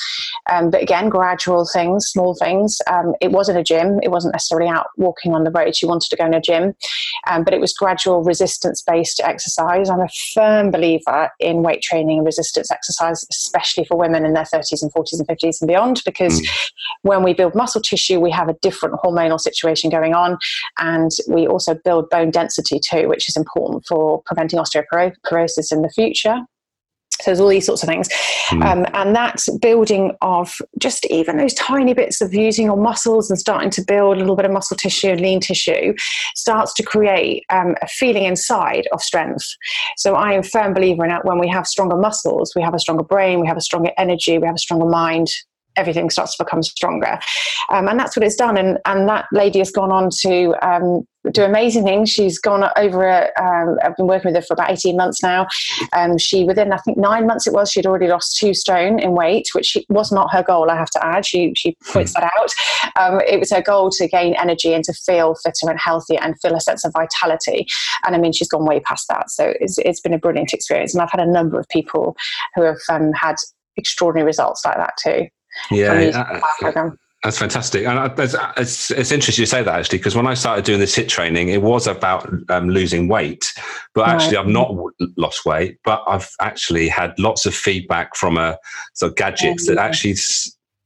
Um, 0.50 0.72
but 0.74 0.82
again, 0.82 1.08
gradual 1.08 1.70
things, 1.72 2.08
small 2.08 2.34
things. 2.34 2.80
Um, 2.88 3.14
it 3.22 3.32
wasn't 3.32 3.60
a 3.60 3.64
gym. 3.64 4.00
It 4.02 4.10
wasn't 4.10 4.34
necessarily 4.34 4.68
out 4.68 4.88
walking 4.98 5.32
on 5.36 5.44
the 5.44 5.52
road. 5.52 5.76
She 5.76 5.86
wanted 5.86 6.10
to 6.10 6.16
go 6.16 6.26
in 6.26 6.34
a 6.34 6.42
gym, 6.42 6.74
um, 7.28 7.44
but 7.44 7.54
it 7.54 7.62
was 7.62 7.74
gradual 7.74 8.24
resistance 8.24 8.82
based 8.82 9.22
exercise. 9.24 9.88
I'm 9.88 10.02
a 10.02 10.10
firm 10.34 10.72
believer 10.72 11.30
in 11.40 11.62
weight 11.62 11.84
training 11.84 12.18
and 12.18 12.26
resistance 12.26 12.72
exercise, 12.72 13.24
especially 13.30 13.86
for 13.86 13.96
women 13.96 14.26
in 14.26 14.34
their 14.34 14.46
30s 14.46 14.82
and 14.82 14.92
40s 14.92 15.20
and 15.20 15.28
50s 15.28 15.62
and 15.62 15.68
beyond, 15.68 16.02
because 16.06 16.42
mm. 16.42 16.70
when 17.04 17.22
we 17.22 17.36
build 17.36 17.54
muscle 17.54 17.80
tissue, 17.80 18.20
we 18.20 18.32
have 18.32 18.50
a 18.50 18.58
different 18.64 18.96
hormonal 18.96 19.40
situation 19.40 19.92
going 19.92 20.16
on, 20.16 20.40
and 20.80 21.12
we 21.28 21.46
also 21.46 21.76
build 21.86 22.10
bone 22.10 22.32
density 22.32 22.80
too, 22.80 23.08
which 23.08 23.30
is 23.30 23.38
important 23.38 23.86
for 23.86 24.24
preventing 24.26 24.58
osteoporosis 24.58 25.72
in 25.72 25.84
the 25.84 25.92
future. 25.94 26.40
So 27.24 27.32
there's 27.32 27.40
all 27.40 27.48
these 27.48 27.66
sorts 27.66 27.84
of 27.84 27.90
things. 27.90 28.10
Mm. 28.50 28.66
Um, 28.66 28.86
and 28.94 29.16
that 29.16 29.42
building 29.62 30.12
of 30.22 30.54
just 30.78 31.06
even 31.06 31.38
those 31.38 31.54
tiny 31.54 31.94
bits 31.94 32.20
of 32.20 32.34
using 32.34 32.66
your 32.66 32.78
muscles 32.78 33.30
and 33.30 33.40
starting 33.40 33.70
to 33.72 33.82
build 33.82 34.18
a 34.18 34.20
little 34.20 34.36
bit 34.36 34.46
of 34.46 34.52
muscle 34.52 34.76
tissue 34.76 35.10
and 35.10 35.22
lean 35.22 35.40
tissue 35.40 35.94
starts 36.36 36.74
to 36.74 36.84
create 36.84 37.46
um, 37.50 37.76
a 37.82 37.88
feeling 37.88 38.24
inside 38.26 38.88
of 38.92 39.02
strength. 39.02 39.46
So 39.98 40.16
I 40.16 40.34
am 40.34 40.42
a 40.42 40.44
firm 40.44 40.74
believer 40.74 41.06
in 41.06 41.10
that 41.10 41.26
when 41.26 41.40
we 41.40 41.48
have 41.48 41.66
stronger 41.66 41.96
muscles, 41.96 42.54
we 42.56 42.62
have 42.62 42.74
a 42.74 42.80
stronger 42.80 43.04
brain, 43.04 43.40
we 43.40 43.48
have 43.48 43.58
a 43.58 43.62
stronger 43.62 43.92
energy, 43.98 44.38
we 44.38 44.46
have 44.46 44.56
a 44.56 44.60
stronger 44.60 44.86
mind, 44.86 45.30
everything 45.76 46.10
starts 46.10 46.36
to 46.38 46.44
become 46.44 46.64
stronger. 46.64 47.20
Um, 47.70 47.88
and 47.88 48.00
that's 48.00 48.16
what 48.16 48.26
it's 48.26 48.36
done. 48.36 48.58
And, 48.58 48.80
and 48.86 49.08
that 49.10 49.26
lady 49.32 49.60
has 49.60 49.72
gone 49.72 49.92
on 49.92 50.10
to 50.22 50.56
um, 50.62 51.06
do 51.32 51.44
amazing 51.44 51.84
things. 51.84 52.10
She's 52.10 52.38
gone 52.38 52.70
over, 52.78 53.30
um, 53.40 53.78
I've 53.84 53.96
been 53.96 54.08
working 54.08 54.30
with 54.30 54.36
her 54.36 54.46
for 54.46 54.54
about 54.54 54.72
18 54.72 54.98
months 54.98 55.24
now. 55.24 55.48
Um, 55.94 56.18
she, 56.18 56.44
within 56.44 56.74
I 56.74 56.78
think 56.78 56.98
nine 56.98 57.26
months 57.26 57.48
it 57.48 57.54
was, 57.54 57.72
she'd 57.72 57.86
already 57.86 58.08
lost 58.08 58.38
two 58.38 58.54
stone 58.54 59.00
in 59.00 59.14
weight, 59.14 59.48
which 59.54 59.78
was 59.90 60.12
not 60.12 60.32
her 60.34 60.44
goal, 60.44 60.70
I 60.70 60.76
have 60.76 60.90
to 60.92 61.06
add. 61.06 61.26
She, 61.26 61.54
she 61.56 61.76
points 61.86 62.14
that 62.14 62.24
out. 62.24 62.52
Um, 63.00 63.22
it 63.22 63.40
was 63.40 63.52
her 63.52 63.62
goal 63.62 63.90
to 63.92 64.08
gain 64.08 64.36
energy 64.36 64.74
and 64.74 64.84
to 64.84 64.94
feel 64.94 65.36
fitter 65.36 65.70
and 65.70 65.80
healthier 65.80 66.20
and 66.22 66.40
feel 66.42 66.56
a 66.56 66.62
sense 66.62 66.84
of 66.84 66.92
vitality. 66.94 67.68
And 68.06 68.16
I 68.16 68.20
mean, 68.20 68.34
she's 68.34 68.50
gone 68.50 68.66
way 68.66 68.82
past 68.82 69.08
that. 69.10 69.32
So 69.32 69.54
it's, 69.60 69.78
it's 69.80 70.02
been 70.02 70.14
a 70.14 70.20
brilliant 70.20 70.54
experience. 70.54 70.94
And 70.94 71.02
I've 71.02 71.12
had 71.12 71.22
a 71.22 71.32
number 71.32 71.60
of 71.60 71.68
people 71.70 72.18
who 72.56 72.64
have 72.64 72.80
um, 72.90 73.14
had 73.14 73.36
extraordinary 73.78 74.26
results 74.26 74.66
like 74.66 74.76
that 74.76 74.94
too. 75.02 75.28
Yeah. 75.72 76.92
That's 77.24 77.38
fantastic, 77.38 77.86
and 77.86 78.12
it's, 78.20 78.36
it's, 78.58 78.92
it's, 78.92 79.12
interesting 79.14 79.44
you 79.44 79.46
say 79.46 79.64
that 79.64 79.80
actually, 79.80 80.00
because 80.00 80.14
when 80.14 80.28
I 80.28 80.34
started 80.34 80.66
doing 80.66 80.82
this 80.82 80.94
HIIT 80.94 81.08
training, 81.08 81.48
it 81.48 81.62
was 81.62 81.88
about 81.88 82.30
um, 82.50 82.70
losing 82.70 83.08
weight, 83.08 83.46
but 83.94 84.10
actually 84.10 84.36
right. 84.36 84.46
I've 84.46 84.52
not 84.52 84.76
lost 85.16 85.46
weight, 85.46 85.78
but 85.86 86.04
I've 86.06 86.30
actually 86.42 86.90
had 86.90 87.18
lots 87.18 87.46
of 87.46 87.56
feedback 87.56 88.18
from 88.18 88.36
a 88.36 88.42
uh, 88.42 88.56
sort 88.96 89.14
of 89.14 89.16
gadgets 89.16 89.68
that 89.68 89.78
actually 89.78 90.16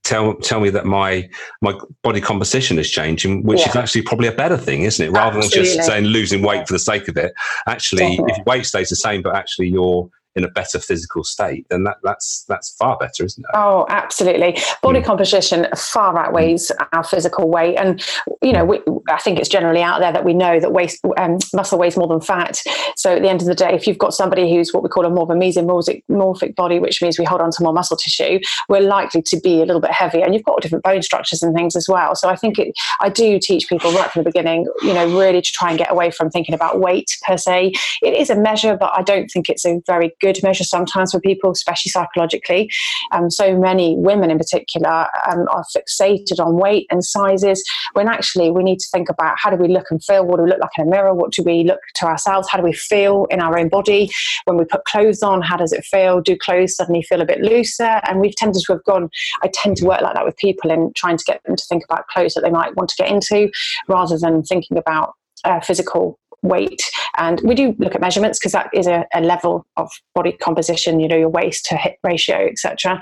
tell 0.04 0.36
tell 0.36 0.60
me 0.60 0.70
that 0.70 0.86
my 0.86 1.28
my 1.64 1.74
body 2.04 2.22
composition 2.22 2.78
is 2.78 2.90
changing, 2.90 3.42
which 3.42 3.62
yeah. 3.62 3.70
is 3.70 3.76
actually 3.76 4.04
probably 4.04 4.28
a 4.28 4.32
better 4.32 4.58
thing, 4.58 4.84
isn't 4.84 5.06
it? 5.06 5.10
Rather 5.10 5.40
Absolutely. 5.40 5.70
than 5.70 5.78
just 5.78 5.88
saying 5.88 6.06
losing 6.06 6.44
weight 6.44 6.68
for 6.68 6.74
the 6.74 6.80
sake 6.80 7.08
of 7.08 7.18
it. 7.18 7.34
Actually, 7.68 8.10
Definitely. 8.10 8.34
if 8.38 8.46
weight 8.46 8.66
stays 8.68 8.90
the 8.90 8.96
same, 8.96 9.24
but 9.24 9.36
actually 9.36 9.70
you're 9.70 10.08
in 10.38 10.44
a 10.44 10.48
better 10.48 10.78
physical 10.78 11.24
state, 11.24 11.68
then 11.70 11.84
that, 11.84 11.98
that's 12.04 12.46
that's 12.48 12.70
far 12.70 12.96
better, 12.98 13.26
isn't 13.26 13.44
it? 13.44 13.50
Oh, 13.56 13.88
absolutely. 13.90 14.60
Body 14.84 15.02
mm. 15.02 15.04
composition 15.04 15.68
far 15.76 16.18
outweighs 16.18 16.72
mm. 16.72 16.88
our 16.94 17.04
physical 17.04 17.50
weight, 17.50 17.76
and 17.76 18.06
you 18.44 18.54
know, 18.54 18.64
we, 18.64 18.80
I 19.08 19.18
think 19.18 19.40
it's 19.40 19.50
generally 19.50 19.82
out 19.82 20.00
there 20.00 20.12
that 20.12 20.26
we 20.26 20.34
know 20.34 20.60
that 20.60 20.72
waste 20.72 21.04
um, 21.18 21.38
muscle 21.54 21.78
weighs 21.78 21.98
more 21.98 22.08
than 22.08 22.22
fat. 22.22 22.62
So 22.96 23.16
at 23.16 23.22
the 23.22 23.30
end 23.30 23.42
of 23.42 23.48
the 23.48 23.56
day, 23.56 23.74
if 23.74 23.88
you've 23.88 23.98
got 23.98 24.14
somebody 24.14 24.54
who's 24.54 24.74
what 24.74 24.84
we 24.84 24.90
call 24.90 25.06
a 25.06 25.10
more 25.10 25.24
of 25.24 25.30
a 25.30 25.34
mesomorphic 25.34 26.56
body, 26.56 26.80
which 26.80 27.02
means 27.02 27.18
we 27.18 27.26
hold 27.26 27.42
on 27.42 27.52
to 27.52 27.64
more 27.64 27.74
muscle 27.74 27.98
tissue, 27.98 28.40
we're 28.70 28.82
likely 28.82 29.22
to 29.22 29.40
be 29.40 29.62
a 29.62 29.66
little 29.66 29.82
bit 29.82 29.92
heavier, 29.92 30.24
and 30.24 30.34
you've 30.34 30.44
got 30.44 30.62
different 30.62 30.84
bone 30.84 31.02
structures 31.02 31.44
and 31.44 31.56
things 31.56 31.76
as 31.76 31.88
well. 31.88 32.16
So 32.16 32.30
I 32.30 32.36
think 32.36 32.60
it, 32.60 32.74
I 33.00 33.10
do 33.10 33.40
teach 33.40 33.68
people 33.70 33.92
right 33.92 34.10
from 34.12 34.24
the 34.24 34.30
beginning, 34.30 34.68
you 34.82 34.94
know, 34.94 35.18
really 35.18 35.42
to 35.42 35.52
try 35.52 35.70
and 35.70 35.78
get 35.78 35.92
away 35.92 36.12
from 36.12 36.30
thinking 36.30 36.56
about 36.56 36.80
weight 36.80 37.18
per 37.26 37.38
se. 37.38 37.74
It 38.02 38.14
is 38.14 38.30
a 38.30 38.36
measure, 38.36 38.76
but 38.78 38.92
I 38.96 39.02
don't 39.04 39.28
think 39.30 39.50
it's 39.50 39.66
a 39.66 39.82
very 39.86 40.12
good 40.20 40.42
measure 40.44 40.64
sometimes 40.64 41.12
for 41.12 41.20
people, 41.20 41.52
especially 41.52 41.92
psychologically. 41.92 42.70
Um, 43.12 43.30
so 43.30 43.58
many 43.58 43.96
women 43.98 44.32
in 44.32 44.38
particular 44.38 45.08
um, 45.30 45.48
are 45.50 45.66
fixated 45.76 46.40
on 46.40 46.58
weight 46.58 46.88
and 46.90 47.04
sizes 47.04 47.64
when 47.94 48.08
actually 48.08 48.52
we 48.52 48.64
need 48.64 48.80
to 48.80 48.88
think 48.98 49.10
about 49.10 49.36
how 49.38 49.50
do 49.50 49.58
we 49.58 49.68
look 49.68 49.86
and 49.92 50.04
feel? 50.04 50.26
What 50.26 50.38
do 50.38 50.44
we 50.44 50.50
look 50.50 50.60
like 50.60 50.72
in 50.78 50.88
a 50.88 50.90
mirror? 50.90 51.14
What 51.14 51.32
do 51.32 51.44
we 51.44 51.64
look 51.64 51.80
to 51.96 52.08
ourselves? 52.08 52.48
How 52.50 52.58
do 52.58 52.64
we 52.64 52.74
feel 52.74 53.28
in 53.30 53.40
our 53.40 53.58
own 53.58 53.70
body? 53.70 54.10
When 54.46 54.58
we 54.58 54.66
put 54.66 54.86
clothes 54.86 55.22
on, 55.22 55.42
how 55.42 55.58
does 55.58 55.72
it 55.72 55.86
feel? 55.86 56.22
Do 56.22 56.36
clothes 56.36 56.76
suddenly 56.76 57.04
feel 57.04 57.22
a 57.22 57.26
bit 57.26 57.42
looser? 57.42 58.02
And 58.08 58.20
we've 58.20 58.36
tended 58.36 58.64
to 58.66 58.74
have 58.74 58.84
gone, 58.86 59.10
I 59.44 59.50
tend 59.54 59.78
to 59.78 59.86
work 59.86 60.02
like 60.02 60.16
that 60.16 60.26
with 60.26 60.38
people 60.38 60.72
and 60.72 60.96
trying 60.96 61.18
to 61.18 61.24
get 61.26 61.42
them 61.44 61.56
to 61.56 61.66
think 61.66 61.84
about 61.84 62.08
clothes 62.08 62.34
that 62.34 62.42
they 62.42 62.50
might 62.50 62.76
want 62.76 62.90
to 62.90 62.96
get 62.96 63.12
into 63.12 63.52
rather 63.88 64.18
than 64.18 64.44
thinking 64.44 64.78
about 64.78 65.14
uh, 65.44 65.60
physical 65.60 66.20
weight 66.44 66.84
and 67.18 67.42
we 67.42 67.56
do 67.56 67.76
look 67.80 67.96
at 67.96 68.02
measurements 68.02 68.38
because 68.38 68.52
that 68.52 68.70
is 68.74 68.86
a, 68.86 69.06
a, 69.14 69.22
level 69.22 69.66
of 69.76 69.90
body 70.14 70.32
composition 70.32 71.00
you 71.00 71.08
know 71.08 71.18
your 71.18 71.30
waist 71.30 71.66
to 71.66 71.76
hip 71.76 71.96
ratio 72.04 72.48
etc 72.48 73.00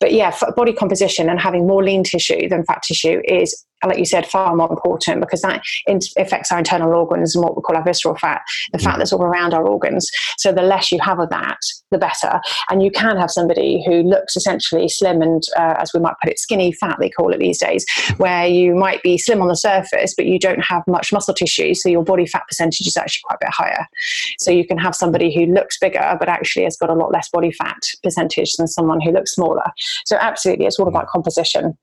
but 0.00 0.12
yeah 0.12 0.36
body 0.56 0.72
composition 0.72 1.28
and 1.28 1.38
having 1.38 1.66
more 1.66 1.84
lean 1.84 2.02
tissue 2.02 2.48
than 2.48 2.64
fat 2.64 2.82
tissue 2.82 3.20
is 3.26 3.64
like 3.86 3.98
you 3.98 4.04
said, 4.04 4.26
far 4.26 4.54
more 4.54 4.70
important 4.70 5.20
because 5.20 5.42
that 5.42 5.62
affects 6.16 6.50
our 6.50 6.58
internal 6.58 6.92
organs 6.92 7.34
and 7.34 7.44
what 7.44 7.56
we 7.56 7.62
call 7.62 7.76
our 7.76 7.84
visceral 7.84 8.16
fat, 8.16 8.42
the 8.72 8.78
fat 8.78 8.94
mm. 8.94 8.98
that's 8.98 9.12
all 9.12 9.22
around 9.22 9.54
our 9.54 9.66
organs. 9.66 10.10
So 10.36 10.52
the 10.52 10.62
less 10.62 10.90
you 10.90 10.98
have 11.00 11.18
of 11.20 11.30
that, 11.30 11.58
the 11.90 11.98
better. 11.98 12.40
And 12.70 12.82
you 12.82 12.90
can 12.90 13.16
have 13.16 13.30
somebody 13.30 13.82
who 13.86 14.02
looks 14.02 14.36
essentially 14.36 14.88
slim 14.88 15.22
and, 15.22 15.42
uh, 15.56 15.74
as 15.78 15.92
we 15.94 16.00
might 16.00 16.14
put 16.22 16.30
it, 16.30 16.38
skinny 16.38 16.72
fat, 16.72 16.96
they 17.00 17.10
call 17.10 17.32
it 17.32 17.38
these 17.38 17.58
days, 17.58 17.84
where 18.16 18.46
you 18.46 18.74
might 18.74 19.02
be 19.02 19.16
slim 19.16 19.40
on 19.40 19.48
the 19.48 19.56
surface, 19.56 20.14
but 20.16 20.26
you 20.26 20.38
don't 20.38 20.64
have 20.64 20.82
much 20.86 21.12
muscle 21.12 21.34
tissue. 21.34 21.74
So 21.74 21.88
your 21.88 22.04
body 22.04 22.26
fat 22.26 22.44
percentage 22.48 22.86
is 22.86 22.96
actually 22.96 23.22
quite 23.24 23.36
a 23.36 23.46
bit 23.46 23.54
higher. 23.54 23.86
So 24.38 24.50
you 24.50 24.66
can 24.66 24.78
have 24.78 24.94
somebody 24.94 25.34
who 25.34 25.52
looks 25.52 25.78
bigger, 25.78 26.16
but 26.18 26.28
actually 26.28 26.64
has 26.64 26.76
got 26.76 26.90
a 26.90 26.94
lot 26.94 27.12
less 27.12 27.28
body 27.28 27.52
fat 27.52 27.78
percentage 28.02 28.54
than 28.54 28.66
someone 28.66 29.00
who 29.00 29.12
looks 29.12 29.32
smaller. 29.32 29.64
So 30.04 30.16
absolutely, 30.20 30.66
it's 30.66 30.78
all 30.78 30.86
mm. 30.86 30.90
about 30.90 31.06
composition. 31.08 31.76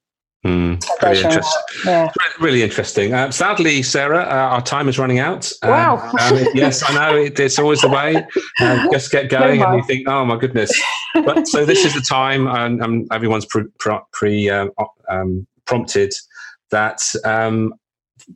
Mm, 0.45 0.79
really, 1.01 1.23
interesting. 1.23 1.62
Yeah. 1.86 2.12
really 2.39 2.62
interesting. 2.62 3.13
Uh, 3.15 3.31
sadly, 3.31 3.81
Sarah, 3.81 4.19
uh, 4.19 4.53
our 4.53 4.62
time 4.62 4.88
is 4.88 4.99
running 4.99 5.17
out. 5.17 5.51
Um, 5.63 5.71
wow. 5.71 6.12
Um, 6.19 6.47
yes, 6.53 6.84
I 6.88 6.93
know 6.93 7.17
it, 7.17 7.39
it's 7.39 7.58
always 7.58 7.81
the 7.81 7.89
way. 7.89 8.23
Uh, 8.60 8.88
just 8.91 9.12
get 9.12 9.29
going, 9.31 9.62
no 9.62 9.69
and 9.69 9.77
you 9.77 9.84
think, 9.88 10.08
"Oh 10.08 10.23
my 10.23 10.38
goodness!" 10.38 10.71
But 11.15 11.47
so 11.47 11.65
this 11.65 11.84
is 11.84 11.95
the 11.95 12.01
time, 12.01 12.45
and, 12.45 12.79
and 12.84 13.08
everyone's 13.12 13.47
pre, 13.47 13.63
pre 14.12 14.49
um, 14.51 14.69
um, 15.10 15.47
prompted 15.65 16.13
that 16.69 17.01
um, 17.23 17.73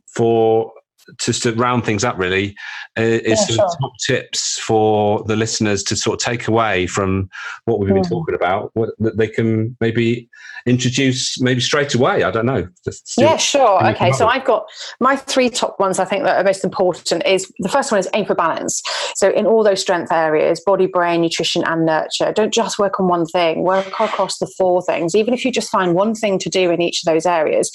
for 0.08 0.72
just 1.18 1.42
to 1.42 1.52
round 1.54 1.84
things 1.84 2.04
up, 2.04 2.18
really, 2.18 2.56
uh, 2.98 3.02
is 3.02 3.48
yeah, 3.50 3.56
sure. 3.56 3.68
top 3.80 3.92
tips 4.06 4.58
for 4.58 5.22
the 5.24 5.36
listeners 5.36 5.82
to 5.84 5.96
sort 5.96 6.20
of 6.20 6.24
take 6.24 6.48
away 6.48 6.86
from 6.86 7.28
what 7.64 7.80
we've 7.80 7.92
been 7.92 8.02
mm. 8.02 8.08
talking 8.08 8.34
about, 8.34 8.70
what, 8.74 8.90
that 8.98 9.16
they 9.16 9.28
can 9.28 9.76
maybe 9.80 10.28
introduce 10.66 11.40
maybe 11.40 11.60
straight 11.60 11.94
away. 11.94 12.22
I 12.22 12.30
don't 12.30 12.46
know. 12.46 12.68
yeah, 13.16 13.36
sure. 13.36 13.86
Okay, 13.88 14.12
so 14.12 14.26
I've 14.26 14.44
got 14.44 14.66
my 15.00 15.16
three 15.16 15.48
top 15.48 15.78
ones. 15.80 15.98
I 15.98 16.04
think 16.04 16.24
that 16.24 16.38
are 16.38 16.44
most 16.44 16.64
important. 16.64 17.26
Is 17.26 17.50
the 17.58 17.68
first 17.68 17.90
one 17.90 17.98
is 17.98 18.08
aim 18.14 18.26
for 18.26 18.34
balance. 18.34 18.82
So 19.14 19.30
in 19.30 19.46
all 19.46 19.64
those 19.64 19.80
strength 19.80 20.12
areas, 20.12 20.60
body, 20.60 20.86
brain, 20.86 21.22
nutrition, 21.22 21.64
and 21.64 21.86
nurture, 21.86 22.32
don't 22.32 22.52
just 22.52 22.78
work 22.78 23.00
on 23.00 23.08
one 23.08 23.26
thing. 23.26 23.62
Work 23.62 23.86
across 23.86 24.38
the 24.38 24.46
four 24.58 24.82
things. 24.82 25.14
Even 25.14 25.34
if 25.34 25.44
you 25.44 25.52
just 25.52 25.70
find 25.70 25.94
one 25.94 26.14
thing 26.14 26.38
to 26.38 26.48
do 26.48 26.70
in 26.70 26.80
each 26.82 27.02
of 27.02 27.12
those 27.12 27.26
areas. 27.26 27.70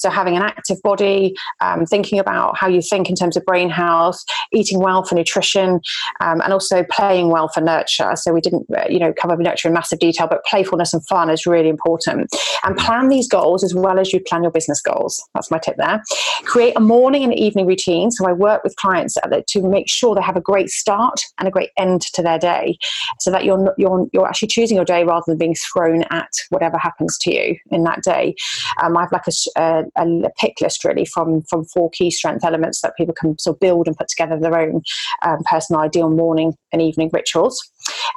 So 0.00 0.10
having 0.10 0.36
an 0.36 0.42
active 0.42 0.80
body, 0.82 1.34
um, 1.60 1.86
thinking 1.86 2.18
about 2.18 2.56
how 2.56 2.68
you 2.68 2.82
think 2.82 3.08
in 3.08 3.14
terms 3.14 3.36
of 3.36 3.44
brain 3.44 3.70
health, 3.70 4.18
eating 4.52 4.80
well 4.80 5.04
for 5.04 5.14
nutrition, 5.14 5.80
um, 6.20 6.40
and 6.40 6.52
also 6.52 6.84
playing 6.90 7.28
well 7.28 7.48
for 7.48 7.60
nurture. 7.60 8.16
So 8.16 8.32
we 8.32 8.40
didn't, 8.40 8.66
uh, 8.76 8.84
you 8.88 8.98
know, 8.98 9.12
cover 9.12 9.36
nurture 9.36 9.68
in 9.68 9.74
massive 9.74 9.98
detail, 9.98 10.26
but 10.26 10.44
playfulness 10.44 10.92
and 10.92 11.06
fun 11.06 11.30
is 11.30 11.46
really 11.46 11.68
important. 11.68 12.34
And 12.64 12.76
plan 12.76 13.08
these 13.08 13.28
goals 13.28 13.62
as 13.62 13.74
well 13.74 13.98
as 13.98 14.12
you 14.12 14.20
plan 14.20 14.42
your 14.42 14.52
business 14.52 14.80
goals. 14.80 15.22
That's 15.34 15.50
my 15.50 15.58
tip 15.58 15.76
there. 15.76 16.02
Create 16.44 16.74
a 16.76 16.80
morning 16.80 17.22
and 17.22 17.34
evening 17.34 17.66
routine. 17.66 18.10
So 18.10 18.26
I 18.26 18.32
work 18.32 18.64
with 18.64 18.74
clients 18.76 19.16
to 19.48 19.62
make 19.62 19.88
sure 19.88 20.14
they 20.14 20.22
have 20.22 20.36
a 20.36 20.40
great 20.40 20.70
start 20.70 21.20
and 21.38 21.46
a 21.46 21.50
great 21.50 21.70
end 21.78 22.02
to 22.14 22.22
their 22.22 22.38
day, 22.38 22.78
so 23.18 23.30
that 23.30 23.44
you're 23.44 23.74
you're 23.76 24.08
you're 24.12 24.26
actually 24.26 24.48
choosing 24.48 24.76
your 24.76 24.84
day 24.84 25.04
rather 25.04 25.24
than 25.26 25.38
being 25.38 25.54
thrown 25.54 26.04
at 26.10 26.30
whatever 26.48 26.78
happens 26.78 27.18
to 27.18 27.34
you 27.34 27.56
in 27.70 27.84
that 27.84 28.02
day. 28.02 28.34
Um, 28.82 28.96
I 28.96 29.02
have 29.02 29.12
like 29.12 29.26
a, 29.26 29.60
a, 29.60 29.84
a 29.96 30.30
pick 30.38 30.60
list 30.60 30.84
really 30.84 31.04
from 31.04 31.42
from 31.42 31.64
four 31.64 31.90
key 31.90 32.10
strength 32.10 32.44
elements 32.44 32.80
that 32.80 32.96
people 32.96 33.14
can 33.14 33.38
sort 33.38 33.56
of 33.56 33.60
build 33.60 33.86
and 33.86 33.96
put 33.96 34.08
together 34.08 34.38
their 34.38 34.58
own 34.58 34.82
um, 35.22 35.38
personal 35.44 35.80
ideal 35.82 36.10
morning 36.10 36.54
and 36.72 36.82
evening 36.82 37.10
rituals. 37.12 37.60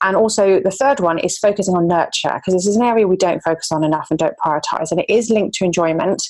And 0.01 0.15
also, 0.15 0.59
the 0.59 0.71
third 0.71 0.99
one 0.99 1.19
is 1.19 1.37
focusing 1.37 1.75
on 1.75 1.87
nurture 1.87 2.33
because 2.35 2.53
this 2.53 2.67
is 2.67 2.75
an 2.75 2.83
area 2.83 3.07
we 3.07 3.15
don't 3.15 3.41
focus 3.41 3.71
on 3.71 3.83
enough 3.83 4.07
and 4.09 4.19
don't 4.19 4.35
prioritize. 4.43 4.91
And 4.91 4.99
it 4.99 5.09
is 5.09 5.29
linked 5.29 5.55
to 5.55 5.65
enjoyment. 5.65 6.21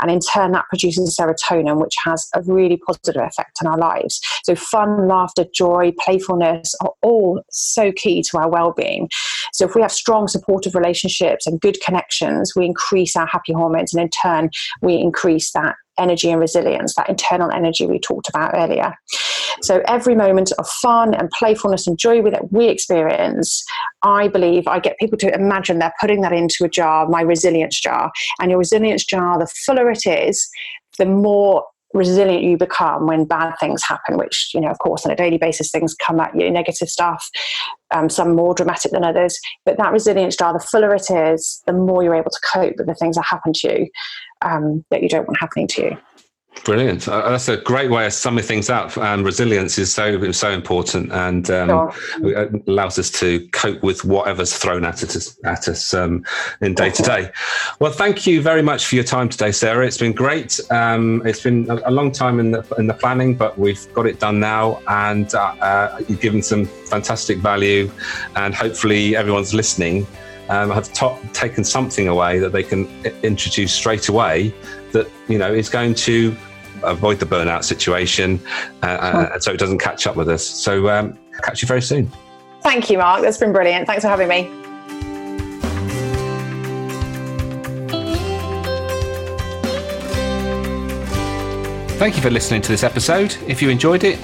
And 0.00 0.10
in 0.10 0.20
turn, 0.20 0.52
that 0.52 0.68
produces 0.68 1.16
serotonin, 1.16 1.80
which 1.80 1.94
has 2.04 2.28
a 2.34 2.42
really 2.42 2.76
positive 2.76 3.22
effect 3.22 3.58
on 3.64 3.70
our 3.70 3.78
lives. 3.78 4.20
So, 4.44 4.54
fun, 4.54 5.08
laughter, 5.08 5.44
joy, 5.54 5.92
playfulness 5.98 6.74
are 6.80 6.92
all 7.02 7.42
so 7.50 7.92
key 7.92 8.22
to 8.30 8.38
our 8.38 8.50
well 8.50 8.72
being. 8.72 9.08
So, 9.52 9.66
if 9.66 9.74
we 9.74 9.82
have 9.82 9.92
strong, 9.92 10.28
supportive 10.28 10.74
relationships 10.74 11.46
and 11.46 11.60
good 11.60 11.80
connections, 11.84 12.52
we 12.56 12.66
increase 12.66 13.16
our 13.16 13.26
happy 13.26 13.52
hormones. 13.52 13.94
And 13.94 14.02
in 14.02 14.10
turn, 14.10 14.50
we 14.82 14.91
increase 15.00 15.52
that 15.52 15.74
energy 15.98 16.30
and 16.30 16.40
resilience, 16.40 16.94
that 16.94 17.08
internal 17.08 17.50
energy 17.50 17.86
we 17.86 17.98
talked 17.98 18.28
about 18.28 18.52
earlier. 18.54 18.94
So 19.60 19.82
every 19.86 20.14
moment 20.14 20.50
of 20.58 20.66
fun 20.66 21.14
and 21.14 21.30
playfulness 21.30 21.86
and 21.86 21.98
joy 21.98 22.22
that 22.30 22.50
we 22.50 22.68
experience, 22.68 23.64
I 24.02 24.28
believe 24.28 24.66
I 24.66 24.80
get 24.80 24.98
people 24.98 25.18
to 25.18 25.34
imagine 25.34 25.78
they're 25.78 25.92
putting 26.00 26.22
that 26.22 26.32
into 26.32 26.64
a 26.64 26.68
jar, 26.68 27.06
my 27.08 27.20
resilience 27.20 27.78
jar. 27.78 28.10
And 28.40 28.50
your 28.50 28.58
resilience 28.58 29.04
jar, 29.04 29.38
the 29.38 29.46
fuller 29.46 29.90
it 29.90 30.06
is, 30.06 30.48
the 30.98 31.06
more 31.06 31.64
resilient 31.94 32.42
you 32.42 32.56
become 32.56 33.06
when 33.06 33.24
bad 33.24 33.54
things 33.60 33.82
happen 33.82 34.16
which 34.16 34.50
you 34.54 34.60
know 34.60 34.68
of 34.68 34.78
course 34.78 35.04
on 35.04 35.12
a 35.12 35.16
daily 35.16 35.38
basis 35.38 35.70
things 35.70 35.94
come 35.94 36.20
at 36.20 36.34
you 36.38 36.50
negative 36.50 36.88
stuff 36.88 37.28
um, 37.90 38.08
some 38.08 38.34
more 38.34 38.54
dramatic 38.54 38.92
than 38.92 39.04
others 39.04 39.38
but 39.64 39.76
that 39.76 39.92
resilience 39.92 40.36
jar 40.36 40.52
the 40.52 40.58
fuller 40.58 40.94
it 40.94 41.10
is 41.10 41.62
the 41.66 41.72
more 41.72 42.02
you're 42.02 42.14
able 42.14 42.30
to 42.30 42.40
cope 42.52 42.74
with 42.78 42.86
the 42.86 42.94
things 42.94 43.16
that 43.16 43.24
happen 43.24 43.52
to 43.52 43.80
you 43.80 43.88
um, 44.44 44.84
that 44.90 45.02
you 45.02 45.08
don't 45.08 45.26
want 45.26 45.38
happening 45.38 45.66
to 45.68 45.82
you. 45.82 45.98
Brilliant. 46.64 47.08
Uh, 47.08 47.30
that's 47.30 47.48
a 47.48 47.56
great 47.56 47.90
way 47.90 48.06
of 48.06 48.12
summing 48.12 48.44
things 48.44 48.70
up. 48.70 48.96
And 48.96 49.24
resilience 49.24 49.78
is 49.78 49.92
so 49.92 50.30
so 50.30 50.50
important, 50.50 51.10
and 51.10 51.50
um, 51.50 51.92
sure. 52.20 52.60
allows 52.68 53.00
us 53.00 53.10
to 53.12 53.48
cope 53.48 53.82
with 53.82 54.04
whatever's 54.04 54.56
thrown 54.56 54.84
at 54.84 55.02
us 55.02 55.36
at 55.44 55.66
us 55.66 55.92
um, 55.92 56.24
in 56.60 56.74
day 56.74 56.90
to 56.90 57.02
day. 57.02 57.30
Well, 57.80 57.90
thank 57.90 58.28
you 58.28 58.40
very 58.40 58.62
much 58.62 58.86
for 58.86 58.94
your 58.94 59.04
time 59.04 59.28
today, 59.28 59.50
Sarah. 59.50 59.84
It's 59.84 59.98
been 59.98 60.12
great. 60.12 60.60
Um, 60.70 61.22
it's 61.26 61.42
been 61.42 61.68
a, 61.68 61.80
a, 61.86 61.90
long 61.90 62.12
time 62.12 62.38
in 62.38 62.52
the 62.52 62.62
in 62.78 62.86
the 62.86 62.94
planning, 62.94 63.34
but 63.34 63.58
we've 63.58 63.92
got 63.92 64.06
it 64.06 64.20
done 64.20 64.38
now, 64.38 64.80
and 64.86 65.34
uh, 65.34 65.54
uh, 65.60 66.00
you've 66.06 66.20
given 66.20 66.42
some 66.42 66.66
fantastic 66.66 67.38
value, 67.38 67.90
and 68.36 68.54
hopefully 68.54 69.16
everyone's 69.16 69.52
listening 69.52 70.06
um, 70.48 70.70
have 70.70 70.92
taken 71.32 71.64
something 71.64 72.06
away 72.06 72.38
that 72.38 72.52
they 72.52 72.62
can 72.62 72.86
introduce 73.22 73.72
straight 73.72 74.08
away 74.08 74.54
that 74.92 75.08
you 75.28 75.38
know 75.38 75.52
is 75.52 75.68
going 75.68 75.94
to 75.94 76.36
avoid 76.84 77.20
the 77.20 77.26
burnout 77.26 77.62
situation 77.62 78.40
uh, 78.82 78.86
uh 78.86 79.30
and 79.34 79.42
so 79.42 79.52
it 79.52 79.58
doesn't 79.58 79.78
catch 79.78 80.06
up 80.06 80.16
with 80.16 80.28
us. 80.28 80.44
So 80.44 80.88
um, 80.88 81.18
catch 81.42 81.62
you 81.62 81.68
very 81.68 81.82
soon. 81.82 82.10
Thank 82.62 82.90
you 82.90 82.98
mark. 82.98 83.22
That's 83.22 83.38
been 83.38 83.52
brilliant. 83.52 83.86
Thanks 83.86 84.02
for 84.02 84.08
having 84.08 84.28
me. 84.28 84.50
Thank 91.98 92.16
you 92.16 92.22
for 92.22 92.30
listening 92.30 92.62
to 92.62 92.68
this 92.68 92.82
episode. 92.82 93.36
If 93.46 93.62
you 93.62 93.70
enjoyed 93.70 94.02
it 94.02 94.18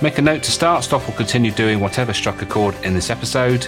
Make 0.00 0.18
a 0.18 0.22
note 0.22 0.44
to 0.44 0.52
start, 0.52 0.84
stop, 0.84 1.08
or 1.08 1.12
continue 1.12 1.50
doing 1.50 1.80
whatever 1.80 2.12
struck 2.12 2.40
a 2.40 2.46
chord 2.46 2.76
in 2.84 2.94
this 2.94 3.10
episode. 3.10 3.66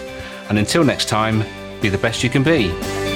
And 0.49 0.59
until 0.59 0.85
next 0.85 1.09
time, 1.09 1.45
be 1.81 1.89
the 1.89 1.99
best 1.99 2.23
you 2.23 2.31
can 2.31 2.45
be. 2.45 3.10